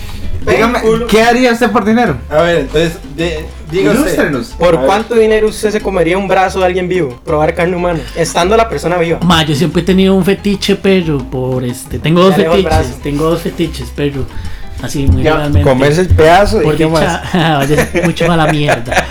Dígame. 0.46 0.80
¿qué 1.08 1.22
haría 1.22 1.52
usted 1.54 1.70
por 1.72 1.86
dinero? 1.86 2.18
A 2.30 2.42
ver, 2.42 2.58
entonces, 2.60 2.94
de, 3.16 3.46
diga 3.70 3.92
usted. 3.92 4.04
Ilústrenos. 4.06 4.48
¿Por 4.58 4.76
A 4.76 4.82
cuánto 4.82 5.16
dinero 5.16 5.48
usted 5.48 5.70
se 5.72 5.82
comería 5.82 6.18
un 6.18 6.28
brazo 6.28 6.60
de 6.60 6.66
alguien 6.66 6.88
vivo? 6.90 7.20
Probar 7.24 7.54
carne 7.54 7.76
humana, 7.76 8.00
estando 8.16 8.58
la 8.58 8.68
persona 8.68 8.98
viva. 8.98 9.20
Ma, 9.24 9.44
yo 9.44 9.54
siempre 9.56 9.82
he 9.82 9.86
tenido 9.86 10.16
un 10.16 10.26
fetiche, 10.26 10.76
pero 10.76 11.20
por 11.20 11.64
este, 11.64 12.00
tengo 12.00 12.22
dos 12.24 12.32
Ya 12.32 12.38
lejos 12.44 12.58
el 12.58 12.64
fetiches, 12.68 13.02
tengo 13.02 13.30
dos 13.30 13.42
fetiches, 13.42 13.92
pero 13.96 14.26
así 14.82 15.06
muy 15.06 15.22
Ya, 15.24 15.36
realmente. 15.38 15.70
comerse 15.70 16.02
el 16.02 16.08
pedazo 16.10 16.62
y 16.62 16.66
Por 16.66 16.76
qué 16.78 16.88
más. 16.88 17.22
mucho 18.04 18.28
mala 18.28 18.48
mierda. 18.48 19.06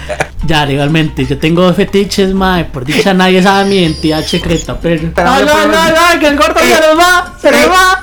Ya, 0.46 0.66
legalmente, 0.66 1.24
yo 1.26 1.38
tengo 1.38 1.62
dos 1.62 1.76
fetiches, 1.76 2.34
mae. 2.34 2.64
Por 2.64 2.84
dicha, 2.84 3.14
nadie 3.14 3.40
sabe 3.40 3.68
mi 3.68 3.76
identidad 3.76 4.24
secreta, 4.24 4.76
pero. 4.80 5.12
¡Ay, 5.16 5.44
no 5.44 5.66
no, 5.66 5.72
no! 5.90 6.18
¡Que 6.18 6.26
el 6.26 6.36
gordo 6.36 6.58
se 6.58 6.70
nos 6.88 6.98
va! 6.98 7.34
¡Se 7.40 7.50
nos 7.52 7.70
va! 7.70 7.99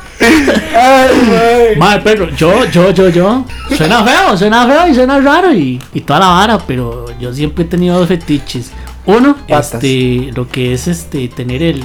Mae, 1.78 2.01
pero 2.03 2.30
yo, 2.36 2.65
yo, 2.65 2.91
yo, 2.91 3.09
yo. 3.09 3.45
Suena 3.76 4.03
feo, 4.03 4.38
suena 4.38 4.65
feo 4.68 4.88
y 4.88 4.95
suena 4.95 5.20
raro 5.20 5.53
y, 5.53 5.82
y 5.93 6.01
toda 6.01 6.20
la 6.20 6.28
vara, 6.28 6.57
pero 6.65 7.05
yo 7.20 7.34
siempre 7.34 7.63
he 7.65 7.68
tenido 7.68 7.97
dos 7.99 8.07
fetiches. 8.07 8.72
Uno, 9.05 9.36
Patas. 9.47 9.76
este, 9.76 10.32
lo 10.36 10.47
que 10.47 10.74
es 10.74 10.88
este, 10.88 11.28
tener 11.30 11.63
el. 11.63 11.84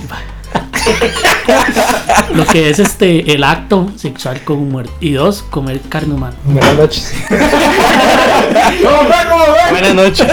lo 2.34 2.44
que 2.46 2.70
es 2.70 2.78
este, 2.78 3.32
el 3.32 3.44
acto 3.44 3.90
sexual 3.96 4.40
con 4.44 4.58
un 4.58 4.70
muerto. 4.70 4.92
Y 5.00 5.12
dos, 5.12 5.42
comer 5.42 5.80
carne 5.88 6.14
humana. 6.14 6.34
Buenas 6.44 6.74
noches. 6.76 7.12
Buenas 9.70 9.94
noches. 9.94 10.26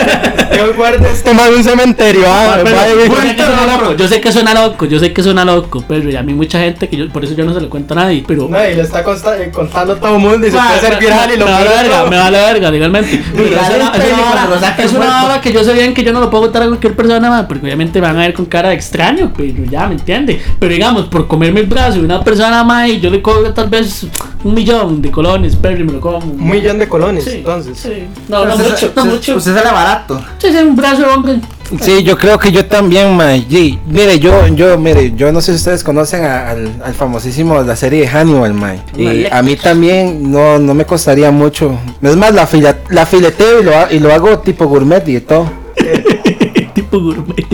Guardo 0.76 1.06
este 1.08 1.34
más 1.34 1.50
de 1.50 1.56
un 1.56 1.64
cementerio. 1.64 2.24
Ah, 2.28 2.58
Pero, 2.64 2.76
vaya, 2.76 2.94
yo, 2.96 3.08
sé 3.08 3.36
que 3.36 3.44
suena 3.44 3.66
loco, 3.78 3.94
yo 3.96 4.08
sé 4.10 4.22
que 4.22 4.32
suena 4.32 4.54
loco, 4.54 4.86
yo 4.86 5.00
sé 5.00 5.14
que 5.14 5.24
suena 5.24 5.46
loco, 5.46 5.84
pero 5.88 6.10
y 6.10 6.16
a 6.16 6.24
mí 6.24 6.34
mucha 6.34 6.60
gente 6.60 6.90
que 6.90 6.98
yo, 6.98 7.10
por 7.10 7.24
eso 7.24 7.34
yo 7.36 7.46
no 7.46 7.54
se 7.54 7.62
lo 7.62 7.70
cuento 7.70 7.94
a 7.94 7.98
nadie, 7.98 8.24
pero 8.28 8.48
No, 8.50 8.58
y 8.68 8.76
le 8.76 8.82
está 8.82 9.04
consta- 9.04 9.38
eh, 9.40 9.52
contando 9.52 9.96
todo 9.98 10.16
el 10.16 10.22
mundo 10.22 10.48
y 10.48 10.52
se 10.52 10.58
puede 10.58 10.80
ser 10.80 10.94
me- 10.96 11.00
viral 11.00 11.32
y 11.34 11.38
lo 11.38 11.46
me 11.46 11.52
peor 11.52 11.64
de 11.70 11.76
verga, 11.84 12.06
me 12.10 12.18
vale 12.18 12.38
verga, 12.40 12.72
legalmente. 12.72 13.24
Es 14.80 14.94
una, 14.94 15.24
vara 15.24 15.42
que 15.42 15.52
yo 15.54 15.64
sé 15.64 15.74
bien 15.74 15.94
que 15.94 16.04
yo 16.04 16.12
no 16.14 16.20
lo 16.20 16.30
puedo 16.30 16.44
contar 16.44 16.64
a 16.64 16.68
cualquier 16.68 16.96
persona, 16.96 17.48
porque 17.48 17.66
obviamente 17.66 18.00
me 18.02 18.08
van 18.08 18.18
a 18.18 18.22
ver 18.22 18.34
con 18.34 18.46
cara 18.46 18.70
de 18.70 18.76
extraño, 18.76 19.32
pero 19.36 19.64
ya, 19.70 19.88
¿me 19.88 19.96
entiende? 20.14 20.42
Pero 20.60 20.74
digamos, 20.74 21.06
por 21.08 21.28
comerme 21.28 21.60
el 21.62 21.68
brazo 21.68 22.00
de 22.00 22.06
una 22.06 22.24
persona 22.24 22.64
más 22.64 22.90
yo 23.02 23.10
le 23.10 23.22
cobro 23.22 23.54
tal 23.54 23.70
vez 23.70 24.06
un 24.44 24.54
millón 24.54 25.02
de 25.02 25.12
colones, 25.12 25.56
pero 25.62 25.80
y 25.80 25.84
me 25.84 25.94
lo 25.94 26.02
como. 26.02 26.18
Un 26.18 26.50
millón 26.50 26.80
de 26.80 26.88
colones, 26.88 27.24
Sí, 27.26 27.32
entonces. 27.38 27.78
sí. 27.78 28.04
No, 28.28 28.46
no 28.46 28.58
mucho, 28.58 28.70
no 28.96 29.02
usted- 29.04 29.04
mucho. 29.06 29.36
Usted 29.38 29.54
sale 29.56 29.72
barato. 29.72 30.22
Sí, 30.40 30.48
sí, 30.52 30.58
un 30.58 30.76
brazo 30.76 31.02
de 31.04 31.08
hombre. 31.10 31.40
Sí, 31.82 32.02
yo 32.04 32.18
creo 32.18 32.40
que 32.40 32.52
yo 32.52 32.66
también. 32.66 33.16
Sí, 33.48 33.78
mire, 33.88 34.18
yo, 34.20 34.48
yo, 34.48 34.78
mire, 34.80 35.14
yo 35.16 35.32
no 35.32 35.40
sé 35.40 35.52
si 35.52 35.58
ustedes 35.58 35.84
conocen 35.84 36.24
a- 36.26 36.50
al, 36.50 36.72
al 36.84 36.94
famosísimo 36.96 37.62
la 37.62 37.76
serie 37.76 38.02
de 38.02 38.08
Hannibal, 38.08 38.54
man. 38.56 38.82
Y 38.98 39.26
a 39.32 39.42
mí 39.44 39.56
también 39.56 40.32
no, 40.32 40.58
no 40.58 40.74
me 40.74 40.86
costaría 40.86 41.30
mucho. 41.32 41.78
Es 42.02 42.16
más, 42.16 42.34
la, 42.34 42.48
fila, 42.48 42.78
la 42.90 43.06
fileteo 43.06 43.62
y 43.62 43.64
lo, 43.64 43.78
ha- 43.78 43.92
y 43.94 44.00
lo 44.00 44.12
hago 44.12 44.40
tipo 44.40 44.66
gourmet 44.66 45.08
y 45.08 45.14
de 45.14 45.22
todo. 45.22 45.52
tipo 46.74 47.00
gourmet. 47.00 47.46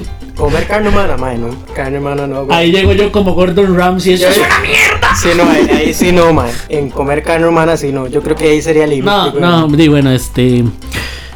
Comer 0.45 0.67
carne 0.67 0.89
humana, 0.89 1.17
mae, 1.17 1.37
no. 1.37 1.49
Carne 1.73 1.97
humana 1.97 2.27
no, 2.27 2.45
güey. 2.45 2.55
Ahí 2.57 2.71
llego 2.71 2.93
yo 2.93 3.11
como 3.11 3.33
Gordon 3.33 3.75
Ramsay, 3.75 4.13
eso 4.13 4.25
Yo- 4.25 4.29
es 4.29 4.37
una 4.37 4.59
mierda. 4.59 5.15
Sí, 5.15 5.29
no, 5.35 5.43
ahí, 5.49 5.67
ahí 5.75 5.93
sí 5.93 6.11
no, 6.11 6.31
man. 6.33 6.49
En 6.69 6.89
comer 6.89 7.23
carne 7.23 7.47
humana 7.47 7.77
sí 7.77 7.91
no. 7.91 8.05
Yo 8.07 8.21
creo 8.21 8.35
que 8.35 8.49
ahí 8.49 8.61
sería 8.61 8.83
el 8.83 8.91
límite. 8.91 9.09
No, 9.39 9.67
no, 9.67 9.67
di, 9.75 9.87
bueno, 9.87 10.11
este. 10.11 10.63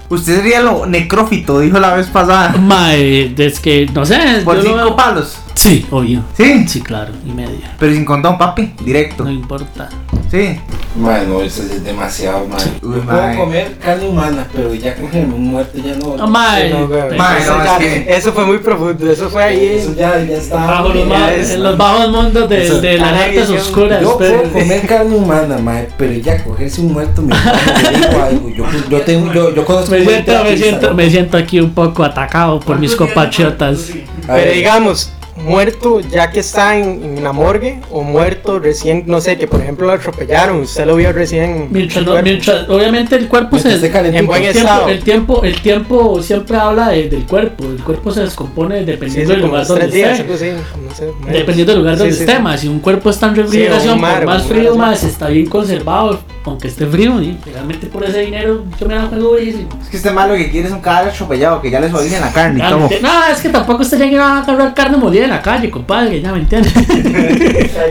Usted 0.10 0.38
sería 0.38 0.62
lo 0.62 0.86
necrófito, 0.86 1.60
dijo 1.60 1.80
la 1.80 1.95
vez 1.95 2.07
pasada. 2.07 2.55
Mae, 2.60 3.34
es 3.38 3.60
que 3.60 3.88
no 3.93 4.05
sé. 4.05 4.20
Por 4.43 4.57
yo 4.57 4.62
cinco 4.64 4.76
veo- 4.76 4.95
palos. 4.95 5.38
Sí, 5.60 5.86
obvio. 5.91 6.24
Sí. 6.38 6.66
Sí, 6.70 6.80
claro, 6.82 7.12
y 7.28 7.32
media. 7.32 7.76
Pero 7.78 7.91
sin 7.93 8.05
condón, 8.05 8.38
papi. 8.38 8.72
Directo. 8.82 9.26
No 9.26 9.32
importa. 9.32 9.89
Sí. 10.32 10.57
Man, 10.95 11.28
no, 11.28 11.41
eso 11.41 11.64
es 11.64 11.84
demasiado, 11.84 12.47
man. 12.47 12.60
Uy, 12.82 12.95
Yo 12.95 13.01
puedo 13.01 13.05
man. 13.22 13.38
comer 13.38 13.78
carne 13.84 14.07
humana, 14.07 14.47
pero 14.53 14.74
ya 14.74 14.95
cogerme 14.95 15.34
un 15.34 15.47
muerto 15.49 15.78
ya 15.80 15.95
no. 15.95 16.16
No. 16.16 16.28
Sí, 16.28 16.32
no, 16.72 16.95
eso, 17.36 17.57
no, 17.57 17.64
ya- 17.66 17.78
es 17.78 17.78
que- 18.05 18.16
eso 18.16 18.32
fue 18.32 18.45
muy 18.45 18.60
profundo. 18.60 19.12
Eso 19.12 19.30
fue 19.30 19.43
ahí. 19.43 19.93
ya, 19.97 20.24
ya 20.24 20.38
está. 20.38 20.55
Bajo 20.55 20.89
los, 20.93 21.10
ya 21.10 21.34
es- 21.36 21.49
en 21.51 21.64
los 21.64 21.78
bajos 21.78 22.10
mundos 22.10 22.47
de, 22.49 22.66
Eso- 22.66 22.80
de 22.80 22.97
las 22.97 23.14
artes 23.22 23.49
oscuras. 23.49 24.01
Yo 24.01 24.18
pero- 24.18 24.43
puedo 24.43 24.53
comer 24.53 24.88
carne 24.88 25.16
humana, 25.16 25.57
mae, 25.57 25.89
pero 25.97 26.14
ya 26.14 26.41
cogerse 26.41 26.80
un 26.80 26.93
muerto, 26.93 27.22
mi 27.22 27.34
hermano, 27.34 27.60
te 27.84 27.97
digo 27.97 28.24
algo. 28.24 28.49
Yo, 28.49 28.66
yo, 28.89 29.01
tengo, 29.01 29.34
yo, 29.34 29.53
yo 29.53 29.66
conozco 29.66 29.91
Me 29.91 30.05
siento, 30.05 30.43
me 30.45 30.57
siento, 30.57 30.93
me 30.93 31.10
siento 31.10 31.38
aquí 31.38 31.60
un 31.60 31.72
poco 31.74 32.03
atacado 32.05 32.62
por 32.62 32.80
mis 32.80 32.95
compatriotas. 32.95 33.89
A 34.24 34.34
Pero 34.34 34.45
ver, 34.45 34.53
digamos, 34.53 35.12
muerto 35.43 35.99
ya 36.01 36.29
que 36.31 36.39
está 36.41 36.77
en, 36.77 37.17
en 37.17 37.23
la 37.23 37.31
morgue 37.33 37.79
o 37.91 38.03
muerto 38.03 38.59
recién, 38.59 39.03
no 39.07 39.21
sé, 39.21 39.37
que 39.37 39.47
por 39.47 39.61
ejemplo 39.61 39.87
lo 39.87 39.93
atropellaron, 39.93 40.61
usted 40.61 40.85
lo 40.85 40.95
vio 40.95 41.11
recién. 41.11 41.67
Mientras, 41.71 42.05
mientras- 42.23 42.69
obviamente 42.69 43.15
el 43.15 43.27
cuerpo 43.27 43.49
Mientras 43.55 43.79
se 43.79 43.91
calentito. 43.91 44.19
en 44.19 44.27
buen 44.27 44.43
el 44.43 44.53
tiempo, 44.53 44.87
el 44.89 45.03
tiempo 45.03 45.43
el 45.43 45.61
tiempo 45.61 46.21
siempre 46.21 46.57
habla 46.57 46.89
de- 46.89 47.09
del 47.09 47.25
cuerpo 47.25 47.65
el 47.65 47.83
cuerpo 47.83 48.11
se 48.11 48.21
descompone 48.21 48.79
Sí, 48.79 48.85
dependiendo 48.85 49.33
sí, 49.33 49.39
del 49.39 49.47
lugar 49.47 49.65
donde 49.67 49.87
días, 49.87 50.19
esté 50.19 50.33
así, 50.33 50.61
no 50.87 50.95
sé, 50.95 51.11
dependiendo 51.31 51.71
del 51.73 51.81
lugar 51.81 51.95
Sí, 51.95 51.99
donde 51.99 52.13
sí, 52.15 52.21
esté 52.21 52.35
sí. 52.35 52.41
más 52.41 52.59
si 52.59 52.67
un 52.67 52.79
cuerpo 52.79 53.09
está 53.09 53.27
en 53.27 53.35
refrigeración 53.35 53.99
mar, 53.99 54.17
por 54.19 54.25
más 54.25 54.43
frío 54.43 54.75
más 54.75 55.03
está 55.03 55.27
bien 55.29 55.45
conservado 55.47 56.19
aunque 56.45 56.67
esté 56.67 56.85
frío 56.87 57.21
y 57.21 57.37
realmente 57.53 57.87
por 57.87 58.03
ese 58.03 58.21
dinero 58.21 58.63
yo 58.79 58.87
me 58.87 58.95
la 58.95 59.03
juego 59.07 59.29
buenísimo 59.29 59.69
Es 59.81 59.89
que 59.89 59.97
este 59.97 60.11
malo 60.11 60.35
que 60.35 60.49
quiere 60.49 60.67
es 60.67 60.73
un 60.73 60.81
cadáver 60.81 61.13
atropellado, 61.13 61.61
que 61.61 61.69
ya 61.69 61.79
le 61.79 61.89
suavicen 61.89 62.21
la 62.21 62.31
carne 62.31 62.63
ente- 62.63 63.01
No, 63.01 63.25
es 63.31 63.39
que 63.41 63.49
tampoco 63.49 63.81
usted 63.83 63.99
llega 63.99 64.25
a 64.25 64.39
agarrar 64.41 64.73
carne 64.73 64.97
molida 64.97 65.25
en 65.25 65.28
la 65.30 65.41
calle, 65.41 65.69
compadre, 65.69 66.21
ya 66.21 66.32
me 66.32 66.39
entiende. 66.39 66.69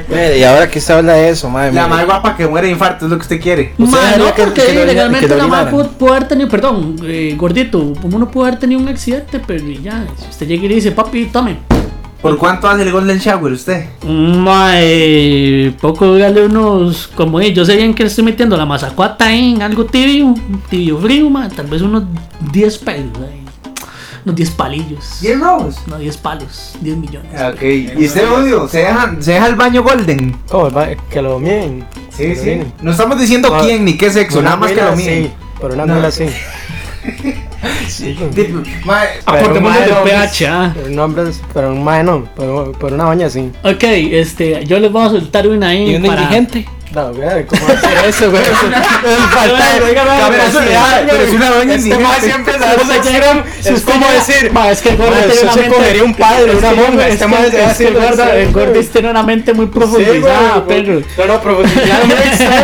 Mire, 0.09 0.39
y 0.41 0.45
ahora 0.45 0.69
que 0.71 0.79
usted 0.79 0.95
habla 0.95 1.15
de 1.15 1.31
eso, 1.31 1.49
madre. 1.49 1.73
La 1.73 1.87
más 1.89 2.05
guapa 2.05 2.37
que 2.37 2.47
muere 2.47 2.67
de 2.67 2.73
infarto 2.75 3.07
es 3.07 3.11
lo 3.11 3.17
que 3.17 3.23
usted 3.23 3.41
quiere. 3.41 3.73
¿Usted 3.79 3.93
Ma, 3.97 4.01
dejaría 4.05 4.25
no, 4.27 4.35
que- 4.35 4.43
porque 4.45 4.63
que 4.67 4.87
legalmente 4.87 5.27
que 5.29 5.35
la 5.35 5.47
ma 5.47 5.63
orinaran? 5.63 5.71
pudo, 5.71 5.89
pudo 5.93 6.11
haber 6.15 6.29
tenido, 6.29 6.49
perdón, 6.49 6.97
eh, 7.05 7.35
gordito, 7.37 7.79
uno 8.03 8.31
pudo 8.31 8.45
haber 8.47 8.59
tenido 8.59 8.81
un 8.81 8.89
accidente, 8.89 9.41
pero 9.47 9.65
ya, 9.67 10.07
si 10.19 10.29
usted 10.31 10.47
llega 10.47 10.65
y 10.65 10.69
le 10.69 10.75
dice, 10.77 10.93
papi, 10.93 11.27
tome. 11.27 11.57
¿Por 12.21 12.37
cuánto 12.37 12.69
hace 12.69 12.83
el 12.83 12.91
golden 12.91 13.19
shower 13.19 13.53
usted? 13.53 13.85
Ma, 14.05 14.73
eh, 14.75 15.73
poco 15.81 16.17
dígale 16.17 16.47
unos, 16.47 17.07
como 17.15 17.41
yo 17.41 17.65
sé 17.65 17.77
bien 17.77 17.95
que 17.95 18.03
le 18.03 18.09
estoy 18.09 18.25
metiendo 18.25 18.57
la 18.57 18.67
mazacuata 18.67 19.33
en 19.33 19.63
algo 19.63 19.85
tibio, 19.87 20.35
tibio 20.69 20.99
frío, 20.99 21.31
ma, 21.31 21.49
tal 21.49 21.67
vez 21.69 21.81
unos 21.81 22.03
10 22.53 22.79
pelos, 22.79 23.13
ahí, 23.19 23.45
unos 24.29 24.37
10 24.37 24.51
palillos. 24.53 25.21
10 25.21 25.41
robos. 25.41 25.77
No, 25.87 25.99
10 25.99 26.17
palos, 26.19 26.75
10 26.81 26.97
millones. 26.97 27.31
Ok. 27.55 27.63
¿Y 27.63 28.05
usted 28.07 28.31
odio? 28.31 28.69
¿Se 28.69 28.79
deja, 28.79 29.15
¿Se 29.21 29.33
deja 29.33 29.47
el 29.47 29.55
baño 29.57 29.83
golden? 29.83 30.37
¿Cómo? 30.51 30.71
Va- 30.71 30.89
Que 31.11 31.23
lo 31.23 31.39
mien. 31.39 31.85
Sí, 32.11 32.23
Que 32.25 32.29
lo 32.29 32.35
sí. 32.43 32.45
mien. 32.51 32.73
No 32.83 32.91
estamos 32.93 33.19
diciendo 33.21 33.49
Ah, 33.55 33.61
quién 33.63 33.85
ni 33.85 33.97
qué 33.97 34.11
sexo, 34.11 34.43
nada 34.43 34.57
más 34.57 34.73
que 34.73 34.81
lo 34.83 34.97
sí, 34.97 35.03
mío. 35.11 35.31
Por 35.61 35.73
una 35.73 35.87
No. 35.87 36.11
sí. 36.11 36.27
Sí. 37.89 38.17
Aportemos 39.27 39.77
el 39.77 39.91
no, 39.91 40.05
pH, 40.05 40.47
ah. 40.47 40.75
Hombre, 41.01 41.25
pero 41.53 41.73
un 41.73 41.83
mae 41.83 42.05
no, 42.05 42.25
por, 42.37 42.73
por 42.79 42.93
una 42.93 43.05
baña 43.05 43.29
sí. 43.31 43.51
Ok, 43.65 43.83
este, 43.83 44.65
yo 44.67 44.79
les 44.79 44.93
voy 44.93 45.07
a 45.07 45.09
soltar 45.11 45.49
una 45.49 45.69
ahí 45.69 45.91
¿Y 45.93 45.97
un 45.97 46.03
para... 46.05 46.23
indigente? 46.23 46.69
No, 46.95 47.13
güey, 47.13 47.45
¿cómo 47.47 47.67
hacer 47.67 47.99
eso, 48.09 48.31
güey? 48.31 48.43
Falta 48.45 49.75
de 49.85 49.95
capacidad, 49.95 51.03
pero 51.07 51.23
es 51.23 51.31
una 51.35 51.51
doña 51.51 51.75
Este 51.75 51.99
mae 51.99 52.17
indigente. 52.17 52.21
siempre. 52.27 52.55
Si 53.61 53.69
Es 53.75 53.83
como 53.83 54.07
decir, 54.09 54.53
Ma, 54.53 54.71
es 54.71 54.81
que 54.81 54.89
el 54.91 54.97
gordo 54.97 55.11
"Ma, 55.11 55.17
tiene 55.19 55.33
usted 55.35 55.43
una 55.45 55.53
se 55.53 55.69
comería 55.69 56.05
un 56.05 56.15
padre, 56.15 56.53
es 56.53 56.59
una 56.59 56.73
monja. 56.73 57.09
es 57.09 57.13
Este 57.15 57.25
es 57.65 57.81
el 57.81 57.95
gordo- 57.95 58.33
el 58.33 58.89
tiene 58.89 59.11
una 59.11 59.23
mente 59.23 59.53
muy 59.53 59.67
profundizada, 59.67 60.65
pero... 60.67 61.03
No, 61.19 61.27
no, 61.27 61.41
profundidad 61.43 62.05
muy 62.05 62.15
extremo, 62.17 62.55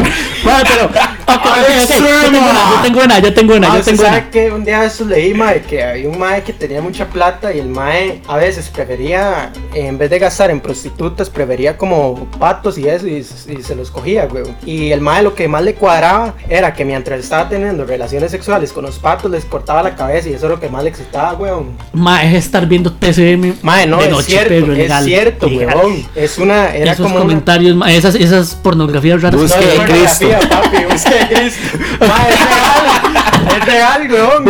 güey. 0.00 0.12
Bueno, 0.44 0.58
pero... 0.68 0.90
Yo 1.32 1.86
tengo 1.86 2.38
una, 2.38 2.70
yo 2.70 2.82
tengo 2.82 3.00
una, 3.04 3.18
yo 3.20 3.34
tengo 3.34 3.54
una, 3.56 3.68
Ah, 3.68 3.74
yo 3.74 3.80
¿usted 3.80 3.92
tengo 3.96 4.08
una. 4.08 4.30
que 4.30 4.50
un 4.52 4.64
día 4.64 4.80
de 4.80 4.86
estos 4.86 5.06
leí, 5.06 5.34
mae, 5.34 5.62
que 5.62 5.82
había 5.82 6.08
un 6.08 6.18
mae 6.18 6.42
que 6.42 6.52
tenía 6.52 6.80
mucha 6.80 7.06
plata 7.06 7.52
y 7.52 7.58
el 7.58 7.68
mae 7.68 8.20
a 8.28 8.36
veces 8.36 8.68
prefería, 8.68 9.52
en 9.74 9.98
vez 9.98 10.10
de 10.10 10.18
gastar 10.18 10.50
en 10.50 10.60
prostitutas, 10.60 11.30
prefería 11.30 11.76
como 11.76 12.26
patos 12.38 12.78
y 12.78 12.88
eso 12.88 13.06
y, 13.06 13.16
y 13.18 13.62
se 13.62 13.74
los 13.74 13.90
cogía, 13.90 14.26
güey. 14.26 14.44
Y 14.66 14.90
el 14.92 15.00
mae 15.00 15.22
lo 15.22 15.34
que 15.34 15.48
más 15.48 15.62
le 15.62 15.74
cuadraba 15.74 16.34
era 16.48 16.72
que 16.74 16.84
mientras 16.84 17.20
estaba 17.20 17.48
teniendo 17.48 17.84
relaciones 17.84 18.30
sexuales 18.30 18.72
con 18.72 18.84
los 18.84 18.98
patos 18.98 19.30
les 19.30 19.44
cortaba 19.44 19.82
la 19.82 19.94
cabeza 19.96 20.28
y 20.28 20.34
eso 20.34 20.46
es 20.46 20.50
lo 20.50 20.60
que 20.60 20.68
más 20.68 20.82
le 20.82 20.90
excitaba, 20.90 21.32
güey. 21.32 21.52
Ma, 21.92 22.22
es 22.24 22.34
estar 22.34 22.66
viendo 22.66 22.92
TCM 22.92 23.54
Mae, 23.62 23.86
no, 23.86 23.98
de 23.98 24.04
es 24.06 24.10
noche, 24.10 24.26
cierto, 24.26 24.48
pero 24.48 24.72
es 24.72 24.78
legal, 24.78 25.04
cierto, 25.04 25.48
legal. 25.48 25.76
weón. 25.76 26.06
Es 26.14 26.38
una, 26.38 26.74
era 26.74 26.92
Esos 26.92 27.04
como 27.04 27.16
una- 27.16 27.24
comentarios, 27.24 27.76
ma, 27.76 27.92
esas, 27.92 28.14
esas 28.14 28.54
pornografías 28.54 29.22
raras. 29.22 29.40
Busque 29.40 29.58
No, 29.64 29.70
es 29.84 29.90
Cristo. 29.90 30.26
pornografía, 30.28 30.48
papi, 30.48 30.76
busque 30.92 31.21
Cristo. 31.28 31.78
Ma, 32.00 32.28
es 32.28 32.40
real, 32.44 33.56
es 33.58 33.66
real, 33.66 34.12
weón. 34.12 34.44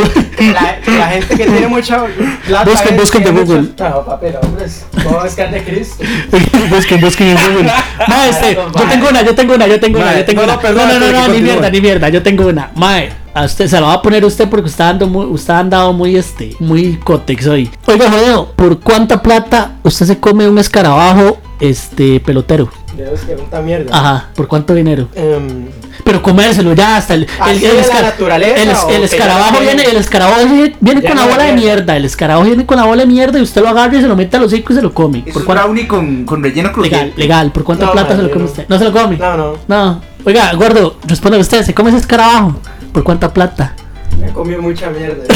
La, 0.55 0.79
la 0.99 1.07
gente 1.09 1.37
que 1.37 1.45
tiene 1.45 1.67
mucha 1.69 2.05
plata. 2.47 2.71
Busquen, 2.71 2.97
busquen 2.97 3.25
de 3.25 3.31
Google. 3.31 3.63
No, 3.79 4.05
papi, 4.05 4.27
no, 4.33 4.41
hombre, 4.41 4.65
es- 4.65 4.85
no, 5.05 5.21
buscar 5.23 5.51
de 5.51 5.63
Cristo. 5.65 6.05
busquen, 6.71 7.01
busquen 7.01 7.29
en 7.29 7.37
Google. 7.53 7.73
Ma, 8.09 8.27
este, 8.29 8.55
yo 8.55 8.85
tengo 8.89 9.09
una, 9.09 9.23
yo 9.23 9.35
tengo 9.35 9.55
una, 9.55 9.67
yo 9.67 9.81
tengo 9.81 9.99
una, 10.01 10.17
yo 10.19 10.25
tengo 10.25 10.43
una. 10.43 10.57
no, 10.57 10.87
no, 10.87 10.99
no, 10.99 11.13
no, 11.13 11.29
ni 11.29 11.41
mierda, 11.41 11.71
ni 11.71 11.81
mierda, 11.81 12.09
yo 12.09 12.23
tengo 12.23 12.47
una. 12.47 12.71
Mae, 12.75 13.13
a 13.35 13.45
usted 13.45 13.67
se 13.69 13.81
la 13.81 13.87
va 13.87 13.93
a 13.95 14.03
poner 14.03 14.25
usted 14.25 14.49
porque 14.49 14.67
usted 14.69 14.85
anda 14.85 15.07
muy, 15.07 15.27
usted 15.27 15.53
ha 15.55 15.59
andado 15.61 15.93
muy 15.93 16.17
este, 16.17 16.57
muy 16.59 16.97
cotex 16.97 17.47
hoy. 17.47 17.71
Oiga, 17.87 18.11
jodeo, 18.11 18.53
¿por 18.53 18.81
cuánta 18.81 19.23
plata 19.23 19.73
usted 19.83 20.07
se 20.07 20.19
come 20.21 20.49
un 20.49 20.59
escarabajo 20.59 21.39
este 21.63 22.21
pelotero? 22.21 22.69
Dios, 22.97 23.21
que 23.21 23.35
puta 23.35 23.61
mierda. 23.63 23.97
Ajá, 23.97 24.29
¿por 24.35 24.47
cuánto 24.49 24.75
dinero? 24.75 25.09
Em, 25.15 25.67
Pero 26.05 26.21
comérselo 26.21 26.75
ya 26.75 26.97
hasta 26.99 27.15
el, 27.15 27.27
¿Así 27.41 27.61
de 27.61 27.73
la 27.75 27.83
esca- 27.83 28.03
naturaleza 28.03 28.63
el, 28.63 28.69
o 28.71 28.91
el 28.91 29.03
escarabajo 29.05 29.61
viene, 29.61 29.83
el 29.85 29.97
escarabajo 29.97 30.41
viene, 30.81 31.03
con 31.03 31.17
la 31.17 31.27
bola 31.27 31.45
de 31.45 31.53
mierda. 31.53 31.97
el 31.97 32.05
escarabajo 32.05 32.47
viene 32.47 32.67
con 32.67 32.77
la 32.77 32.85
bola 32.85 33.03
de 33.03 33.09
mierda 33.09 33.39
y 33.39 33.43
usted 33.43 33.63
lo 33.63 33.69
agarra 33.69 33.97
y 33.97 34.01
se 34.03 34.09
lo 34.09 34.17
mete 34.17 34.37
al 34.37 34.43
hocico 34.43 34.73
y 34.73 34.77
se 34.77 34.83
lo 34.83 34.93
come. 34.93 35.23
Es 35.25 35.33
¿Por 35.33 35.43
un 35.43 35.47
cuánto? 35.47 35.63
brownie 35.65 35.87
con, 35.87 36.25
con 36.25 36.43
relleno 36.43 36.69
Legal, 36.69 36.73
crujiente. 36.75 37.19
legal, 37.21 37.53
¿por 37.53 37.65
cuánta 37.65 37.87
No, 37.87 37.93
plata 37.93 38.17
se 38.17 38.23
lo 38.23 38.31
come 38.31 38.45
no. 38.45 38.51
usted? 38.51 38.67
¿No 38.69 38.79
se 38.79 38.85
lo 38.85 38.93
come? 38.93 39.17
no, 39.17 39.37
no, 39.37 39.53
No. 39.69 40.03
Oiga, 40.25 40.53
gordo, 40.55 40.97
responde 41.07 41.39
usted, 41.39 41.65
¿se 41.65 41.73
come 41.75 41.91
ese 41.91 41.99
escarabajo? 41.99 42.57
¿Por 42.93 43.03
cuánta 43.05 43.33
plata? 43.33 43.75
Me 44.23 44.33
comió 44.33 44.61
mucha 44.63 44.91
mierda. 44.91 45.25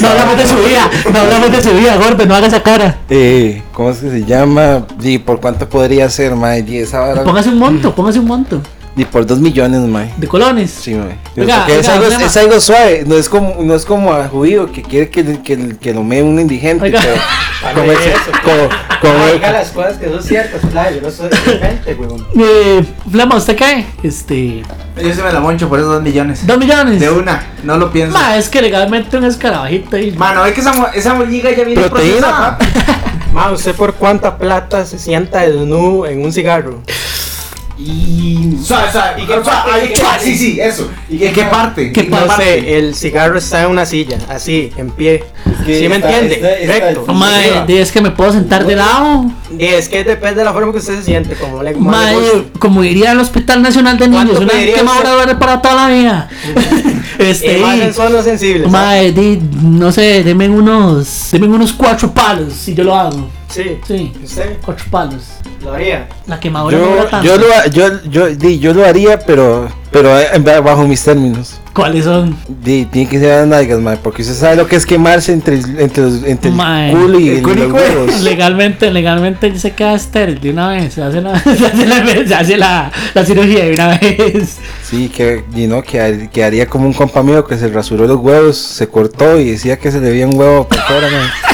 No 0.00 0.08
hablamos 0.08 0.36
de 0.36 0.46
su 0.46 0.56
vida, 0.56 0.90
no 1.12 1.18
hablamos 1.18 1.52
de 1.52 1.62
su 1.62 1.70
vida, 1.76 1.96
gordo, 1.96 2.26
no 2.26 2.34
haga 2.34 2.46
esa 2.48 2.62
cara. 2.62 2.98
Eh, 3.08 3.62
¿cómo 3.72 3.90
es 3.90 3.98
que 3.98 4.10
se 4.10 4.24
llama? 4.24 4.86
¿Y 5.00 5.18
por 5.18 5.40
cuánto 5.40 5.68
podría 5.68 6.08
ser, 6.10 6.34
mae? 6.34 6.64
Y 6.66 6.78
esa 6.78 7.00
vara- 7.00 7.24
Póngase 7.24 7.50
un 7.50 7.58
monto, 7.58 7.94
póngase 7.94 8.18
un 8.18 8.26
monto 8.26 8.60
Y 8.96 9.04
por 9.04 9.26
dos 9.26 9.40
millones, 9.40 9.80
mae. 9.80 10.12
de 10.16 10.28
colones. 10.28 10.70
Sí, 10.70 10.94
mae. 10.94 11.16
Oiga, 11.36 11.66
es, 11.66 11.78
oiga, 11.78 11.92
algo, 11.94 12.00
problema. 12.06 12.24
es 12.26 12.36
algo 12.36 12.60
suave, 12.60 13.02
no 13.06 13.16
es 13.16 13.28
como, 13.28 13.56
no 13.60 13.74
es 13.74 13.84
como 13.84 14.12
a 14.12 14.28
judío 14.28 14.70
que 14.70 14.82
quiere 14.82 15.10
que, 15.10 15.42
que, 15.42 15.76
que 15.80 15.92
lo 15.92 16.04
mee 16.04 16.22
un 16.22 16.38
indigente. 16.38 16.84
Oiga. 16.84 17.00
Pero, 17.02 17.74
como 17.74 17.90
eso, 17.92 18.00
como- 18.44 18.68
como- 19.00 19.32
Diga 19.32 19.50
las 19.52 19.70
cosas 19.70 19.96
que 19.98 20.08
son 20.08 20.22
ciertas, 20.22 20.60
claro, 20.70 20.94
yo 20.94 21.02
no 21.02 21.10
soy 21.10 21.28
gente, 21.60 21.94
weón. 21.94 22.24
Eh, 22.38 22.84
Flama, 23.10 23.34
¿usted 23.36 23.56
qué? 23.56 23.84
Este, 24.04 24.62
Yo 25.02 25.12
se 25.14 25.22
me 25.24 25.32
la 25.32 25.40
moncho 25.40 25.68
por 25.68 25.80
esos 25.80 25.92
dos 25.94 26.02
millones. 26.02 26.46
dos 26.46 26.56
millones. 26.58 27.00
De 27.00 27.10
una, 27.10 27.42
no 27.64 27.76
lo 27.76 27.90
pienso. 27.90 28.16
Ma, 28.16 28.36
es 28.36 28.48
que 28.48 28.62
legalmente 28.62 29.16
un 29.16 29.24
escarabajito. 29.24 29.96
Mano, 30.16 30.46
es 30.46 30.52
que 30.54 30.60
esa, 30.60 30.72
mo- 30.72 30.88
esa 30.94 31.14
molliga 31.14 31.50
ya 31.50 31.64
viene 31.64 31.82
Proteína, 31.88 32.56
procesada. 32.56 32.58
Ma, 33.32 33.50
¿usted 33.50 33.74
por 33.74 33.94
cuánta 33.94 34.38
plata 34.38 34.86
se 34.86 35.00
sienta 35.00 35.40
desnudo 35.40 36.06
en 36.06 36.24
un 36.24 36.32
cigarro? 36.32 36.80
Y. 37.78 38.56
Suave, 38.64 38.92
suave. 38.92 39.22
¿Y 39.22 39.26
qué 39.26 39.34
parte? 39.38 39.94
Sí, 40.20 40.36
sí, 40.36 40.60
eso. 40.60 40.88
¿Y 41.10 41.24
en 41.24 41.32
qué 41.32 41.42
parte? 41.44 41.92
¿Qué 41.92 42.00
¿En 42.02 42.10
parte? 42.10 42.28
No 42.28 42.36
sé, 42.36 42.78
el 42.78 42.94
cigarro 42.94 43.36
está 43.38 43.64
en 43.64 43.70
una 43.70 43.84
silla, 43.84 44.18
así, 44.28 44.72
en 44.76 44.90
pie. 44.90 45.24
que 45.66 45.80
¿Sí 45.80 45.88
me 45.88 45.96
entiende? 45.96 46.34
está- 46.34 46.52
está- 46.58 46.72
Recto. 46.90 47.12
Mae, 47.12 47.64
di, 47.66 47.78
es 47.78 47.90
que 47.90 48.00
me 48.00 48.10
puedo 48.12 48.32
sentar 48.32 48.64
de 48.66 48.76
lado. 48.76 49.24
Y 49.58 49.64
es 49.64 49.88
que 49.88 50.04
depende 50.04 50.36
de 50.40 50.44
la 50.44 50.52
forma 50.52 50.72
que 50.72 50.78
usted 50.78 50.96
se 50.96 51.02
siente, 51.02 51.34
como 51.34 51.62
le, 51.62 51.72
como 51.72 51.90
le 51.90 51.96
Mae, 51.96 52.14
guste. 52.14 52.44
como 52.58 52.82
diría 52.82 53.12
el 53.12 53.18
Hospital 53.20 53.62
Nacional 53.62 53.98
de 53.98 54.08
Niños, 54.08 54.36
¿Cuánto 54.36 54.54
una 54.54 54.64
quemadura 54.64 55.38
para 55.38 55.60
toda 55.62 55.74
la 55.74 55.88
vida. 55.94 56.28
este, 57.18 57.58
Y 57.58 57.60
más 57.62 57.76
y- 57.76 57.80
en 57.82 57.94
zonas 57.94 58.24
sensibles. 58.24 58.70
di, 59.14 59.40
no 59.62 59.90
sé, 59.90 60.22
denme 60.22 60.48
unos, 60.48 61.28
denme 61.32 61.48
unos 61.48 61.72
cuatro 61.72 62.12
palos 62.12 62.52
si 62.52 62.74
yo 62.74 62.84
lo 62.84 62.94
hago. 62.94 63.28
Sí. 63.48 63.78
Sí, 63.86 64.12
¿Usted 64.22 64.58
cuatro 64.64 64.84
palos. 64.90 65.22
Lo 65.64 65.74
haría? 65.74 66.08
La 66.26 66.38
quemadura 66.40 66.78
no 66.78 66.96
yo, 66.96 67.04
tanto. 67.06 67.26
yo, 67.26 67.36
lo, 67.38 67.46
yo, 67.70 68.02
yo, 68.10 68.26
di, 68.28 68.58
yo 68.58 68.72
lo 68.74 68.84
haría, 68.84 69.18
pero, 69.18 69.68
pero 69.90 70.18
eh, 70.18 70.38
bajo 70.62 70.86
mis 70.86 71.02
términos. 71.02 71.60
¿Cuáles 71.74 72.04
son? 72.04 72.36
Di, 72.62 72.84
tiene 72.84 73.10
que 73.10 73.18
ser 73.18 73.30
las 73.40 73.46
nalgas, 73.48 73.80
mae, 73.80 73.96
porque 73.96 74.22
usted 74.22 74.34
sabe 74.34 74.54
lo 74.54 74.66
que 74.68 74.76
es 74.76 74.86
quemarse 74.86 75.32
entre, 75.32 75.56
el- 75.56 75.80
entre, 75.80 76.04
los- 76.04 76.22
entre 76.22 76.50
Mae. 76.52 76.92
el 76.92 76.96
culo 76.96 77.18
y 77.18 77.28
El 77.30 77.36
el, 77.38 77.42
culo 77.42 77.54
y 77.54 77.58
los 77.58 77.72
culo. 77.72 77.82
huevos. 77.82 78.20
Legalmente, 78.22 78.90
legalmente 78.92 79.58
se 79.58 79.72
queda 79.72 79.94
estéril 79.94 80.40
de 80.40 80.50
una 80.50 80.68
vez. 80.68 80.94
Se 80.94 81.02
hace 81.02 81.20
la, 81.20 81.36
se 81.42 81.50
hace 81.66 81.86
la, 81.86 82.06
se 82.28 82.34
hace 82.34 82.56
la, 82.56 82.92
la 83.12 83.24
cirugía 83.24 83.64
de 83.64 83.72
una 83.74 83.98
vez. 83.98 84.56
Sí, 84.88 85.08
que, 85.08 85.42
y 85.56 85.66
no, 85.66 85.82
que, 85.82 86.28
que 86.32 86.44
haría 86.44 86.66
como 86.68 86.86
un 86.86 86.92
compa 86.92 87.24
mío 87.24 87.44
que 87.44 87.56
se 87.58 87.66
rasuró 87.68 88.06
los 88.06 88.18
huevos, 88.20 88.56
se 88.56 88.86
cortó 88.86 89.40
y 89.40 89.50
decía 89.50 89.76
que 89.76 89.90
se 89.90 90.00
le 90.00 90.10
veía 90.10 90.28
un 90.28 90.38
huevo 90.38 90.68
por 90.68 90.78
fuera, 90.78 91.08
mae. 91.10 91.53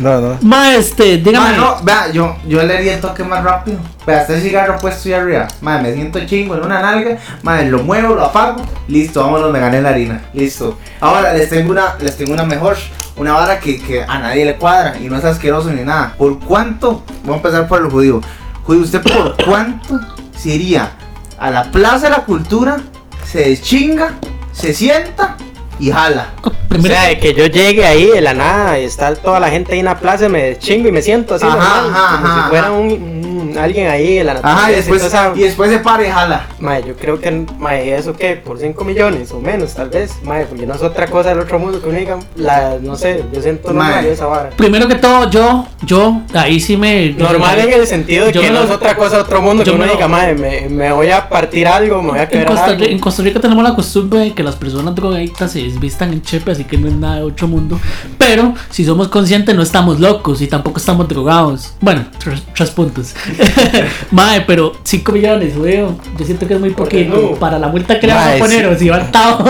No, 0.00 0.20
no. 0.20 0.38
Ma, 0.42 0.74
este, 0.74 1.18
dígame. 1.18 1.50
Mano, 1.52 1.76
vea, 1.82 2.10
yo, 2.10 2.36
yo 2.46 2.62
le 2.62 2.76
haría 2.76 2.94
el 2.94 3.00
toque 3.00 3.22
más 3.22 3.44
rápido. 3.44 3.78
Vea, 4.06 4.22
este 4.22 4.40
cigarro 4.40 4.78
puesto 4.78 5.08
ahí 5.08 5.14
arriba. 5.14 5.48
Madre, 5.60 5.82
me 5.82 5.94
siento 5.94 6.26
chingo 6.26 6.56
en 6.56 6.64
una 6.64 6.80
nalga. 6.80 7.18
Madre, 7.42 7.70
lo 7.70 7.82
muevo, 7.82 8.14
lo 8.14 8.24
apago. 8.24 8.62
Listo, 8.88 9.22
vámonos, 9.22 9.52
me 9.52 9.60
gané 9.60 9.80
la 9.80 9.90
harina. 9.90 10.22
Listo. 10.32 10.78
Ahora 11.00 11.32
les 11.32 11.48
tengo 11.48 11.70
una, 11.70 11.94
les 12.00 12.16
tengo 12.16 12.32
una 12.32 12.44
mejor. 12.44 12.76
Una 13.16 13.34
vara 13.34 13.60
que, 13.60 13.80
que 13.80 14.02
a 14.02 14.18
nadie 14.18 14.44
le 14.44 14.56
cuadra 14.56 14.96
y 14.98 15.04
no 15.04 15.16
es 15.16 15.24
asqueroso 15.24 15.70
ni 15.70 15.82
nada. 15.82 16.14
¿Por 16.18 16.40
cuánto? 16.40 17.04
Vamos 17.22 17.34
a 17.34 17.36
empezar 17.36 17.68
por 17.68 17.80
el 17.80 17.88
judío. 17.88 18.20
Judío, 18.64 18.82
¿usted 18.82 19.02
por 19.02 19.36
cuánto 19.44 20.00
se 20.36 20.50
iría 20.50 20.90
a 21.38 21.50
la 21.50 21.70
Plaza 21.70 22.06
de 22.06 22.10
la 22.10 22.24
Cultura? 22.24 22.78
Se 23.24 23.50
deschinga, 23.50 24.14
se 24.52 24.74
sienta 24.74 25.36
y 25.78 25.90
jala. 25.90 26.28
O 26.42 26.50
Primero, 26.68 26.94
sea, 26.94 27.08
de 27.08 27.18
que 27.18 27.34
yo 27.34 27.46
llegue 27.46 27.84
ahí 27.86 28.06
de 28.06 28.20
la 28.20 28.34
nada 28.34 28.78
y 28.80 28.84
está 28.84 29.14
toda 29.14 29.38
la 29.38 29.48
gente 29.48 29.72
ahí 29.72 29.78
en 29.78 29.84
la 29.84 29.98
plaza, 29.98 30.28
me 30.28 30.58
chingo 30.58 30.88
y 30.88 30.92
me 30.92 31.02
siento 31.02 31.36
así 31.36 31.46
Ajá, 31.46 31.56
normal, 31.56 31.90
ajá, 31.92 32.16
como 32.16 32.26
ajá, 32.28 32.42
si 32.42 32.48
fuera 32.50 32.72
un, 32.72 33.33
un- 33.44 33.58
alguien 33.58 33.88
ahí 33.88 34.16
de 34.18 34.24
la 34.24 34.34
naturaleza. 34.34 34.62
Ajá, 34.62 34.72
y 34.72 34.76
después, 34.76 35.02
toda 35.02 35.30
esa- 35.30 35.38
y 35.38 35.42
después 35.42 35.70
se 35.70 35.78
para 35.78 36.06
y 36.06 36.10
jala. 36.10 36.46
Mae, 36.58 36.82
yo 36.86 36.94
creo 36.96 37.20
que, 37.20 37.46
mae, 37.58 37.94
eso 37.96 38.14
que 38.14 38.36
por 38.36 38.58
5 38.58 38.84
millones 38.84 39.30
o 39.32 39.40
menos, 39.40 39.74
tal 39.74 39.90
vez, 39.90 40.12
mae, 40.24 40.46
porque 40.46 40.66
no 40.66 40.74
es 40.74 40.82
otra 40.82 41.06
cosa 41.06 41.30
del 41.30 41.40
otro 41.40 41.58
mundo 41.58 41.80
que 41.82 41.88
uno 41.88 41.98
diga, 41.98 42.18
la, 42.36 42.76
no 42.80 42.96
sé, 42.96 43.24
yo 43.32 43.40
siento 43.42 43.68
normal 43.68 44.02
Mae. 44.02 44.12
esa 44.12 44.26
vara. 44.26 44.50
primero 44.50 44.88
que 44.88 44.94
todo, 44.96 45.30
yo, 45.30 45.66
yo, 45.82 46.22
ahí 46.34 46.60
sí 46.60 46.76
me. 46.76 47.10
Normal 47.10 47.58
en 47.60 47.72
el 47.72 47.86
sentido 47.86 48.26
de 48.26 48.32
Yo 48.32 48.40
que 48.40 48.48
no 48.50 48.60
lo- 48.60 48.64
es 48.64 48.70
otra 48.70 48.96
cosa 48.96 49.16
del 49.16 49.24
otro 49.26 49.40
mundo 49.42 49.62
que 49.64 49.70
yo 49.70 49.74
uno 49.76 49.82
me 49.84 49.86
lo- 49.88 49.94
diga, 49.94 50.08
mae, 50.08 50.34
me, 50.34 50.68
me 50.68 50.92
voy 50.92 51.10
a 51.10 51.28
partir 51.28 51.66
algo, 51.66 52.02
me 52.02 52.10
voy 52.10 52.18
a 52.18 52.28
En 52.30 52.44
Costa, 52.44 52.64
algo. 52.66 52.84
en 52.84 52.98
Costa 52.98 53.22
Rica 53.22 53.40
tenemos 53.40 53.62
la 53.64 53.74
costumbre 53.74 54.20
de 54.20 54.32
que 54.34 54.42
las 54.42 54.56
personas 54.56 54.94
drogadictas 54.94 55.52
se 55.52 55.60
desvistan 55.62 56.12
en 56.12 56.22
chepe, 56.22 56.50
así 56.52 56.64
que 56.64 56.76
no 56.78 56.88
es 56.88 56.94
nada 56.94 57.16
de 57.16 57.22
otro 57.22 57.46
mundo. 57.48 57.78
Pero 58.18 58.54
si 58.70 58.84
somos 58.84 59.08
conscientes, 59.08 59.54
no 59.54 59.62
estamos 59.62 60.00
locos 60.00 60.40
y 60.42 60.46
tampoco 60.46 60.78
estamos 60.78 61.06
drogados. 61.08 61.74
Bueno, 61.80 62.04
tres, 62.18 62.42
tres 62.54 62.70
puntos. 62.70 63.14
Mae, 64.10 64.40
pero 64.42 64.72
5 64.82 65.12
millones, 65.12 65.56
weón. 65.56 65.98
Yo 66.18 66.24
siento 66.24 66.46
que 66.46 66.54
es 66.54 66.60
muy 66.60 66.70
poquito 66.70 67.30
no. 67.32 67.36
para 67.38 67.58
la 67.58 67.68
multa 67.68 67.98
que 67.98 68.06
le 68.06 68.12
vamos 68.14 68.26
a 68.28 68.30
Mae, 68.30 68.38
poner. 68.40 68.60
sí. 68.68 68.74
O 68.74 68.78
si 68.78 68.88
va 68.88 68.96
atado. 68.96 69.44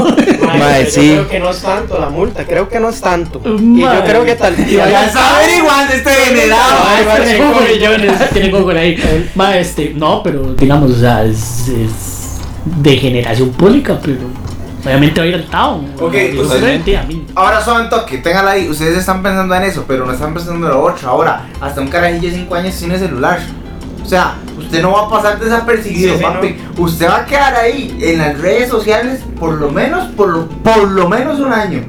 Mae, 0.47 0.59
Mae, 0.59 0.85
yo 0.85 0.91
sí. 0.91 1.11
creo 1.12 1.28
que 1.28 1.39
no 1.41 1.51
es 1.51 1.61
tanto 1.61 1.99
la 1.99 2.09
multa, 2.09 2.45
creo 2.45 2.68
que 2.68 2.80
no 2.80 2.89
es 2.89 3.01
tanto. 3.01 3.41
Y 3.45 3.49
Mae. 3.49 3.97
yo 3.97 4.05
creo 4.05 4.24
que 4.24 4.35
tal. 4.37 4.55
Ya 4.66 5.07
está 5.07 5.37
averiguando 5.37 5.93
este 5.95 6.11
generado. 6.11 6.76
Tiene 7.16 7.37
cinco 7.37 7.61
millones. 7.72 8.30
Tiene 8.32 8.51
Google 8.51 8.80
ahí. 8.80 9.30
Ma, 9.35 9.57
este, 9.59 9.93
no, 9.95 10.22
pero 10.22 10.55
digamos, 10.55 10.91
o 10.91 10.99
sea, 11.01 11.24
es, 11.24 11.68
es 11.68 12.39
de 12.64 12.97
generación 12.97 13.51
pública, 13.51 13.99
pero 14.03 14.18
obviamente 14.85 15.20
va 15.20 15.24
a 15.24 15.28
ir 15.28 15.35
al 15.35 15.45
Tao. 15.47 15.85
Ok, 16.01 16.14
Yo 16.35 16.43
usted- 16.43 16.59
frente 16.61 16.97
a 16.97 17.03
mí. 17.05 17.24
Ahora 17.35 17.62
suban 17.62 17.89
toque, 17.91 18.18
téngala 18.18 18.53
ahí. 18.53 18.68
Ustedes 18.68 18.99
están 18.99 19.22
pensando 19.22 19.55
en 19.55 19.62
eso, 19.64 19.85
pero 19.87 20.05
no 20.07 20.12
están 20.12 20.32
pensando 20.35 20.66
en 20.66 20.72
lo 20.72 20.82
otro. 20.82 21.09
Ahora, 21.09 21.47
hasta 21.61 21.80
un 21.80 21.89
carajillo 21.89 22.28
de 22.30 22.37
5 22.37 22.55
años 22.55 22.74
tiene 22.76 22.99
celular. 22.99 23.39
O 24.05 24.07
sea, 24.07 24.34
usted 24.59 24.82
no 24.82 24.92
va 24.92 25.07
a 25.07 25.09
pasar 25.11 25.40
desapercibido, 25.40 26.12
Sí, 26.12 26.18
sí, 26.18 26.22
papi. 26.24 26.57
Usted 26.76 27.09
va 27.09 27.16
a 27.20 27.24
quedar 27.26 27.55
ahí 27.57 27.96
en 28.02 28.18
las 28.18 28.38
redes 28.38 28.68
sociales 28.68 29.20
por 29.40 29.55
lo 29.55 29.70
menos, 29.70 30.11
por 30.12 30.28
lo, 30.28 30.46
por 30.48 30.88
lo 30.90 31.09
menos 31.09 31.40
un 31.40 31.52
año. 31.52 31.82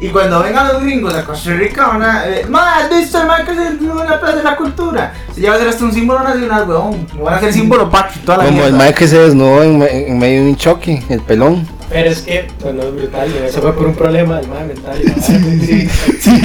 Y 0.00 0.08
cuando 0.10 0.40
vengan 0.42 0.68
los 0.68 0.82
gringos 0.82 1.12
a 1.14 1.24
Costa 1.24 1.54
Rica 1.54 1.88
van 1.88 2.02
a... 2.02 2.24
Eh, 2.28 2.46
"Ma, 2.48 2.76
¿has 2.76 2.88
visto 2.90 3.18
el 3.20 3.46
se 3.46 3.60
desnudó 3.72 4.04
en 4.04 4.10
la 4.10 4.20
Plaza 4.20 4.36
de 4.36 4.44
la 4.44 4.56
Cultura? 4.56 5.12
Se 5.34 5.40
lleva 5.40 5.56
a 5.56 5.58
ser 5.58 5.68
hasta 5.68 5.84
un 5.84 5.92
símbolo 5.92 6.22
nacional, 6.22 6.68
weón. 6.68 7.06
Van 7.24 7.34
a 7.34 7.40
ser 7.40 7.52
símbolo 7.52 7.90
patrio 7.90 8.22
toda 8.24 8.38
la 8.38 8.44
Como 8.44 8.62
el. 8.64 8.72
Mike 8.74 8.94
que 8.94 9.08
se 9.08 9.18
desnudó 9.18 9.62
en, 9.64 9.78
me- 9.78 10.06
en 10.08 10.18
medio 10.18 10.44
de 10.44 10.50
un 10.50 10.56
choque, 10.56 11.02
el 11.08 11.20
pelón. 11.20 11.66
Pero 11.90 12.10
es 12.10 12.20
que, 12.20 12.46
bueno, 12.62 12.82
es 12.82 12.94
brutal, 12.94 13.28
eso 13.48 13.60
fue 13.62 13.72
por 13.74 13.86
un 13.86 13.94
problema 13.96 14.36
del 14.38 14.48
mental. 14.68 15.00
y 15.00 15.04
la 15.06 15.14
vara. 15.14 15.22
Sí, 15.26 15.88
Sí, 16.20 16.40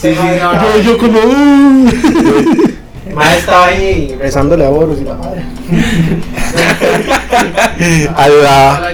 sí, 0.00 0.16
no, 0.40 0.52
no. 0.52 0.62
Yo, 0.76 0.82
yo 0.82 0.98
como. 0.98 1.18
uh. 1.18 1.90
Mae 3.14 3.38
estaba 3.38 3.66
ahí 3.66 4.16
rezándole 4.18 4.66
a 4.66 4.70
Boros 4.70 4.98
y 5.00 5.04
la 5.04 5.14
madre. 5.14 5.44
Alba. 8.16 8.88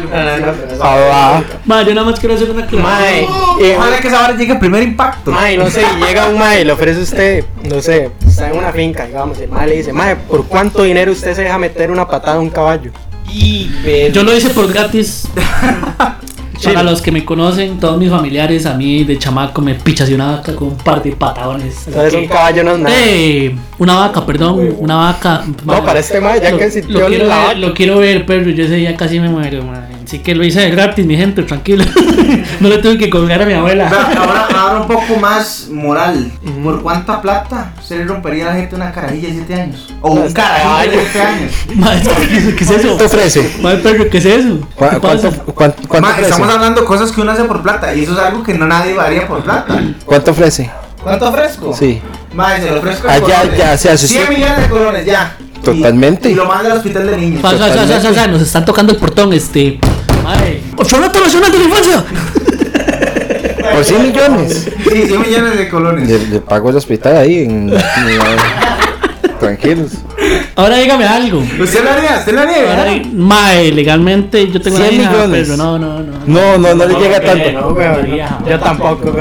Alba. 0.80 1.44
Ma, 1.64 1.82
yo 1.82 1.94
nada 1.94 2.10
más 2.10 2.20
quiero 2.20 2.34
hacer 2.34 2.50
una 2.50 2.66
Mae, 2.70 3.22
eh, 3.60 3.76
Ojalá 3.78 4.00
que 4.00 4.08
esa 4.08 4.24
hora 4.24 4.36
llegue 4.36 4.52
el 4.52 4.58
primer 4.58 4.82
impacto. 4.82 5.30
Mae, 5.30 5.56
no 5.56 5.70
sé, 5.70 5.82
y 5.82 6.04
llega 6.04 6.28
un 6.28 6.38
mae 6.38 6.62
y 6.62 6.64
le 6.64 6.72
ofrece 6.72 7.00
a 7.00 7.02
usted, 7.02 7.44
no 7.64 7.80
sé, 7.80 8.10
está 8.26 8.50
en 8.50 8.58
una 8.58 8.72
finca, 8.72 9.06
digamos, 9.06 9.38
y 9.38 9.44
el 9.44 9.50
mae 9.50 9.68
le 9.68 9.76
dice, 9.76 9.92
mae, 9.92 10.16
¿por 10.16 10.46
cuánto 10.46 10.82
dinero 10.82 11.12
usted 11.12 11.34
se 11.34 11.42
deja 11.42 11.58
meter 11.58 11.90
una 11.90 12.06
patada 12.06 12.36
a 12.36 12.40
un 12.40 12.50
caballo? 12.50 12.90
Y 13.32 13.70
Yo 14.12 14.22
lo 14.22 14.36
hice 14.36 14.50
por 14.50 14.70
gratis. 14.72 15.28
Para 16.62 16.82
los 16.82 17.00
que 17.00 17.10
me 17.10 17.24
conocen, 17.24 17.78
todos 17.78 17.98
mis 17.98 18.10
familiares, 18.10 18.66
a 18.66 18.74
mí 18.74 19.04
de 19.04 19.18
chamaco 19.18 19.62
me 19.62 19.74
pichas 19.74 20.10
una 20.10 20.32
vaca 20.32 20.54
con 20.54 20.68
un 20.68 20.76
par 20.76 21.02
de 21.02 21.12
patadones. 21.12 21.86
Entonces 21.86 22.14
un 22.14 22.26
caballo 22.26 22.64
no 22.64 22.72
es 22.72 22.78
nada. 22.78 22.96
Eh, 22.98 23.56
una 23.78 23.94
vaca, 23.96 24.26
perdón, 24.26 24.74
una 24.78 24.96
vaca. 24.96 25.44
No, 25.64 25.84
para 25.84 26.00
este 26.00 26.20
mae, 26.20 26.40
ya 26.40 26.50
lo, 26.50 26.58
que 26.58 26.70
sintió 26.70 27.00
lo 27.00 27.06
quiero 27.06 27.26
la 27.26 27.36
ver, 27.36 27.46
vaca. 27.46 27.58
lo 27.58 27.74
quiero 27.74 27.98
ver, 27.98 28.26
pero 28.26 28.50
yo 28.50 28.64
ese 28.64 28.76
día 28.76 28.96
casi 28.96 29.20
me 29.20 29.28
muero, 29.28 29.64
man. 29.64 29.99
Así 30.10 30.18
que 30.18 30.34
lo 30.34 30.44
hice 30.44 30.58
de 30.58 30.70
gratis, 30.70 31.06
mi 31.06 31.16
gente, 31.16 31.44
tranquilo. 31.44 31.84
no 32.60 32.68
le 32.68 32.78
tuve 32.78 32.98
que 32.98 33.08
colgar 33.08 33.42
a 33.42 33.46
mi 33.46 33.52
abuela. 33.52 33.86
Ahora, 33.88 34.48
ahora 34.60 34.80
un 34.80 34.88
poco 34.88 35.14
más 35.20 35.68
moral. 35.70 36.32
¿Por 36.64 36.82
cuánta 36.82 37.22
plata 37.22 37.72
se 37.80 37.96
le 37.96 38.04
rompería 38.06 38.46
a 38.46 38.50
la 38.50 38.54
gente 38.56 38.74
una 38.74 38.90
carajilla 38.90 39.28
de 39.28 39.34
7 39.34 39.54
años? 39.54 39.94
O 40.00 40.10
un 40.14 40.32
carajillo 40.32 40.98
de 40.98 41.04
caballo. 41.06 41.08
7 41.12 41.22
años. 41.22 41.52
Madre, 41.76 42.54
¿qué 42.58 42.64
es 42.64 42.70
eso? 42.72 42.88
¿Cuánto 42.88 43.04
ofrece? 43.06 43.52
Madre, 43.62 43.78
perro, 43.78 44.10
¿qué 44.10 44.18
es 44.18 44.24
eso? 44.24 44.48
¿Cu- 44.58 44.66
¿Qué 44.66 44.98
¿Cuánto, 44.98 45.00
pasa? 45.00 45.30
cuánto, 45.54 45.82
cuánto 45.86 46.00
Ma, 46.00 46.08
ofrece? 46.14 46.30
estamos 46.30 46.54
hablando 46.54 46.80
de 46.80 46.86
cosas 46.88 47.12
que 47.12 47.20
uno 47.20 47.30
hace 47.30 47.44
por 47.44 47.62
plata 47.62 47.94
y 47.94 48.02
eso 48.02 48.12
es 48.14 48.18
algo 48.18 48.42
que 48.42 48.54
no 48.54 48.66
nadie 48.66 48.98
haría 48.98 49.28
por 49.28 49.44
plata. 49.44 49.78
¿Cuánto 50.04 50.32
ofrece? 50.32 50.68
¿Cuánto 51.04 51.28
ofrezco? 51.28 51.72
Sí, 51.72 52.02
Ma, 52.34 52.56
se 52.56 52.68
lo 52.68 52.78
ofrezco 52.80 53.06
Ah, 53.08 53.18
ya, 53.28 53.44
ya, 53.56 53.78
sea, 53.78 53.96
si 53.96 54.08
100 54.08 54.22
usted- 54.24 54.34
millones 54.34 54.58
de 54.58 54.68
colones, 54.68 55.06
ya. 55.06 55.36
Totalmente. 55.62 56.30
Y, 56.30 56.32
y 56.32 56.34
lo 56.34 56.46
manda 56.46 56.70
al 56.72 56.78
hospital 56.78 57.06
de 57.06 57.16
niños. 57.18 57.42
Pasa, 57.42 57.58
pasa, 57.58 57.86
pasa, 57.86 58.08
pasa, 58.08 58.26
nos 58.28 58.40
están 58.40 58.64
tocando 58.64 58.94
el 58.94 58.98
portón, 58.98 59.30
este. 59.34 59.78
¡Orfanato 60.80 61.20
Nacional 61.20 61.52
de 61.52 61.58
la 61.58 61.64
Infancia! 61.64 62.04
por 63.72 63.84
100 63.84 64.02
millones. 64.02 64.68
Sí, 64.90 65.02
100 65.06 65.20
millones 65.20 65.58
de 65.58 65.68
colones. 65.68 66.08
Le, 66.08 66.26
le 66.26 66.40
pago 66.40 66.70
el 66.70 66.76
hospital 66.76 67.16
ahí. 67.18 67.44
En, 67.44 67.70
en- 67.70 67.78
tranquilos. 69.38 69.92
Ahora 70.54 70.76
dígame 70.76 71.06
algo. 71.06 71.38
¿Usted 71.38 71.82
lo 71.82 71.90
haría? 71.90 72.18
¿Usted 72.18 72.34
lo 72.34 72.40
haría? 72.40 73.02
Mae, 73.14 73.72
legalmente 73.72 74.50
yo 74.50 74.60
tengo 74.60 74.76
una 74.76 74.86
100 74.88 75.00
hija, 75.00 75.10
millones. 75.12 75.42
pero 75.48 75.56
no, 75.56 75.78
no, 75.78 76.00
no. 76.00 76.12
No, 76.26 76.58
no, 76.58 76.74
no 76.74 76.84
le 76.86 76.94
llega 76.98 77.16
Eh, 77.16 77.20
tanto. 77.20 77.52
no, 77.52 77.68
weón, 77.68 78.10
no. 78.10 78.48
Yo 78.48 78.58
tampoco. 78.60 79.14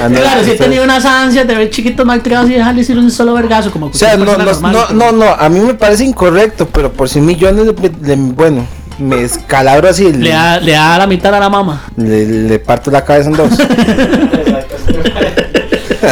Ah, 0.00 0.08
Claro, 0.08 0.44
sí 0.44 0.52
he 0.52 0.56
tenido 0.56 0.82
unas 0.84 1.04
ansias 1.04 1.46
de 1.46 1.54
ver 1.54 1.68
chiquitos 1.68 2.06
malcriados 2.06 2.48
y 2.48 2.54
dejarles 2.54 2.88
ir 2.88 2.98
un 2.98 3.10
solo 3.10 3.34
vergazo, 3.34 3.70
como 3.70 3.86
O 3.86 3.92
sea, 3.92 4.16
no, 4.16 4.24
no, 4.24 4.38
no, 4.38 4.88
no, 4.94 5.12
no, 5.12 5.24
a 5.26 5.48
mí 5.50 5.60
me 5.60 5.74
parece 5.74 6.04
incorrecto, 6.04 6.66
pero 6.66 6.90
por 6.90 7.08
100 7.10 7.26
millones, 7.26 7.66
le- 7.66 8.16
bueno, 8.16 8.66
me 9.00 9.22
escalabro 9.22 9.88
así, 9.88 10.12
Le 10.12 10.18
le, 10.18 10.30
da, 10.30 10.60
le 10.60 10.72
da 10.72 10.98
la 10.98 11.06
mitad 11.06 11.34
a 11.34 11.40
la 11.40 11.48
mamá. 11.48 11.82
le, 11.96 12.24
le 12.26 12.58
parto 12.58 12.90
la 12.90 13.04
cabeza 13.04 13.30
en 13.30 13.36
dos. 13.36 13.56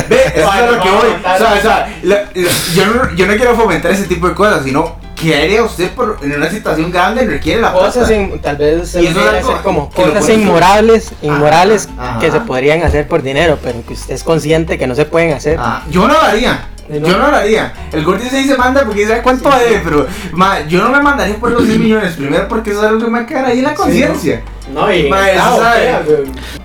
Ve, 0.09 0.17
eso 0.35 0.51
es 0.55 0.71
lo 0.73 0.83
que 0.83 0.91
voy. 0.91 1.09
O 1.09 1.39
sea, 1.39 1.55
o 1.59 1.61
sea, 1.63 1.89
la- 2.03 2.15
la- 2.35 2.51
yo, 2.75 2.87
no, 2.87 3.15
yo 3.15 3.27
no 3.27 3.37
quiero 3.37 3.55
fomentar 3.57 3.91
ese 3.91 4.05
tipo 4.05 4.29
de 4.29 4.35
cosas, 4.35 4.63
sino 4.65 4.97
que 5.15 5.35
haría 5.37 5.65
usted 5.65 5.91
por, 5.93 6.19
en 6.23 6.33
una 6.37 6.49
situación 6.49 6.93
grande 6.93 7.27
requiere 7.27 7.61
la 7.61 7.73
Cosas 7.73 8.07
plata. 8.07 8.15
in- 8.15 8.39
tal 8.41 8.57
vez 8.57 8.89
se 8.89 9.03
Y 9.03 9.07
eso 9.07 9.19
es 9.19 9.25
podría 9.25 9.39
algo 9.41 9.51
hacer 9.51 9.63
como 9.65 9.91
que 9.91 10.07
lo 10.07 10.15
cosas 10.15 10.29
inmorales, 10.31 11.07
Ajá, 11.09 11.17
inmorales 11.23 11.89
ajá. 11.99 12.19
que 12.21 12.31
se 12.31 12.41
podrían 12.41 12.83
hacer 12.85 13.09
por 13.09 13.23
dinero, 13.23 13.59
pero 13.63 13.83
que 13.85 13.95
usted 13.95 14.15
es 14.15 14.23
consciente 14.23 14.79
que 14.79 14.87
no 14.87 14.95
se 14.95 15.07
pueden 15.07 15.33
hacer. 15.33 15.57
Ah, 15.59 15.83
yo 15.91 16.07
no 16.07 16.15
lo 16.15 16.21
haría. 16.23 16.69
Sí, 16.91 16.99
¿no? 17.01 17.07
Yo 17.09 17.19
no 17.19 17.31
lo 17.31 17.37
haría. 17.37 17.73
El 17.93 18.05
gordo 18.05 18.25
se 18.29 18.37
dice 18.39 18.57
manda 18.57 18.85
porque 18.85 19.07
sabe 19.07 19.23
cuánto 19.23 19.51
debe, 19.51 19.81
pero 19.85 20.07
ma, 20.33 20.67
yo 20.67 20.83
no 20.83 20.89
me 20.91 21.01
mandaría 21.03 21.37
por 21.37 21.51
los 21.51 21.65
100 21.67 21.81
millones. 21.83 22.15
Primero 22.15 22.49
porque 22.49 22.71
eso 22.71 22.81
es 22.83 22.89
algo 22.89 23.01
que 23.05 23.11
me 23.11 23.19
va 23.19 23.25
a 23.25 23.27
quedar 23.27 23.45
ahí 23.47 23.59
en 23.59 23.65
la 23.65 23.75
conciencia. 23.75 24.43
No, 24.73 24.93
y 24.93 25.09
Ma, 25.09 25.31
eso 25.31 25.57
sabe. 25.63 25.95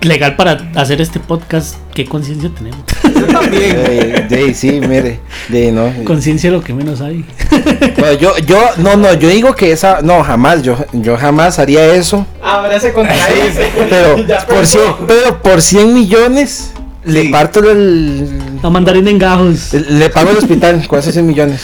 Legal 0.02 0.36
para 0.36 0.60
hacer 0.74 1.00
este 1.00 1.20
podcast, 1.20 1.76
¿qué 1.94 2.04
conciencia 2.04 2.50
tenemos? 2.54 2.80
Yo 3.02 3.26
también. 3.26 3.76
De, 3.82 4.26
de- 4.28 4.54
sí, 4.54 4.72
mire, 4.80 5.20
de 5.48 5.72
no. 5.72 5.90
conciencia 6.04 6.48
es 6.48 6.52
lo 6.54 6.62
que 6.62 6.74
menos 6.74 7.00
hay. 7.00 7.24
No, 7.96 8.12
yo, 8.12 8.36
yo, 8.38 8.60
no, 8.78 8.96
no, 8.96 9.14
yo 9.14 9.28
digo 9.28 9.54
que 9.54 9.72
esa, 9.72 10.02
no, 10.02 10.22
jamás, 10.22 10.62
yo, 10.62 10.76
yo 10.92 11.16
jamás 11.16 11.58
haría 11.58 11.94
eso, 11.94 12.26
Ahora 12.42 12.78
se 12.78 12.92
contradice. 12.92 13.70
pero 13.88 14.16
por 14.16 14.56
pensó. 14.56 14.78
100, 14.98 15.06
pero 15.06 15.40
por 15.40 15.62
100 15.62 15.94
millones 15.94 16.72
le 17.04 17.22
Sí. 17.22 17.28
parto 17.28 17.60
el, 17.70 18.28
La 18.62 18.70
mandarina 18.70 19.10
en 19.10 19.18
gajos. 19.18 19.72
le 19.74 20.08
pago 20.10 20.30
el 20.30 20.36
hospital 20.38 20.86
con 20.88 20.98
esos 20.98 21.12
100 21.12 21.26
millones. 21.26 21.60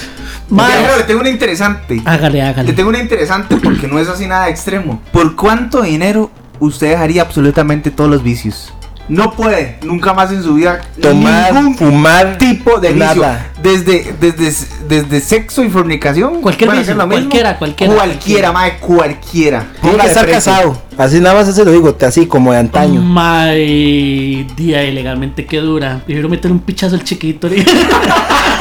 Pero 0.48 0.96
le 0.98 1.04
tengo 1.04 1.20
una 1.20 1.30
interesante. 1.30 2.02
hágale, 2.04 2.38
Le 2.38 2.42
hágale. 2.42 2.72
tengo 2.72 2.88
una 2.88 2.98
interesante 3.00 3.56
porque 3.56 3.86
no 3.86 3.98
es 3.98 4.08
así 4.08 4.26
nada 4.26 4.48
extremo. 4.48 5.00
¿Por 5.12 5.36
cuánto 5.36 5.82
dinero 5.82 6.30
usted 6.58 6.90
dejaría 6.90 7.22
absolutamente 7.22 7.90
todos 7.90 8.10
los 8.10 8.22
vicios? 8.22 8.72
No 9.10 9.32
puede, 9.32 9.76
nunca 9.82 10.14
más 10.14 10.30
en 10.30 10.40
su 10.40 10.54
vida 10.54 10.80
Tomar, 11.02 11.52
ningún 11.52 11.76
fumar, 11.76 12.38
tipo 12.38 12.78
de 12.78 12.92
vicio. 12.92 13.22
nada. 13.22 13.50
Desde, 13.60 14.14
desde, 14.20 14.52
desde 14.88 15.20
sexo 15.20 15.64
y 15.64 15.68
fornicación. 15.68 16.40
Cualquier 16.40 16.70
puede 16.70 16.80
vicio, 16.82 16.96
cualquiera, 16.96 17.58
cualquiera. 17.58 17.92
Cualquiera, 17.92 18.52
mae, 18.52 18.78
cualquiera. 18.78 19.66
Tiene 19.82 19.98
que 19.98 20.06
estar 20.06 20.30
casado, 20.30 20.80
así 20.96 21.18
nada 21.18 21.34
más 21.34 21.52
se 21.52 21.64
lo 21.64 21.72
digo, 21.72 21.96
así 22.00 22.26
como 22.26 22.52
de 22.52 22.58
antaño. 22.58 23.02
Mae, 23.02 24.46
día 24.56 24.84
ilegalmente 24.84 25.44
que 25.44 25.58
dura. 25.58 26.02
Prefiero 26.06 26.28
meter 26.28 26.52
un 26.52 26.60
pichazo 26.60 26.94
al 26.94 27.02
chiquito. 27.02 27.48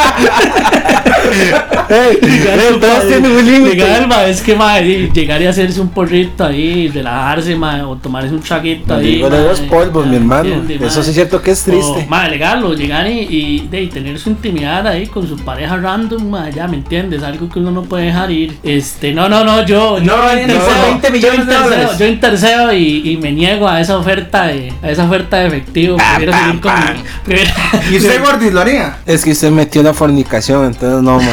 todos 2.80 3.06
tienen 3.08 3.30
un 3.32 3.44
límite. 3.46 3.76
Legal, 3.76 4.06
ma, 4.08 4.24
es 4.24 4.40
que 4.40 4.54
ma, 4.54 4.78
llegar 4.80 5.40
y 5.42 5.46
hacerse 5.46 5.80
un 5.80 5.88
porrito 5.88 6.44
ahí, 6.44 6.88
relajarse, 6.88 7.56
ma, 7.56 7.86
o 7.88 7.96
tomarse 7.96 8.30
un 8.34 8.40
traguito 8.40 8.94
ahí. 8.94 9.16
Digo 9.16 9.30
de 9.30 9.42
los 9.44 9.60
polvos, 9.60 10.06
mi 10.06 10.16
hermano. 10.16 10.54
¿entiende, 10.54 10.86
Eso 10.86 11.02
sí 11.02 11.10
es 11.10 11.14
cierto 11.14 11.42
que 11.42 11.50
es 11.52 11.62
triste. 11.62 12.04
O, 12.06 12.08
ma, 12.08 12.28
legal, 12.28 12.64
o 12.64 12.74
llegar 12.74 13.06
y, 13.08 13.20
y, 13.28 13.68
de, 13.70 13.82
y 13.82 13.86
tener 13.88 14.18
su 14.18 14.30
intimidad 14.30 14.86
ahí 14.86 15.06
con 15.06 15.26
su 15.26 15.36
pareja 15.38 15.76
random, 15.76 16.30
ma, 16.30 16.48
ya 16.50 16.66
me 16.68 16.76
entiendes, 16.76 17.22
algo 17.22 17.48
que 17.48 17.58
uno 17.58 17.70
no 17.70 17.82
puede 17.82 18.06
dejar 18.06 18.30
ir. 18.30 18.56
Este, 18.62 19.12
no, 19.12 19.28
no, 19.28 19.44
no, 19.44 19.64
yo, 19.66 19.98
No, 20.00 20.32
yo 20.32 20.46
ni 20.46 20.54
por 20.54 20.60
intercedo, 20.60 20.82
20 20.86 21.10
millones 21.10 21.22
yo 21.22 21.30
de 21.30 21.36
intercedo, 21.42 21.64
dólares. 21.64 21.98
yo 21.98 22.06
intercedo 22.06 22.72
y, 22.72 23.10
y 23.12 23.16
me 23.16 23.32
niego 23.32 23.68
a 23.68 23.80
esa 23.80 23.96
oferta 23.98 24.46
de, 24.46 24.72
a 24.82 24.90
esa 24.90 25.04
oferta 25.04 25.38
de 25.38 25.46
efectivo. 25.48 25.96
Prefiero 25.96 26.32
seguir 26.32 26.60
con 26.60 26.72
mi- 26.72 27.02
prefiero- 27.24 27.50
¿Y 27.90 27.96
usted, 27.96 28.20
Gordis, 28.24 28.52
lo 28.52 28.60
haría? 28.60 28.98
Es 29.06 29.24
que 29.24 29.32
usted 29.32 29.50
metió 29.50 29.82
una 29.90 29.98
fornicación, 29.98 30.66
entonces 30.66 31.02
no, 31.02 31.16
man. 31.16 31.28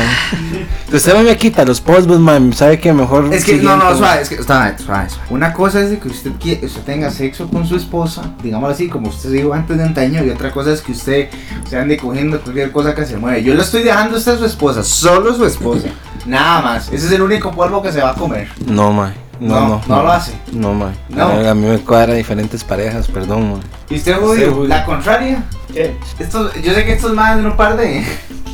Usted 0.94 1.22
me 1.22 1.36
quita 1.38 1.64
los 1.66 1.80
polvos, 1.82 2.20
man. 2.20 2.54
Sabe 2.54 2.80
que 2.80 2.92
mejor. 2.94 3.32
Es 3.34 3.44
que, 3.44 3.54
no, 3.54 3.60
siguiente, 3.62 3.86
no, 3.86 3.98
suave, 3.98 4.22
es 4.22 4.30
que, 4.30 4.42
suave, 4.42 4.76
suave, 4.78 5.10
suave. 5.10 5.26
Una 5.30 5.54
cosa 5.54 5.82
es 5.82 5.90
de 5.92 6.00
que 6.00 6.08
usted, 6.08 6.32
quiere, 6.40 6.66
usted 6.66 6.82
tenga 6.82 7.12
sexo 7.12 7.48
con 7.50 7.68
su 7.68 7.76
esposa, 7.76 8.24
digámoslo 8.42 8.74
así, 8.74 8.88
como 8.88 9.10
usted 9.10 9.32
dijo 9.32 9.54
antes 9.54 9.78
de 9.78 9.84
antaño, 9.84 10.24
y 10.24 10.30
otra 10.30 10.52
cosa 10.52 10.72
es 10.72 10.82
que 10.82 10.94
usted 10.94 11.30
se 11.70 11.78
ande 11.78 11.98
cogiendo 11.98 12.40
cualquier 12.42 12.72
cosa 12.72 12.96
que 12.96 13.06
se 13.06 13.18
mueve. 13.18 13.44
Yo 13.44 13.54
le 13.54 13.62
estoy 13.62 13.84
dejando 13.84 14.16
a 14.16 14.20
usted 14.20 14.34
a 14.34 14.38
su 14.38 14.46
esposa, 14.46 14.84
solo 14.84 15.34
su 15.36 15.46
esposa, 15.46 15.90
nada 16.26 16.62
más. 16.62 16.88
Ese 16.88 17.08
es 17.08 17.12
el 17.12 17.22
único 17.22 17.52
polvo 17.52 17.82
que 17.82 17.92
se 17.92 18.02
va 18.02 18.12
a 18.12 18.16
comer. 18.16 18.48
No, 18.66 18.92
man. 18.92 19.14
No, 19.40 19.54
No, 19.60 19.68
no. 19.68 19.82
no 19.88 20.02
lo 20.04 20.12
hace. 20.12 20.32
No, 20.52 20.74
man. 20.74 20.96
No. 21.10 21.28
A 21.28 21.54
mí 21.54 21.68
me 21.68 21.78
cuadra 21.80 22.16
diferentes 22.16 22.64
parejas, 22.64 23.08
perdón, 23.08 23.52
man. 23.52 23.60
¿Y 23.90 23.96
usted, 23.98 24.16
Sí, 24.16 24.20
Julio? 24.20 24.66
La 24.68 24.84
contraria. 24.84 25.44
¿Qué? 25.72 25.96
Estos, 26.18 26.56
yo 26.64 26.74
sé 26.74 26.86
que 26.86 26.94
estos 26.94 27.14
más 27.14 27.38
de 27.38 27.46
un 27.46 27.56
par 27.56 27.78
de. 27.78 28.04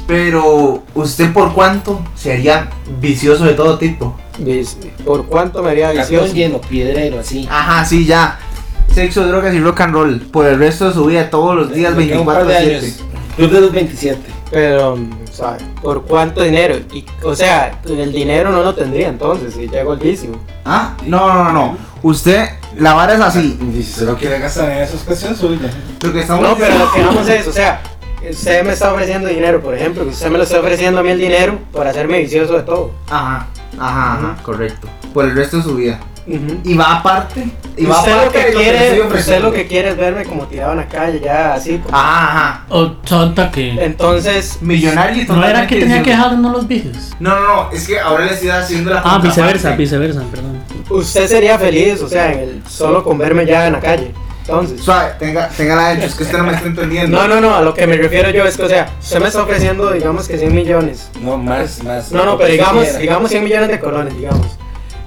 Pero, 0.07 0.83
¿usted 0.95 1.31
por 1.31 1.53
cuánto 1.53 2.01
se 2.15 2.33
haría 2.33 2.69
vicioso 2.99 3.45
de 3.45 3.53
todo 3.53 3.77
tipo? 3.77 4.17
¿Por 5.05 5.25
cuánto 5.27 5.63
me 5.63 5.71
haría 5.71 5.87
Cartón 5.93 6.01
vicioso? 6.01 6.33
lleno, 6.33 6.59
piedrero, 6.61 7.19
así. 7.19 7.47
Ajá, 7.49 7.85
sí, 7.85 8.05
ya. 8.05 8.39
Sexo, 8.93 9.25
drogas 9.25 9.53
y 9.55 9.59
rock 9.59 9.81
and 9.81 9.93
roll. 9.93 10.19
Por 10.19 10.45
el 10.45 10.59
resto 10.59 10.87
de 10.87 10.93
su 10.93 11.05
vida, 11.05 11.29
todos 11.29 11.55
los 11.55 11.73
días, 11.73 11.95
Me 11.95 12.07
queda 12.07 12.19
un 12.19 12.25
par 12.25 12.45
24 12.45 12.47
de 12.47 12.75
años. 12.75 12.93
7. 12.97 13.03
Club 13.37 13.51
de 13.51 13.61
los 13.61 13.71
27. 13.71 14.19
Pero, 14.51 14.99
¿sabes? 15.31 15.63
¿Por 15.81 16.03
cuánto 16.03 16.43
dinero? 16.43 16.75
Y, 16.93 17.03
o 17.23 17.35
sea, 17.35 17.79
el 17.85 18.11
dinero 18.11 18.51
no 18.51 18.61
lo 18.61 18.75
tendría 18.75 19.07
entonces 19.07 19.55
si 19.55 19.67
llego 19.67 19.93
al 19.93 19.99
vicio. 19.99 20.29
¿Ah? 20.65 20.95
No, 21.07 21.33
no, 21.33 21.45
no, 21.45 21.53
no. 21.53 21.77
Usted, 22.03 22.49
la 22.77 22.93
vara 22.93 23.15
es 23.15 23.21
así. 23.21 23.57
Si 23.73 23.83
se 23.83 24.05
lo 24.05 24.15
quiere 24.15 24.37
gastar 24.37 24.69
en 24.71 24.83
esas 24.83 25.01
cosas 25.01 25.37
suya. 25.37 25.71
Lo 26.01 26.13
que 26.13 26.19
estamos 26.19 26.47
No, 26.47 26.55
pero 26.55 26.77
lo 26.77 26.91
que 26.91 27.01
vamos 27.01 27.27
es, 27.27 27.47
o 27.47 27.51
sea, 27.51 27.81
usted 28.31 28.63
me 28.65 28.73
está 28.73 28.91
ofreciendo 28.93 29.27
dinero, 29.29 29.61
por 29.61 29.75
ejemplo, 29.75 30.03
usted 30.05 30.29
me 30.29 30.37
lo 30.37 30.43
está 30.43 30.59
ofreciendo 30.59 30.99
a 30.99 31.03
mí 31.03 31.09
el 31.11 31.19
dinero 31.19 31.59
para 31.71 31.89
hacerme 31.91 32.19
vicioso 32.19 32.53
de 32.53 32.63
todo. 32.63 32.91
Ajá, 33.09 33.47
ajá, 33.79 34.13
ajá, 34.13 34.37
correcto. 34.43 34.87
Por 35.13 35.25
el 35.25 35.35
resto 35.35 35.57
de 35.57 35.63
su 35.63 35.75
vida. 35.75 35.99
Ujú. 36.25 36.57
Y 36.63 36.75
va 36.77 36.99
aparte. 36.99 37.45
Y 37.75 37.85
va 37.85 37.99
usted 37.99 38.11
lo 38.13 38.17
aparte 38.19 38.39
que 38.39 38.45
de 38.45 38.51
lo 38.53 38.57
que 38.59 38.63
quiere, 38.63 38.87
estoy 39.01 39.19
usted 39.19 39.41
lo 39.41 39.51
que 39.51 39.67
quiere 39.67 39.89
es 39.89 39.97
verme 39.97 40.23
como 40.23 40.43
tirado 40.47 40.71
en 40.71 40.77
la 40.77 40.87
calle, 40.87 41.19
ya 41.19 41.53
así. 41.53 41.79
como- 41.79 41.97
Ajá, 41.97 42.27
ajá. 42.27 42.65
O 42.69 42.91
tonta 42.91 43.51
que. 43.51 43.71
Entonces, 43.83 44.57
Millonario 44.61 45.21
y 45.23 45.25
No 45.27 45.45
era 45.45 45.67
que 45.67 45.81
tenía 45.81 46.01
que 46.01 46.11
dejar 46.11 46.33
uno 46.35 46.49
los 46.51 46.65
vicios. 46.65 47.11
No, 47.19 47.35
no, 47.37 47.47
no. 47.65 47.71
Es 47.73 47.85
que 47.85 47.99
ahora 47.99 48.25
le 48.25 48.33
estoy 48.33 48.49
haciendo 48.51 48.91
la 48.91 49.01
Ah, 49.03 49.19
viceversa, 49.21 49.75
viceversa, 49.75 50.21
perdón. 50.31 50.63
usted 50.89 51.27
sería 51.27 51.59
feliz, 51.59 52.01
o 52.01 52.07
sea, 52.07 52.31
en 52.31 52.39
el, 52.39 52.63
solo 52.69 53.03
con 53.03 53.17
verme 53.17 53.45
ya 53.45 53.67
en 53.67 53.73
la 53.73 53.79
calle. 53.81 54.13
Entonces, 54.45 54.81
Suave, 54.81 55.13
tenga, 55.19 55.47
tenga 55.47 55.75
la 55.75 55.93
hecho, 55.93 56.05
es 56.05 56.15
que 56.15 56.23
usted 56.23 56.37
no 56.37 56.43
me 56.43 56.53
está 56.53 56.67
entendiendo. 56.67 57.17
no, 57.17 57.27
no, 57.29 57.39
no, 57.39 57.55
a 57.55 57.61
lo 57.61 57.73
que 57.73 57.87
me 57.87 57.95
refiero 57.95 58.29
yo 58.29 58.45
es 58.45 58.57
que, 58.57 58.63
o 58.63 58.69
sea, 58.69 58.91
usted 59.01 59.21
me 59.21 59.27
está 59.27 59.41
ofreciendo, 59.41 59.89
digamos 59.91 60.27
que 60.27 60.37
100 60.37 60.53
millones. 60.53 61.09
No, 61.21 61.37
más, 61.37 61.81
más. 61.81 62.11
No, 62.11 62.25
no, 62.25 62.37
pero 62.37 62.51
digamos, 62.51 62.97
digamos 62.97 63.29
100 63.31 63.43
millones 63.43 63.69
de 63.69 63.79
colones, 63.79 64.17
digamos. 64.17 64.47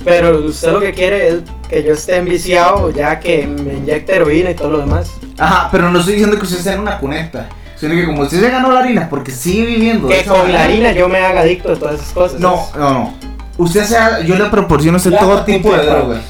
Pero 0.05 0.39
usted 0.39 0.72
lo 0.72 0.80
que 0.80 0.93
quiere 0.93 1.28
es 1.28 1.34
que 1.68 1.82
yo 1.82 1.93
esté 1.93 2.16
enviciado, 2.16 2.91
ya 2.91 3.20
que 3.20 3.47
me 3.47 3.74
inyecte 3.74 4.14
heroína 4.14 4.53
y 4.53 4.55
todo 4.55 4.70
lo 4.70 4.78
demás. 4.78 5.11
Ajá, 5.37 5.68
pero 5.70 5.91
no 5.91 5.99
estoy 5.99 6.14
diciendo 6.14 6.39
que 6.39 6.45
usted 6.45 6.59
sea 6.59 6.74
en 6.74 6.80
una 6.80 6.99
cuneta. 6.99 7.49
Sino 7.76 7.95
que 7.95 8.07
como 8.07 8.22
usted 8.22 8.41
se 8.41 8.51
ganó 8.51 8.72
la 8.72 8.80
harina 8.80 9.09
porque 9.11 9.32
sigue 9.32 9.66
viviendo. 9.66 10.09
Que 10.09 10.24
con 10.24 10.51
la 10.51 10.64
harina 10.64 10.93
yo 10.93 11.09
me 11.09 11.18
haga 11.18 11.41
adicto 11.41 11.68
de 11.68 11.76
todas 11.76 11.97
esas 11.97 12.12
cosas. 12.12 12.41
No, 12.41 12.68
no, 12.74 12.91
no. 12.91 13.14
Usted 13.59 13.84
sea, 13.84 14.20
yo 14.20 14.37
le 14.37 14.47
proporciono 14.47 14.97
a 14.97 14.99
usted 14.99 15.18
todo 15.18 15.45
tipo 15.45 15.72
de 15.72 15.78
punto 15.78 15.82
y 15.82 15.87
drogas. 15.87 16.22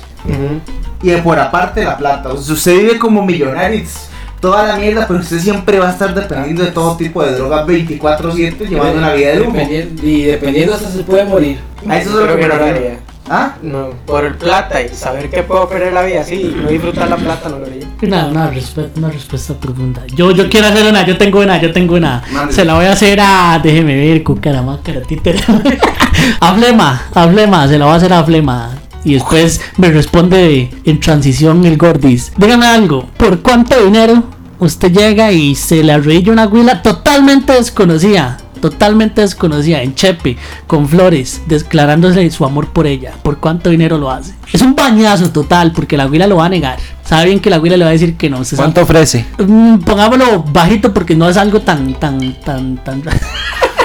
Y 1.03 1.09
de 1.11 1.19
por 1.19 1.39
aparte 1.39 1.85
la 1.85 1.97
plata. 1.97 2.31
O 2.31 2.37
sea, 2.41 2.55
usted 2.55 2.79
vive 2.79 2.99
como 2.99 3.23
millonario, 3.25 3.83
toda 4.41 4.67
la 4.67 4.77
mierda, 4.77 5.07
pero 5.07 5.21
usted 5.21 5.39
siempre 5.39 5.79
va 5.79 5.89
a 5.89 5.93
estar 5.93 6.15
dependiendo 6.15 6.63
de 6.65 6.71
todo 6.71 6.97
tipo 6.97 7.23
de 7.23 7.33
drogas 7.35 7.67
24-7, 7.67 8.69
llevando 8.69 8.99
una 8.99 9.13
vida 9.13 9.29
de 9.31 9.37
lujo. 9.41 9.57
Y 10.03 10.23
dependiendo 10.25 10.75
hasta 10.75 10.91
se 10.91 11.01
puede 11.05 11.25
morir. 11.25 11.59
A 11.89 11.99
eso 11.99 12.11
es 12.11 12.17
lo 12.31 12.37
que 12.37 12.43
me 12.43 12.49
no 12.49 12.55
haría. 12.65 12.99
¿Ah? 13.29 13.57
No, 13.61 13.89
por 14.07 14.25
el 14.25 14.35
plata 14.37 14.81
y 14.81 14.89
saber 14.91 15.29
que 15.29 15.43
puedo 15.43 15.69
perder 15.69 15.93
la 15.93 16.03
vida 16.05 16.21
así 16.21 16.35
y 16.35 16.63
no 16.63 16.69
disfrutar 16.69 17.09
la 17.09 17.17
plata 17.17 17.49
no 17.49 17.59
lo 17.59 17.67
haría. 17.67 17.85
Una, 18.03 18.27
una, 18.29 18.51
respe- 18.53 18.89
una 18.97 19.09
respuesta 19.11 19.53
profunda. 19.55 20.03
Yo, 20.15 20.31
yo 20.31 20.49
quiero 20.49 20.69
hacer 20.69 20.87
una, 20.89 21.05
yo 21.05 21.19
tengo 21.19 21.41
una, 21.41 21.61
yo 21.61 21.73
tengo 21.73 21.97
una. 21.97 22.23
Se 22.51 22.65
la 22.65 22.75
voy 22.75 22.85
a 22.85 22.93
hacer 22.93 23.19
a. 23.21 23.59
Déjeme 23.61 23.97
ver, 23.97 24.23
cucaramácara, 24.23 25.01
títere. 25.03 25.41
a 26.41 26.55
Flema, 26.55 27.03
a 27.13 27.29
Flema, 27.29 27.67
se 27.67 27.79
la 27.79 27.87
voy 27.87 27.95
a 27.95 27.97
hacer 27.97 28.13
a 28.13 28.23
Flema. 28.23 28.71
Y 29.07 29.15
después 29.15 29.61
me 29.77 29.91
responde 29.93 30.69
en 30.85 30.99
transición 31.01 31.65
el 31.65 31.77
Gordis. 31.79 32.33
Dígame 32.37 32.67
algo, 32.67 33.07
¿por 33.17 33.39
cuánto 33.41 33.83
dinero 33.85 34.25
usted 34.59 34.91
llega 34.93 35.31
y 35.31 35.55
se 35.55 35.85
le 35.85 35.93
arrodilla 35.93 36.33
una 36.33 36.47
huila 36.49 36.83
totalmente 36.83 37.53
desconocida? 37.53 38.39
Totalmente 38.61 39.21
desconocida, 39.21 39.81
en 39.83 39.95
Chepe, 39.95 40.37
con 40.67 40.89
flores, 40.89 41.43
declarándose 41.47 42.29
su 42.33 42.45
amor 42.45 42.69
por 42.71 42.87
ella. 42.87 43.13
¿Por 43.23 43.39
cuánto 43.39 43.71
dinero 43.71 43.97
lo 43.97 44.11
hace? 44.11 44.35
Es 44.53 44.61
un 44.63 44.75
bañazo 44.75 45.31
total, 45.31 45.71
porque 45.73 45.97
la 45.97 46.07
huila 46.09 46.27
lo 46.27 46.37
va 46.37 46.47
a 46.47 46.49
negar. 46.49 46.79
Sabe 47.05 47.27
bien 47.27 47.39
que 47.39 47.51
la 47.51 47.61
huila 47.61 47.77
le 47.77 47.85
va 47.85 47.91
a 47.91 47.93
decir 47.93 48.17
que 48.17 48.29
no. 48.29 48.43
Sabe- 48.45 48.57
¿Cuánto 48.57 48.81
ofrece? 48.83 49.25
Mm, 49.39 49.77
pongámoslo 49.81 50.43
bajito 50.53 50.93
porque 50.93 51.15
no 51.15 51.29
es 51.29 51.37
algo 51.37 51.61
tan, 51.61 51.95
tan, 52.01 52.19
tan, 52.43 52.77
tan. 52.79 53.03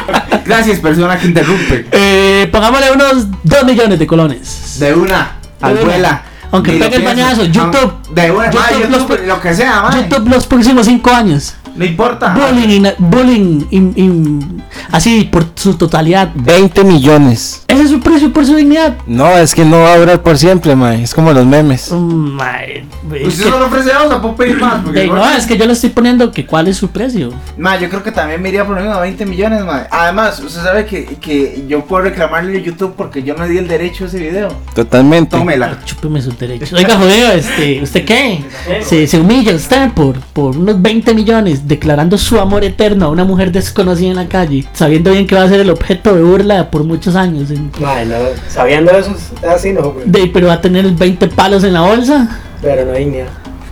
Gracias, 0.46 0.80
persona 0.80 1.18
que 1.18 1.28
interrumpe. 1.28 1.86
eh, 1.92 2.50
pongámosle 2.52 2.92
unos 2.92 3.28
2 3.44 3.64
millones 3.66 4.00
de 4.00 4.08
colones. 4.08 4.78
De 4.80 4.94
una, 4.94 5.34
De 5.60 5.68
abuela. 5.68 6.24
Aunque 6.52 6.74
pegue 6.74 6.98
el 6.98 7.04
bañazo, 7.04 7.46
YouTube. 7.46 7.94
De 8.14 8.32
una, 8.32 8.52
YouTube, 8.52 8.90
los 8.90 9.00
YouTube, 9.02 9.26
lo 9.28 9.42
que 9.42 9.54
sea, 9.54 9.82
ma. 9.84 9.96
YouTube 9.96 10.28
los 10.30 10.46
próximos 10.48 10.86
5 10.86 11.10
años. 11.12 11.56
No 11.74 11.86
importa. 11.86 12.34
Bullying, 12.36 12.68
in- 12.82 12.94
bullying, 12.98 13.62
in- 13.72 13.94
in- 13.96 14.64
así 14.92 15.24
por 15.32 15.46
su 15.56 15.76
totalidad. 15.76 16.30
20 16.36 16.84
millones. 16.84 17.64
Ese 17.70 17.84
es 17.84 17.90
su 17.90 18.02
precio 18.02 18.34
por 18.34 18.46
su 18.46 18.56
dignidad. 18.58 18.98
No, 19.08 19.38
es 19.38 19.56
que 19.56 19.64
no 19.64 19.80
va 19.80 19.94
a 19.94 19.98
durar 19.98 20.22
por 20.22 20.38
siempre, 20.38 20.76
man. 20.76 20.96
Es 21.00 21.14
como 21.14 21.32
los 21.32 21.46
memes. 21.46 21.90
Mm, 21.90 22.32
mae, 22.34 22.86
es 23.16 23.28
Usted 23.30 23.46
que- 23.46 23.50
solo 23.52 23.68
ofrece 23.68 23.92
dos, 23.94 24.14
¿o 24.14 24.22
puedo 24.22 24.36
pedir 24.36 24.60
más? 24.60 24.84
Porque 24.84 25.08
no, 25.08 25.30
es 25.30 25.46
que 25.48 25.58
yo 25.58 25.66
le 25.66 25.72
estoy 25.72 25.92
poniendo 25.92 26.30
que 26.32 26.46
cuál 26.46 26.68
es 26.68 26.76
su 26.76 26.90
precio. 26.90 27.32
Ma, 27.58 27.80
yo 27.80 27.88
creo 27.88 28.04
que 28.04 28.12
también 28.12 28.42
me 28.42 28.50
iría 28.50 28.66
por 28.66 28.76
lo 28.76 28.82
mismo 28.82 28.98
a 28.98 29.00
20 29.00 29.26
millones, 29.26 29.64
ma. 29.64 29.88
Además, 29.90 30.42
usted 30.42 30.62
sabe 30.62 30.86
que, 30.86 31.06
que 31.22 31.64
yo 31.70 31.86
puedo 31.86 32.04
reclamarle 32.04 32.58
a 32.58 32.62
YouTube 32.62 32.96
porque 32.98 33.24
yo 33.24 33.34
no 33.36 33.48
di 33.48 33.58
el 33.58 33.70
derecho 33.70 34.04
a 34.04 34.08
ese 34.08 34.20
video. 34.20 34.50
Totalmente. 34.76 35.38
Tómela. 35.38 35.78
Chúpeme 35.86 36.22
sus 36.22 36.38
derechos. 36.38 36.74
Oiga, 36.74 36.98
jodido, 36.98 37.32
este, 37.32 37.82
¿usted 37.82 38.01
qué? 38.06 38.44
Se, 38.82 39.08
se 39.08 39.20
humilla 39.20 39.54
usted 39.56 39.92
por, 39.92 40.20
por 40.20 40.58
unos 40.58 40.82
20 40.82 41.14
millones 41.14 41.68
declarando 41.68 42.18
su 42.18 42.40
amor 42.40 42.64
eterno 42.64 43.06
a 43.06 43.10
una 43.10 43.24
mujer 43.24 43.52
desconocida 43.52 44.10
en 44.10 44.16
la 44.16 44.28
calle, 44.28 44.66
sabiendo 44.74 45.12
bien 45.12 45.28
que 45.28 45.36
va 45.36 45.44
a 45.44 45.50
ser 45.50 45.60
el 45.60 45.70
objeto 45.70 46.16
de 46.16 46.22
burla 46.24 46.70
por 46.72 46.84
muchos 46.84 47.16
años. 47.16 47.50
en- 47.52 47.72
Ay, 47.86 48.06
no, 48.08 48.16
sabiendo 48.50 48.92
eso, 48.92 49.16
así 49.48 49.72
no, 49.74 49.92
güey. 49.92 50.06
De, 50.10 50.28
pero 50.34 50.48
va 50.48 50.54
a 50.54 50.62
tener 50.62 50.86
20 50.92 51.28
palos 51.28 51.64
en 51.64 51.74
la 51.74 51.82
bolsa. 51.82 52.40
Pero 52.62 52.86
no 52.86 52.94
hay 52.94 53.06
dignidad. 53.06 53.28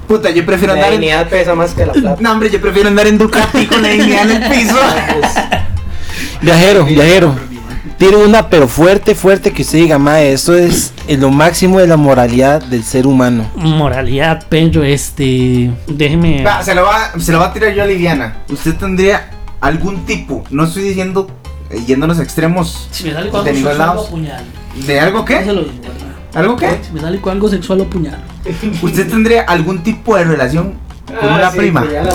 Puta, 0.07 0.32
yo 0.32 0.43
prefiero 0.45 0.73
La 0.75 0.86
andar 0.88 1.03
en... 1.03 1.30
pesa 1.30 1.53
más 1.53 1.73
que 1.73 1.86
la 1.86 1.93
plata. 1.93 2.17
No, 2.19 2.32
hombre, 2.32 2.49
yo 2.49 2.59
prefiero 2.59 2.88
andar 2.89 3.05
en 3.07 3.17
Ducati 3.17 3.65
con 3.67 3.82
la 3.82 3.89
dignidad 3.89 4.30
en 4.32 4.43
el 4.43 4.49
piso. 4.51 4.75
Viajero, 6.41 6.86
viajero. 6.86 7.36
Tire 8.00 8.16
una, 8.16 8.50
pero 8.50 8.68
fuerte, 8.70 9.14
fuerte 9.14 9.52
que 9.52 9.62
usted 9.64 9.78
diga, 9.80 10.00
mae, 10.00 10.32
esto 10.32 10.54
es 10.56 10.93
lo 11.10 11.30
máximo 11.32 11.80
de 11.80 11.88
la 11.88 11.97
moralidad 11.97 12.64
del 12.64 12.84
ser 12.86 13.06
humano. 13.06 13.52
Moralidad, 13.56 14.45
pero 14.47 14.84
este. 14.86 15.70
Déjeme. 15.86 16.41
Va, 16.43 16.64
se, 16.64 16.74
lo 16.74 16.84
va, 16.84 17.12
se 17.20 17.32
lo 17.34 17.39
va 17.39 17.47
a 17.47 17.54
tirar 17.54 17.74
yo 17.74 17.84
a 17.84 17.86
Liviana. 17.86 18.38
¿Usted 18.50 18.76
tendría 18.76 19.30
algún 19.60 20.06
tipo, 20.06 20.45
no 20.50 20.64
estoy 20.64 20.84
diciendo 20.84 21.30
eh, 21.70 21.84
yéndonos 21.86 22.20
a 22.20 22.24
extremos, 22.24 22.88
Si 22.91 23.04
me 23.04 23.12
sale 23.14 23.30
con 23.30 23.41
algo 23.45 23.54
sexual, 23.54 23.95
lo 23.95 24.06
puñal. 24.08 24.43
de 24.88 25.00
algo 25.02 25.26
qué? 25.26 25.36
¿Algo 26.36 26.56
qué? 26.56 26.80
Si 26.88 26.93
me 26.93 27.02
sale 27.02 27.20
con 27.20 27.34
algo 27.34 27.50
sexual 27.50 27.82
o 27.82 27.86
puñal. 27.89 28.24
¿Usted 28.82 29.10
tendría 29.10 29.41
algún 29.41 29.84
tipo 29.84 30.16
de 30.16 30.24
relación 30.24 30.76
con 31.06 31.30
Ah, 31.30 31.36
una 31.36 31.52
sí, 31.52 31.58
prima 31.58 31.82
pues 31.82 31.91
ya 31.91 32.04
la- 32.04 32.14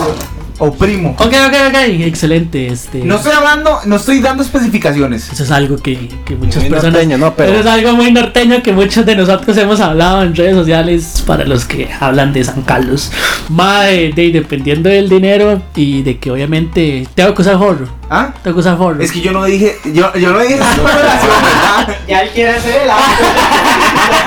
o 0.59 0.73
primo? 0.73 1.09
Ok, 1.19 1.25
ok, 1.47 1.53
ok. 1.69 1.75
Excelente. 2.01 2.67
Este. 2.67 2.99
No 3.03 3.15
estoy 3.15 3.33
hablando, 3.33 3.79
no 3.85 3.95
estoy 3.97 4.19
dando 4.21 4.43
especificaciones. 4.43 5.31
Eso 5.31 5.43
es 5.43 5.51
algo 5.51 5.77
que, 5.77 6.09
que 6.25 6.35
muchas 6.35 6.61
Muy 6.63 6.69
personas. 6.69 6.93
norteño, 6.93 7.17
no, 7.17 7.33
pero- 7.35 7.51
Eso 7.51 7.59
es 7.61 7.65
algo 7.67 7.93
muy 7.93 8.11
norteño 8.11 8.61
que 8.63 8.71
muchos 8.73 9.05
de 9.05 9.15
nosotros 9.15 9.57
hemos 9.57 9.79
hablado 9.79 10.23
en 10.23 10.35
redes 10.35 10.55
sociales 10.55 11.23
para 11.25 11.43
los 11.45 11.65
que 11.65 11.89
hablan 11.99 12.33
de 12.33 12.43
San 12.43 12.61
Carlos. 12.61 13.11
Mae, 13.49 14.11
de, 14.13 14.31
dependiendo 14.31 14.89
del 14.89 15.09
dinero 15.09 15.61
y 15.75 16.01
de 16.03 16.17
que 16.17 16.31
obviamente 16.31 17.07
tengo 17.15 17.33
que 17.33 17.41
usar 17.41 17.57
forro. 17.57 17.87
¿Ah? 18.09 18.33
Tengo 18.43 18.55
que 18.55 18.59
usar 18.61 18.77
forro. 18.77 19.01
Es 19.01 19.11
que 19.11 19.21
yo 19.21 19.31
no 19.31 19.43
dije, 19.45 19.75
yo, 19.93 20.13
yo 20.15 20.31
no 20.31 20.39
dije. 20.39 20.59
Ya 22.07 22.19
él 22.21 22.29
quiere 22.33 22.51
hacer 22.51 22.81
el. 22.83 22.89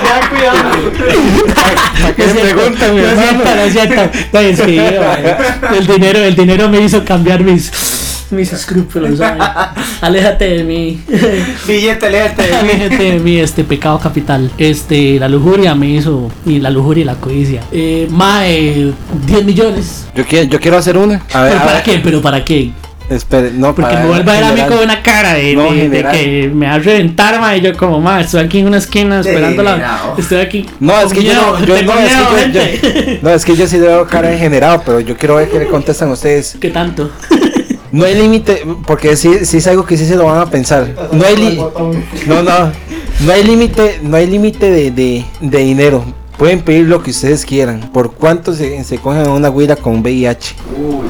Ya 0.03 0.29
cuidado. 0.29 0.69
¿Para 2.01 2.15
qué 2.15 2.25
No 2.27 2.33
le 2.33 2.41
es 2.41 2.41
cierto, 2.41 2.55
preguntan, 2.55 2.95
mi 2.95 3.01
no 3.01 3.07
es 3.07 3.11
hermano? 3.17 3.43
cierto, 3.43 3.55
no 3.55 3.61
es 3.61 3.73
cierto. 3.73 4.19
No, 4.33 4.39
es 4.39 4.61
que, 4.61 4.99
mae, 4.99 5.77
el 5.77 5.87
dinero, 5.87 6.19
el 6.19 6.35
dinero 6.35 6.69
me 6.69 6.81
hizo 6.81 7.03
cambiar 7.03 7.43
mis, 7.43 7.71
mis 8.31 8.53
escrúpulos. 8.53 9.19
Aléjate 10.01 10.45
de 10.49 10.63
mí. 10.63 11.01
Billete, 11.67 12.09
léete. 12.09 12.53
Aléjate 12.55 13.03
de 13.13 13.19
mí, 13.19 13.37
este 13.39 13.63
pecado 13.63 13.99
capital. 13.99 14.49
Este, 14.57 15.19
la 15.19 15.27
lujuria 15.27 15.75
me 15.75 15.87
hizo, 15.89 16.31
y 16.45 16.59
la 16.59 16.69
lujuria 16.69 17.01
y 17.01 17.05
la 17.05 17.15
codicia. 17.15 17.61
Eh, 17.71 18.07
mae, 18.09 18.93
10 19.27 19.45
millones. 19.45 20.07
Yo 20.15 20.25
quiero, 20.25 20.47
yo 20.49 20.59
quiero 20.59 20.77
hacer 20.77 20.97
una. 20.97 21.21
A 21.33 21.41
ver, 21.41 21.51
¿Pero 21.51 21.59
a 21.61 21.65
para 21.65 21.73
ver. 21.75 21.83
qué? 21.83 21.99
¿Pero 22.03 22.21
para 22.21 22.45
qué? 22.45 22.71
Espere, 23.09 23.51
no, 23.51 23.73
Porque 23.73 23.89
para 23.89 24.01
me 24.01 24.07
vuelve 24.07 24.31
a 24.31 24.35
ver 24.35 24.43
a 24.43 24.51
mí 24.53 24.61
con 24.75 24.83
una 24.83 25.01
cara 25.01 25.33
de, 25.33 25.55
No, 25.55 25.71
de- 25.73 25.89
de 25.89 26.03
que 26.11 26.51
me 26.53 26.67
va 26.67 26.75
a 26.75 26.79
reventar, 26.79 27.39
ma, 27.41 27.57
y 27.57 27.61
yo 27.61 27.75
como, 27.75 27.99
ma, 27.99 28.21
estoy 28.21 28.41
aquí 28.43 28.59
en 28.59 28.67
una 28.67 28.77
esquina 28.77 29.21
esperando 29.21 29.63
la... 29.63 29.71
Degenerado. 29.71 30.15
Estoy 30.17 30.37
aquí 30.41 30.65
No, 30.79 30.99
es 31.01 31.11
que 31.11 31.23
yo 31.23 31.33
no, 31.33 31.59
yo 31.65 31.67
no, 31.67 31.75
es 31.75 31.83
miedo, 31.83 32.27
que 32.35 32.79
yo, 33.11 33.19
no, 33.23 33.29
es 33.31 33.45
que 33.45 33.55
yo 33.55 33.65
sí 33.67 33.79
veo 33.79 34.05
cara 34.05 34.31
en 34.31 34.37
general, 34.39 34.81
pero 34.85 34.99
yo 34.99 35.17
quiero 35.17 35.35
ver 35.37 35.49
qué 35.49 35.57
le 35.59 35.67
contestan 35.67 36.11
ustedes. 36.11 36.55
¿Qué 36.61 36.69
tanto? 36.69 37.09
No 37.91 38.05
hay 38.05 38.13
límite, 38.13 38.63
porque 38.85 39.15
sí, 39.15 39.43
sí 39.45 39.57
es 39.57 39.65
algo 39.65 39.83
que 39.85 39.97
sí 39.97 40.05
se 40.05 40.15
lo 40.15 40.25
van 40.25 40.39
a 40.41 40.45
pensar. 40.45 40.87
No 41.11 41.25
hay 41.25 41.35
li- 41.35 41.55
no, 42.27 42.43
no, 42.43 42.71
no 43.25 43.31
hay 43.33 43.43
límite, 43.43 43.99
no 44.03 44.15
hay 44.17 44.27
límite 44.27 44.69
de, 44.69 44.91
de, 44.91 45.25
de 45.41 45.57
dinero. 45.57 46.05
Pueden 46.37 46.61
pedir 46.61 46.85
lo 46.85 47.01
que 47.01 47.09
ustedes 47.09 47.43
quieran. 47.43 47.89
¿Por 47.91 48.13
cuánto 48.13 48.53
se, 48.53 48.83
se 48.83 48.99
cogen 48.99 49.25
a 49.25 49.31
una 49.31 49.49
huila 49.49 49.75
con 49.75 49.99
VIH? 50.01 50.55
Uy, 50.77 51.07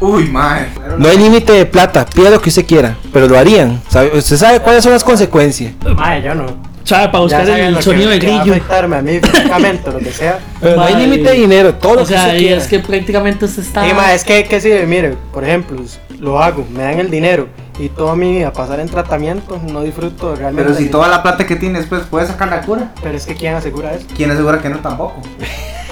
mae. 0.00 0.68
No 0.98 1.08
hay 1.08 1.18
límite 1.18 1.52
de 1.52 1.66
plata, 1.66 2.06
pida 2.06 2.30
lo 2.30 2.40
que 2.40 2.48
usted 2.48 2.66
quiera, 2.66 2.96
pero 3.12 3.28
lo 3.28 3.38
harían. 3.38 3.80
¿Sabe? 3.88 4.16
¿Usted 4.16 4.36
sabe 4.36 4.60
cuáles 4.60 4.82
son 4.82 4.92
las 4.92 5.04
consecuencias? 5.04 5.74
Mae, 5.96 6.22
yo 6.22 6.34
no. 6.34 6.69
¿Sabe? 6.84 7.08
Para 7.08 7.20
buscar 7.22 7.48
el 7.48 7.82
sonido 7.82 8.08
que- 8.08 8.14
de 8.14 8.20
que 8.20 8.26
va 8.28 8.34
a 8.34 8.38
grillo. 8.40 8.52
afectarme 8.54 8.96
a 8.96 9.02
mí 9.02 9.20
físicamente 9.20 9.90
lo 9.92 9.98
que 9.98 10.10
sea. 10.12 10.38
Pero 10.60 10.76
no 10.76 10.82
hay 10.82 10.94
límite 10.96 11.30
de 11.30 11.36
dinero, 11.36 11.74
todo 11.74 11.94
lo 11.96 12.02
O 12.02 12.04
que 12.06 12.12
sea, 12.14 12.24
usted 12.26 12.36
y 12.36 12.40
quiera. 12.40 12.56
es 12.56 12.66
que 12.66 12.78
prácticamente 12.80 13.44
usted 13.44 13.62
está... 13.62 13.84
Ma, 13.94 14.12
es 14.14 14.24
que, 14.24 14.44
que 14.44 14.60
sí, 14.60 14.70
mire, 14.86 15.14
por 15.32 15.44
ejemplo, 15.44 15.80
lo 16.18 16.42
hago, 16.42 16.66
me 16.72 16.82
dan 16.82 16.98
el 16.98 17.10
dinero 17.10 17.48
y 17.78 17.88
toda 17.90 18.14
mi 18.16 18.32
vida 18.36 18.52
pasar 18.52 18.80
en 18.80 18.88
tratamiento, 18.88 19.58
no 19.66 19.82
disfruto 19.82 20.34
realmente. 20.36 20.70
Pero 20.70 20.78
si 20.78 20.88
toda 20.90 21.08
la 21.08 21.22
plata 21.22 21.46
que 21.46 21.56
tienes, 21.56 21.86
pues, 21.86 22.02
¿puedes 22.10 22.28
sacar 22.28 22.48
la 22.48 22.60
cura? 22.62 22.92
Pero 23.02 23.16
es 23.16 23.24
que 23.24 23.34
¿quién 23.34 23.54
asegura 23.54 23.94
eso? 23.94 24.06
¿Quién 24.16 24.30
asegura 24.30 24.60
que 24.60 24.68
no 24.68 24.78
tampoco? 24.80 25.22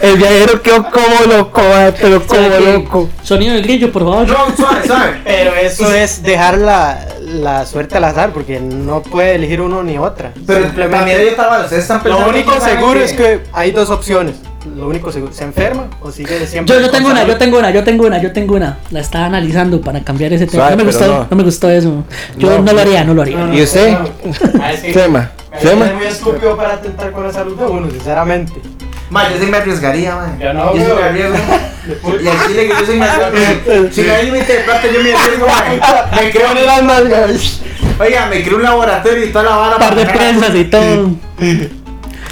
El 0.00 0.16
viajero 0.18 0.62
quedó 0.62 0.84
como 0.90 1.32
loco, 1.36 1.60
pero 2.00 2.24
como 2.26 2.48
loco. 2.48 3.08
Sonido 3.22 3.54
de 3.54 3.62
grillo, 3.62 3.90
por 3.92 4.02
favor. 4.02 4.28
No, 4.28 4.56
suave, 4.56 4.86
suave. 4.86 5.20
Pero 5.24 5.54
eso 5.56 5.92
es 5.92 6.22
dejar 6.22 6.58
la, 6.58 7.04
la 7.26 7.66
suerte 7.66 7.96
al 7.96 8.04
azar, 8.04 8.30
porque 8.32 8.60
no 8.60 9.02
puede 9.02 9.34
elegir 9.34 9.60
uno 9.60 9.82
ni 9.82 9.98
otra. 9.98 10.32
Pero 10.46 10.66
también 10.88 11.20
estaba, 11.20 11.60
ustedes 11.62 11.82
están 11.82 11.98
Lo 11.98 12.02
pensando 12.04 12.28
único 12.30 12.52
que 12.54 12.60
seguro 12.60 13.00
es 13.00 13.12
que 13.12 13.40
hay 13.52 13.72
dos 13.72 13.90
opciones. 13.90 14.36
Lo 14.76 14.88
único 14.88 15.12
seguro, 15.12 15.32
se 15.32 15.44
enferma 15.44 15.88
o 16.00 16.10
sigue 16.10 16.40
de 16.40 16.46
siempre. 16.46 16.74
Yo, 16.74 16.80
yo 16.80 16.90
tengo 16.90 17.08
una, 17.08 17.24
yo 17.24 17.36
tengo 17.36 17.58
una, 17.58 17.70
yo 17.70 17.84
tengo 17.84 18.06
una, 18.06 18.20
yo 18.20 18.32
tengo 18.32 18.54
una. 18.56 18.78
La 18.90 19.00
estaba 19.00 19.26
analizando 19.26 19.80
para 19.80 20.02
cambiar 20.02 20.32
ese 20.32 20.46
tema. 20.46 20.64
Suave, 20.64 20.76
no 20.76 20.84
me 20.84 20.90
gustó, 20.90 21.06
no. 21.06 21.26
no. 21.30 21.36
me 21.36 21.42
gustó 21.44 21.70
eso. 21.70 22.04
Yo 22.36 22.50
no, 22.50 22.62
No. 22.62 22.72
lo 22.72 22.80
haría, 22.80 23.04
no 23.04 23.14
lo 23.14 23.22
haría. 23.22 23.54
¿Y 23.54 23.62
usted? 23.62 23.96
Ah, 24.60 24.72
que- 24.82 24.92
Flema, 24.92 25.30
Es 25.86 25.94
muy 25.94 26.06
estúpido 26.06 26.56
para 26.56 26.74
atentar 26.74 27.12
con 27.12 27.24
la 27.24 27.32
salud 27.32 27.56
de 27.56 27.64
uno, 27.64 27.90
sinceramente. 27.90 28.52
Ma, 29.10 29.30
yo 29.30 29.38
sí 29.38 29.46
me 29.46 29.56
arriesgaría, 29.56 30.14
man. 30.16 30.38
Yo 30.38 30.52
no, 30.52 30.74
yo 30.74 30.84
sí 30.84 30.92
me 30.92 31.02
arriesgo. 31.02 31.36
Y 31.86 32.26
al 32.26 32.46
chile 32.48 32.66
que 32.66 32.68
yo 32.68 32.86
sí 32.86 32.92
me 32.98 33.06
arriesgo. 33.06 33.92
Si 33.92 34.02
no 34.02 34.12
hay 34.12 34.26
límite 34.26 34.52
de 34.52 34.60
plata, 34.64 34.86
yo 34.92 35.02
me 35.02 35.14
arriesgo, 35.14 35.46
man. 35.46 35.80
Me 36.24 36.30
creo 36.30 36.54
las 36.54 36.82
nalgas. 36.82 37.60
Oiga, 37.98 38.26
me 38.26 38.42
creo 38.42 38.56
un 38.56 38.62
laboratorio 38.62 39.24
y 39.24 39.32
toda 39.32 39.44
la 39.44 39.56
vara. 39.56 39.78
Par 39.78 39.94
de 39.94 40.06
prensas 40.06 40.54
y 40.54 40.64
todo. 40.64 41.10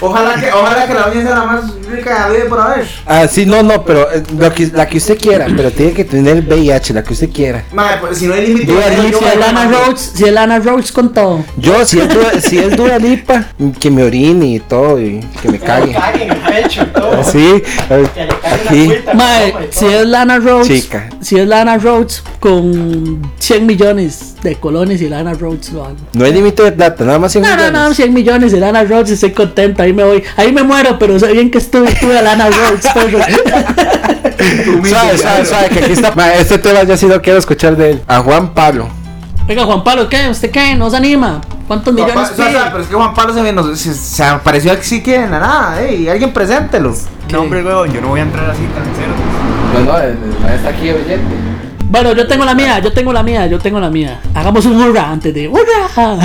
Ojalá 0.01 0.35
que, 0.35 0.53
ojalá 0.53 0.87
que 0.87 0.95
la 0.95 1.07
uña 1.07 1.23
sea 1.23 1.35
la 1.37 1.45
más 1.45 1.65
rica 1.97 2.29
vida 2.31 2.45
por 2.49 2.61
haber. 2.61 2.87
Ah, 3.07 3.27
sí, 3.29 3.47
no, 3.47 3.63
no, 3.63 3.85
pero 3.85 4.11
eh, 4.13 4.23
lo 4.39 4.53
que, 4.53 4.67
la 4.73 4.87
que 4.89 4.99
usted 4.99 5.19
quiera, 5.19 5.47
pero 5.57 5.71
tiene 5.71 5.93
que 5.93 6.05
tener 6.05 6.43
VIH, 6.47 6.95
la 6.95 7.03
que 7.03 7.13
usted 7.13 7.31
quiera. 7.31 7.65
Ma, 7.73 7.99
pues, 8.01 8.19
si 8.19 8.27
no 8.27 8.35
hay 8.35 8.47
límite 8.47 8.73
Dua 8.73 8.87
de 8.91 9.03
Lipa, 9.03 9.19
Si 9.19 9.25
es 9.25 9.37
Lana 9.39 9.65
Rhodes, 9.67 10.13
si 10.15 10.25
es 10.25 10.33
Lana 10.33 10.59
Rhodes 10.59 10.93
con 10.93 11.13
todo. 11.13 11.45
Yo, 11.57 11.85
si 11.85 11.99
es, 12.01 12.09
Dua- 12.09 12.41
si 12.41 12.59
es 12.59 12.77
Dua 12.77 12.99
Lipa, 12.99 13.47
que 13.81 13.91
me 13.91 14.03
orine 14.05 14.47
y 14.47 14.61
todo, 14.61 15.01
y 15.01 15.21
que 15.43 15.49
me 15.49 15.59
cague. 15.59 15.93
Caguen 15.93 16.31
el 16.31 16.39
pecho 16.39 16.83
y 16.83 16.87
todo. 16.87 17.25
Sí, 17.25 17.63
eh, 17.91 18.07
Que 18.15 18.25
le 18.25 18.29
caiga 18.39 18.69
Sí. 18.71 18.93
toma 19.05 19.25
y 19.45 19.53
si 19.71 19.87
es 19.87 20.07
Lana 20.07 20.39
Rhodes, 20.39 20.69
Chica. 20.69 21.09
si 21.21 21.39
es 21.39 21.47
Lana 21.47 21.77
Rhodes 21.79 22.23
con 22.41 23.23
100 23.39 23.67
millones 23.67 24.35
de 24.43 24.57
colones 24.57 25.01
y 25.01 25.09
Lana 25.09 25.35
Rhodes 25.35 25.73
lo 25.73 25.85
hago. 25.85 25.97
no 26.13 26.25
hay 26.25 26.33
límite 26.33 26.63
de 26.63 26.73
plata, 26.73 27.05
nada 27.05 27.19
más 27.19 27.33
100 27.33 27.43
No, 27.43 27.51
no, 27.51 27.57
millones. 27.57 27.73
no, 27.89 27.95
100 27.95 28.15
millones 28.15 28.53
de 28.53 28.61
Lana 28.61 28.85
Rhodes, 28.85 29.11
estoy 29.13 29.33
contento, 29.33 29.83
ahí 29.83 29.93
me 29.93 30.05
voy, 30.05 30.23
ahí 30.37 30.53
me 30.53 30.63
muero, 30.63 30.99
pero 30.99 31.19
sé 31.19 31.33
bien 31.33 31.51
que 31.51 31.59
estuve, 31.59 31.84
estuve 31.89 32.19
a 32.19 32.23
Lana 32.23 32.49
Rhodes. 32.49 32.85
Suave, 34.89 35.19
suave, 35.19 35.45
suave, 35.47 35.69
que 35.69 35.79
aquí 35.85 35.93
está. 35.93 36.13
Ma, 36.15 36.33
este 36.35 36.59
tema 36.59 36.83
ya 36.83 36.97
sí 36.97 37.07
lo 37.07 37.21
quiero 37.23 37.39
escuchar 37.39 37.77
de 37.77 37.93
él. 37.93 38.03
A 38.07 38.21
Juan 38.21 38.53
Pablo. 38.55 38.89
Oiga, 39.49 39.65
Juan 39.65 39.85
Pablo, 39.85 40.09
¿qué? 40.09 40.29
¿Usted 40.29 40.51
qué? 40.51 40.75
¿No 40.75 40.89
se 40.91 40.97
anima? 40.97 41.41
¿Cuántos 41.69 41.93
millones 41.95 42.31
o 42.31 42.35
sea, 42.35 42.71
pero 42.71 42.83
es 42.83 42.89
que 42.89 42.95
Juan 42.95 43.13
Pablo 43.15 43.35
se, 43.35 43.43
me- 43.43 43.53
nos- 43.53 43.79
se, 43.79 43.93
se 43.95 44.25
apareció 44.25 44.73
así 44.73 45.03
que 45.03 45.19
de 45.21 45.29
la 45.29 45.39
nada, 45.41 45.83
ey, 45.83 46.09
alguien 46.09 46.33
preséntelo. 46.33 46.95
No, 47.31 47.41
hombre, 47.43 47.63
weón, 47.63 47.93
yo 47.93 48.01
no 48.01 48.09
voy 48.09 48.21
a 48.21 48.23
entrar 48.23 48.51
así 48.51 48.63
tan 48.75 48.85
cero. 48.97 49.85
No, 49.85 49.93
no, 49.93 49.99
el, 49.99 50.17
está 50.55 50.69
aquí 50.71 50.91
oyente. 50.91 51.35
Bueno, 51.91 52.13
yo 52.15 52.27
tengo 52.27 52.45
la 52.45 52.55
mía, 52.55 52.79
yo 52.81 52.93
tengo 52.93 53.13
la 53.13 53.23
mía, 53.23 53.47
yo 53.47 53.59
tengo 53.59 53.79
la 53.81 53.91
mía. 53.91 54.21
Hagamos 54.35 54.65
un 54.67 54.81
hurra 54.81 55.11
antes 55.11 55.33
de 55.35 55.47
hurra. 55.49 56.19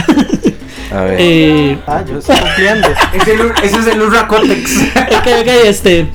A 0.92 1.02
ver. 1.02 1.16
eh, 1.20 1.78
Ah, 1.88 2.04
yo 2.08 2.18
estoy 2.20 2.36
cumpliendo. 2.38 2.88
Ese, 3.14 3.34
es 3.34 3.40
el- 3.40 3.52
ese 3.64 3.78
es 3.80 3.88
el 3.88 4.02
Urra 4.02 4.28
Cortex. 4.28 4.72
ok, 4.96 5.28
ok, 5.42 5.48
este. 5.66 6.08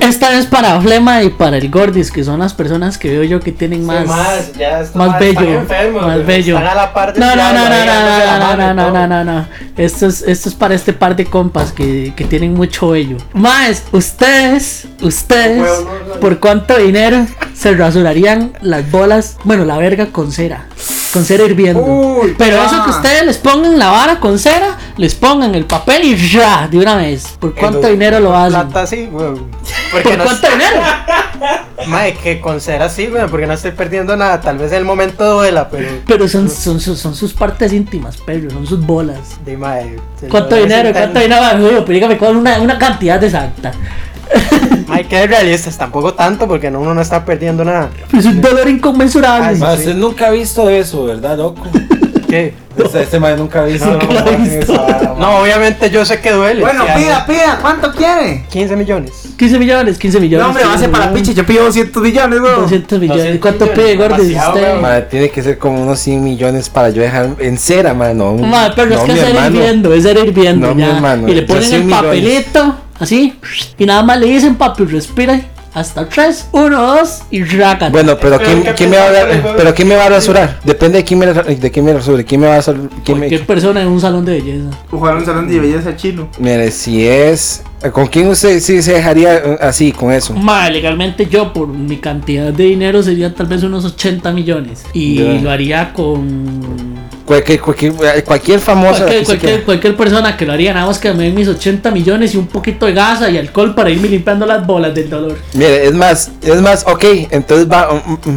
Esta 0.00 0.38
es 0.38 0.46
para 0.46 0.80
Flema 0.80 1.22
y 1.22 1.30
para 1.30 1.56
el 1.58 1.70
Gordis, 1.70 2.10
que 2.10 2.24
son 2.24 2.40
las 2.40 2.54
personas 2.54 2.98
que 2.98 3.10
veo 3.10 3.22
yo 3.24 3.40
que 3.40 3.52
tienen 3.52 3.84
más. 3.86 4.06
más, 4.06 4.52
ya 4.54 4.80
estos 4.80 4.96
más 4.96 5.08
más 5.10 5.20
bello, 5.20 5.40
enfermos, 5.60 6.02
más 6.06 6.26
bello. 6.26 6.56
Están 6.56 6.70
a 6.70 6.74
la 6.74 6.92
par 6.94 7.12
del 7.12 7.20
No, 7.20 7.36
no, 7.36 7.52
no, 7.52 7.68
no, 7.68 7.84
no, 7.84 8.38
no, 8.38 8.56
no, 8.56 8.74
no, 8.74 8.90
no, 8.92 9.06
no, 9.06 9.24
no. 9.24 9.46
Esto 9.76 10.06
es, 10.06 10.22
esto 10.22 10.48
es 10.48 10.54
para 10.54 10.74
este 10.74 10.92
par 10.92 11.14
de 11.16 11.24
compas 11.26 11.72
que, 11.72 12.12
que 12.16 12.24
tienen 12.24 12.54
mucho 12.54 12.90
vello. 12.90 13.16
Más, 13.32 13.84
ustedes, 13.92 14.86
ustedes, 15.00 15.58
No, 15.58 15.62
huevo, 15.64 15.90
no, 16.08 16.14
no. 16.14 16.20
¿por 16.20 16.38
cuánto 16.40 16.76
dinero 16.78 17.26
se 17.54 17.72
rasurarían 17.74 18.52
las 18.60 18.90
bolas? 18.90 19.36
Bueno, 19.44 19.64
la 19.64 19.76
verga 19.78 20.06
con 20.06 20.32
cera. 20.32 20.66
Con 21.12 21.24
cera 21.24 21.44
hirviendo. 21.44 21.82
Uy, 21.82 22.34
Pero 22.38 22.62
eso 22.62 22.84
que 22.84 22.90
ustedes 22.90 23.26
les 23.26 23.38
pongan 23.38 23.78
la 23.78 23.90
vara 23.90 24.18
con 24.20 24.38
cera, 24.38 24.78
les 24.96 25.14
pongan 25.14 25.54
el 25.54 25.64
papel 25.66 26.04
y 26.04 26.16
ya, 26.16 26.68
de 26.68 26.78
una 26.78 26.96
vez. 26.96 27.36
¿Por 27.38 27.54
cuánto 27.54 27.86
dinero 27.88 28.18
lo 28.20 28.34
hacen? 28.36 28.52
Plata 28.68 28.86
sí, 28.86 29.08
¿Por 29.12 29.22
no 30.16 30.24
cuánto 30.24 30.48
dinero? 30.50 30.76
Mae, 31.88 32.14
que 32.14 32.40
con 32.40 32.60
cera 32.60 32.88
sí, 32.88 33.06
güey, 33.08 33.26
porque 33.26 33.46
no 33.46 33.54
estoy 33.54 33.72
perdiendo 33.72 34.16
nada. 34.16 34.40
Tal 34.40 34.56
vez 34.58 34.72
el 34.72 34.84
momento 34.84 35.24
duela, 35.36 35.68
pero. 35.68 35.88
Pero 36.06 36.28
son, 36.28 36.48
son, 36.48 36.80
sus- 36.80 36.98
son 36.98 37.14
sus 37.14 37.32
partes 37.32 37.72
íntimas, 37.72 38.16
pero 38.24 38.50
son 38.50 38.66
sus 38.66 38.80
bolas. 38.84 39.18
El 39.46 39.58
¿Cuánto 40.28 40.56
dinero? 40.56 40.92
¿Cuánto 40.92 41.18
dinero? 41.20 41.42
Pero 41.84 41.84
dígame 41.84 42.16
con 42.18 42.36
una, 42.36 42.60
una 42.60 42.78
cantidad 42.78 43.22
exacta. 43.22 43.72
Hay 44.88 45.04
que 45.04 45.16
ser 45.16 45.30
realistas, 45.30 45.76
tampoco 45.78 46.14
tanto, 46.14 46.46
porque 46.46 46.70
no- 46.70 46.80
uno 46.80 46.94
no 46.94 47.00
está 47.00 47.24
perdiendo 47.24 47.64
nada. 47.64 47.90
Es 48.16 48.24
un 48.26 48.40
dolor 48.40 48.68
inconmensurable. 48.68 49.46
Ay, 49.48 49.56
Ma, 49.56 49.72
usted 49.74 49.94
nunca 49.94 50.26
ha 50.26 50.30
visto 50.30 50.68
eso, 50.68 51.04
¿verdad, 51.04 51.36
loco? 51.38 51.62
¿Qué? 52.28 52.54
Este, 52.78 53.02
este 53.02 53.20
man 53.20 53.36
nunca 53.36 53.60
ha 53.60 53.64
visto. 53.66 53.84
Nunca 53.90 54.06
lo 54.24 54.30
he 54.30 54.36
visto. 54.36 54.72
No, 55.18 55.40
obviamente 55.40 55.90
yo 55.90 56.02
sé 56.06 56.20
que 56.20 56.32
duele. 56.32 56.62
Bueno, 56.62 56.84
Sí, 56.86 57.02
pida, 57.04 57.26
pida, 57.26 57.58
¿cuánto 57.60 57.92
quiere? 57.92 58.46
15 58.50 58.76
millones. 58.76 59.12
15 59.36 59.58
millones, 59.58 59.98
15 59.98 60.18
millones. 60.18 60.42
No, 60.42 60.48
hombre, 60.48 60.64
va 60.64 60.72
a 60.72 60.78
ser 60.78 60.90
para 60.90 61.12
piche, 61.12 61.34
yo 61.34 61.44
pido 61.44 61.64
200 61.64 62.02
millones, 62.02 62.40
weón. 62.40 62.62
200 62.62 62.98
millones. 63.00 63.24
200 63.24 63.40
¿Cuánto 63.42 63.66
millones, 63.82 64.20
pide. 64.54 64.74
Ma, 64.80 65.00
tiene 65.02 65.28
que 65.28 65.42
ser 65.42 65.58
como 65.58 65.82
unos 65.82 65.98
100 65.98 66.24
millones 66.24 66.70
para 66.70 66.88
yo 66.88 67.02
dejar 67.02 67.28
en 67.40 67.58
cera, 67.58 67.92
mano. 67.92 68.32
Madre, 68.36 68.72
pero 68.76 68.88
no, 68.88 68.94
es 68.94 69.00
que 69.02 69.12
mi 69.12 69.18
es 69.18 69.28
hirviendo, 69.46 69.92
es 69.92 70.02
ser 70.04 70.16
hirviendo 70.16 70.68
No, 70.68 70.74
mi 70.74 70.80
ya. 70.80 70.96
hermano, 70.96 71.28
y 71.28 71.34
le 71.34 71.42
ponen 71.42 71.62
100 71.62 71.74
el 71.74 71.84
millones. 71.84 72.04
papelito, 72.06 72.76
así, 73.02 73.34
y 73.78 73.84
nada 73.86 74.02
más 74.02 74.18
le 74.18 74.26
dicen, 74.26 74.56
papi, 74.56 74.84
respira 74.84 75.40
hasta 75.74 76.06
3, 76.06 76.48
1, 76.52 76.82
2 76.98 77.22
y 77.30 77.44
raca. 77.44 77.88
Bueno, 77.88 78.18
pero 78.20 78.36
Pero 78.36 78.44
¿quién, 78.50 78.62
¿qué 78.62 78.72
quién 78.74 78.90
me 78.90 78.96
va 78.98 79.04
a 79.04 79.06
pensás, 79.08 79.28
dar- 79.28 79.40
güey? 79.42 79.54
pero 79.56 79.74
quién 79.74 79.88
me 79.88 79.96
va 79.96 80.04
a 80.04 80.08
rasurar? 80.10 80.60
Depende 80.64 80.98
de 80.98 81.04
quién 81.04 81.18
me 81.18 81.26
de 81.26 81.70
quién 81.70 81.84
me 81.86 81.92
rasure, 81.94 82.24
quién 82.26 82.40
me 82.42 82.46
va 82.46 82.56
a 82.58 82.62
quién 82.62 82.76
me 82.84 83.02
cualquier 83.04 83.46
persona 83.46 83.80
en 83.80 83.88
un 83.88 83.98
salón 84.00 84.22
de 84.26 84.32
belleza. 84.32 84.68
Jugar 84.90 85.16
un 85.16 85.24
salón 85.24 85.48
de 85.48 85.58
belleza 85.58 85.96
chino. 85.96 86.28
Mire, 86.38 86.70
si 86.70 87.06
es 87.06 87.62
¿con 87.92 88.06
quién 88.06 88.28
usted 88.28 88.60
sí 88.60 88.82
se 88.82 88.92
dejaría 88.92 89.34
eh, 89.36 89.58
así 89.62 89.92
con 89.92 90.12
eso? 90.12 90.34
Madre, 90.34 90.74
legalmente 90.74 91.24
yo 91.26 91.54
por 91.54 91.68
mi 91.68 91.96
cantidad 91.96 92.52
de 92.52 92.64
dinero 92.64 93.02
sería 93.02 93.34
tal 93.34 93.46
vez 93.46 93.62
unos 93.62 93.86
80 93.86 94.30
millones. 94.32 94.84
Y 94.92 95.38
lo 95.40 95.50
haría 95.50 95.94
con 95.94 96.91
Cualquier, 97.24 97.60
cualquier, 97.60 97.92
cualquier 98.24 98.60
famosa. 98.60 99.06
Cualquier, 99.24 99.62
cualquier, 99.64 99.96
persona 99.96 100.36
que 100.36 100.44
lo 100.44 100.52
haría, 100.52 100.74
nada 100.74 100.86
más 100.86 100.98
que 100.98 101.12
me 101.12 101.24
den 101.24 101.34
mis 101.34 101.48
80 101.48 101.90
millones 101.90 102.34
y 102.34 102.36
un 102.36 102.46
poquito 102.46 102.86
de 102.86 102.94
gasa 102.94 103.30
y 103.30 103.38
alcohol 103.38 103.74
para 103.74 103.90
irme 103.90 104.08
limpiando 104.08 104.44
las 104.44 104.66
bolas 104.66 104.94
del 104.94 105.08
dolor. 105.08 105.38
Mire, 105.54 105.86
es 105.86 105.94
más, 105.94 106.30
es 106.42 106.60
más, 106.60 106.84
ok, 106.86 107.04
entonces 107.30 107.70
va, 107.70 107.88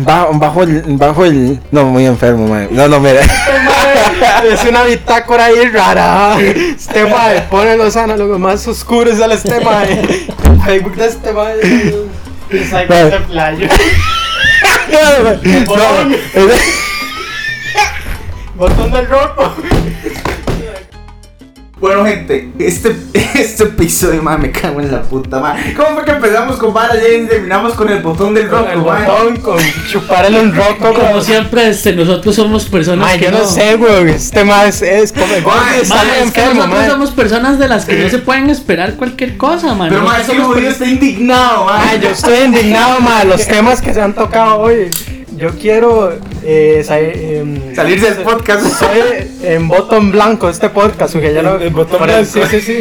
va- 0.07 0.29
bajo 0.33 0.63
el, 0.63 0.83
bajo 0.97 1.25
el, 1.25 1.59
no, 1.71 1.86
muy 1.86 2.05
enfermo, 2.05 2.47
mae. 2.47 2.67
No, 2.69 2.88
no, 2.88 2.99
mira. 2.99 3.21
es 4.51 4.63
una 4.69 4.83
bitácora 4.83 5.45
ahí 5.45 5.67
rara. 5.69 6.38
Este 6.39 7.05
mae 7.05 7.41
pone 7.49 7.75
los 7.77 7.95
análogos 7.95 8.39
más 8.39 8.67
oscuros 8.67 9.19
al 9.19 9.31
este. 9.31 9.55
El 9.55 10.61
Facebook 10.63 10.95
de 10.95 11.07
este 11.07 11.29
este 12.49 13.19
playo. 13.27 13.67
No, 14.91 15.29
es- 16.53 16.84
Botón 18.56 18.89
del 18.89 19.08
rojo. 19.10 19.53
Bueno, 21.78 22.06
gente, 22.06 22.51
este, 22.58 22.95
este 23.14 23.64
episodio, 23.66 24.24
ma, 24.24 24.38
me 24.38 24.49
cago 24.49 24.80
en 24.80 24.89
la 24.89 25.01
puta, 25.01 25.39
ma. 25.39 25.58
¿Cómo 25.76 25.95
fue 25.95 26.06
que 26.06 26.12
empezamos 26.12 26.56
con 26.56 26.74
Vara 26.74 26.93
James 26.93 27.26
y 27.26 27.28
terminamos 27.28 27.74
con 27.74 27.89
el 27.89 28.01
botón 28.01 28.34
del 28.34 28.49
rock, 28.49 28.70
El 28.72 28.80
botón 28.80 29.38
con 29.41 29.58
chupar 29.91 30.26
el 30.26 30.56
roto. 30.56 30.93
Como 30.93 31.20
siempre, 31.22 31.68
este, 31.68 31.91
nosotros 31.93 32.34
somos 32.34 32.64
personas 32.66 33.06
Mae, 33.06 33.20
que 33.20 33.26
yo 33.26 33.32
no 33.32 33.45
sé, 33.45 33.76
weón. 33.76 34.08
Este 34.08 34.45
mae 34.45 34.70
es, 34.70 34.82
es 34.82 35.12
como 35.12 35.26
es 35.26 36.32
que 36.32 36.53
nosotros 36.53 36.86
somos 36.88 37.12
personas 37.12 37.60
de 37.60 37.68
las 37.68 37.84
que 37.84 37.97
no 37.97 38.10
se 38.10 38.18
pueden 38.20 38.49
esperar 38.49 38.95
cualquier 38.95 39.36
cosa, 39.36 39.74
man. 39.76 39.89
Pero, 39.89 40.10
es 40.14 40.28
que 40.30 40.39
Judío 40.39 40.70
está 40.70 40.86
indignado, 40.86 41.66
ma. 41.66 41.89
Ay, 41.89 41.99
yo 42.01 42.10
estoy 42.10 42.38
indignado, 42.45 43.01
ma, 43.01 43.26
los 43.26 43.45
temas 43.45 43.82
que 43.82 43.93
se 43.93 44.01
han 44.01 44.14
tocado 44.14 44.60
hoy. 44.62 44.89
Yo 45.38 45.49
quiero 45.59 46.13
eh, 46.43 46.81
sa- 46.86 46.95
Salirse 47.75 48.11
del 48.13 48.23
podcast. 48.23 48.65
Soy 48.79 48.99
en 49.43 49.67
botón 49.67 50.11
blanco 50.11 50.47
este 50.49 50.69
podcast, 50.69 51.11
porque 51.13 51.33
ya 51.33 51.41
lo. 51.41 51.59
En 51.61 51.73
botón 51.73 52.03
blanco. 52.03 52.25
Sí, 52.31 52.39
sí, 52.49 52.61
sí. 52.61 52.73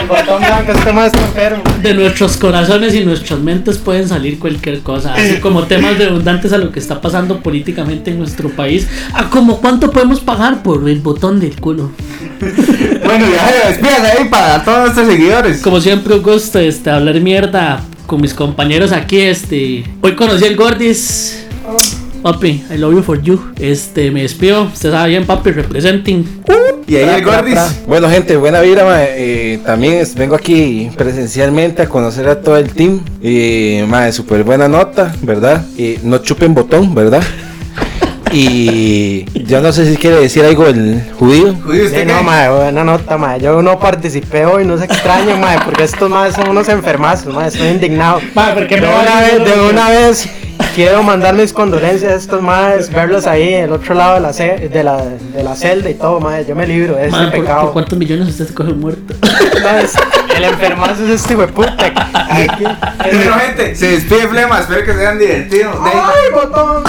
En 0.00 0.08
botón 0.08 0.40
blanco, 0.40 0.72
este 0.72 0.92
más 0.92 1.06
está 1.06 1.20
enfermo. 1.20 1.62
de 1.80 1.94
nuestros 1.94 2.36
corazones 2.38 2.94
y 2.96 3.04
nuestras 3.04 3.38
mentes 3.38 3.78
pueden 3.78 4.08
salir 4.08 4.40
cualquier 4.40 4.80
cosa, 4.80 5.14
así 5.14 5.36
como 5.36 5.64
temas 5.66 5.96
redundantes 5.96 6.52
a 6.52 6.58
lo 6.58 6.72
que 6.72 6.80
está 6.80 7.00
pasando 7.00 7.38
políticamente 7.40 8.10
en 8.10 8.18
nuestro 8.18 8.48
país, 8.50 8.88
a 9.14 9.30
como 9.30 9.60
cuánto 9.60 9.90
podemos 9.92 10.18
pagar 10.20 10.62
por 10.64 10.88
el 10.88 10.98
botón 11.00 11.38
del 11.40 11.54
culo. 11.60 11.90
Bueno, 13.04 13.26
ya, 13.30 13.68
despídase 13.68 14.18
ahí 14.18 14.28
para 14.30 14.64
todos 14.64 14.78
nuestros 14.82 15.06
seguidores. 15.08 15.60
Como 15.60 15.80
siempre, 15.80 16.14
un 16.14 16.22
gusto 16.22 16.58
este, 16.58 16.88
hablar 16.88 17.20
mierda 17.20 17.82
con 18.06 18.20
mis 18.22 18.32
compañeros 18.32 18.90
aquí. 18.92 19.20
Este, 19.20 19.84
hoy 20.00 20.14
conocí 20.14 20.46
al 20.46 20.56
Gordis. 20.56 21.44
Papi, 22.22 22.64
I 22.70 22.76
love 22.78 22.92
you 22.94 23.02
for 23.02 23.20
you. 23.20 23.52
Este, 23.58 24.10
me 24.12 24.22
despido. 24.22 24.64
Usted 24.64 24.92
sabe 24.92 25.08
bien, 25.10 25.26
papi, 25.26 25.50
representing. 25.50 26.42
Y 26.86 26.96
ahí 26.96 27.08
el 27.18 27.24
Gordis. 27.24 27.58
Bueno, 27.88 28.08
gente, 28.08 28.36
buena 28.36 28.60
vida, 28.60 28.84
mae. 28.84 29.08
Eh, 29.16 29.58
también 29.66 29.94
es- 29.94 30.14
vengo 30.14 30.36
aquí 30.36 30.88
presencialmente 30.96 31.82
a 31.82 31.88
conocer 31.88 32.28
a 32.28 32.40
todo 32.40 32.56
el 32.56 32.70
team. 32.70 33.00
Y, 33.20 33.80
mae, 33.88 34.12
súper 34.12 34.44
buena 34.44 34.68
nota, 34.68 35.12
¿verdad? 35.22 35.64
Y 35.76 35.98
no 36.04 36.18
chupen 36.18 36.54
botón, 36.54 36.94
¿verdad? 36.94 37.22
Y 38.34 39.26
yo 39.44 39.60
no 39.60 39.72
sé 39.72 39.84
si 39.90 39.98
quiere 39.98 40.16
decir 40.16 40.42
algo 40.42 40.66
el 40.66 41.02
judío. 41.18 41.54
Judío, 41.66 41.84
¿usted 41.84 42.00
Sí, 42.00 42.06
no, 42.06 42.22
ma, 42.22 42.48
buena 42.48 42.82
nota, 42.82 43.18
ma. 43.18 43.36
Yo 43.36 43.60
no 43.60 43.78
participé 43.78 44.46
hoy, 44.46 44.64
no 44.64 44.78
se 44.78 44.86
extraño, 44.86 45.36
ma, 45.36 45.60
porque 45.62 45.84
estos 45.84 46.08
más 46.08 46.34
son 46.34 46.48
unos 46.48 46.66
enfermazos, 46.70 47.34
ma. 47.34 47.46
Estoy 47.46 47.68
indignado. 47.68 48.20
Ma, 48.34 48.54
¿por 48.54 48.66
qué 48.66 48.76
de 48.76 48.80
me 48.80 48.88
vez, 48.88 49.70
una 49.70 49.90
vez 49.90 50.28
quiero 50.74 51.02
mandar 51.02 51.34
mis 51.34 51.52
condolencias 51.52 52.12
a 52.12 52.16
estos 52.16 52.42
más, 52.42 52.90
verlos 52.90 53.26
ahí, 53.26 53.54
el 53.54 53.72
otro 53.72 53.94
lado 53.94 54.14
de 54.14 54.20
la, 54.20 54.32
ce- 54.32 54.68
de 54.68 54.82
la, 54.84 54.96
de 55.02 55.42
la 55.42 55.54
celda 55.54 55.90
y 55.90 55.94
todo, 55.94 56.20
ma. 56.20 56.40
Yo 56.40 56.54
me 56.54 56.66
libro 56.66 56.94
de 56.94 57.02
ese 57.08 57.10
Man, 57.10 57.30
¿por, 57.30 57.40
pecado. 57.40 57.72
cuántos 57.72 57.98
millones 57.98 58.28
usted 58.28 58.48
se 58.48 58.54
coge 58.54 58.72
muerto? 58.72 59.14
Ma, 59.62 59.80
es- 59.80 59.94
el 60.36 60.44
enfermazo 60.44 61.04
es 61.04 61.10
este 61.10 61.36
hueputa. 61.36 61.74
Bueno, 63.12 63.34
gente, 63.46 63.74
se 63.74 63.88
despide 63.92 64.28
Flema. 64.28 64.60
Espero 64.60 64.84
que 64.84 64.92
se 64.94 65.00
hayan 65.00 65.18
divertido. 65.18 65.70
De 65.82 65.90
ahí- 65.90 66.02
¡Ay, 66.04 66.32
botón! 66.32 66.82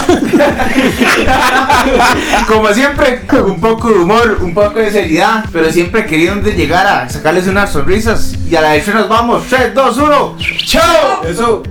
Como 2.47 2.67
siempre, 2.69 3.21
un 3.45 3.59
poco 3.59 3.89
de 3.89 3.95
humor, 3.99 4.37
un 4.41 4.53
poco 4.53 4.79
de 4.79 4.91
seriedad, 4.91 5.45
pero 5.51 5.71
siempre 5.71 6.05
queriendo 6.05 6.49
llegar 6.49 6.85
a 6.87 7.09
sacarles 7.09 7.47
unas 7.47 7.71
sonrisas. 7.71 8.33
Y 8.49 8.55
a 8.55 8.61
la 8.61 8.71
vez 8.73 8.87
nos 8.87 9.09
vamos. 9.09 9.43
3, 9.49 9.73
2, 9.73 9.97
1. 9.97 10.37
¡Chao! 10.65 11.23
Eso. 11.27 11.63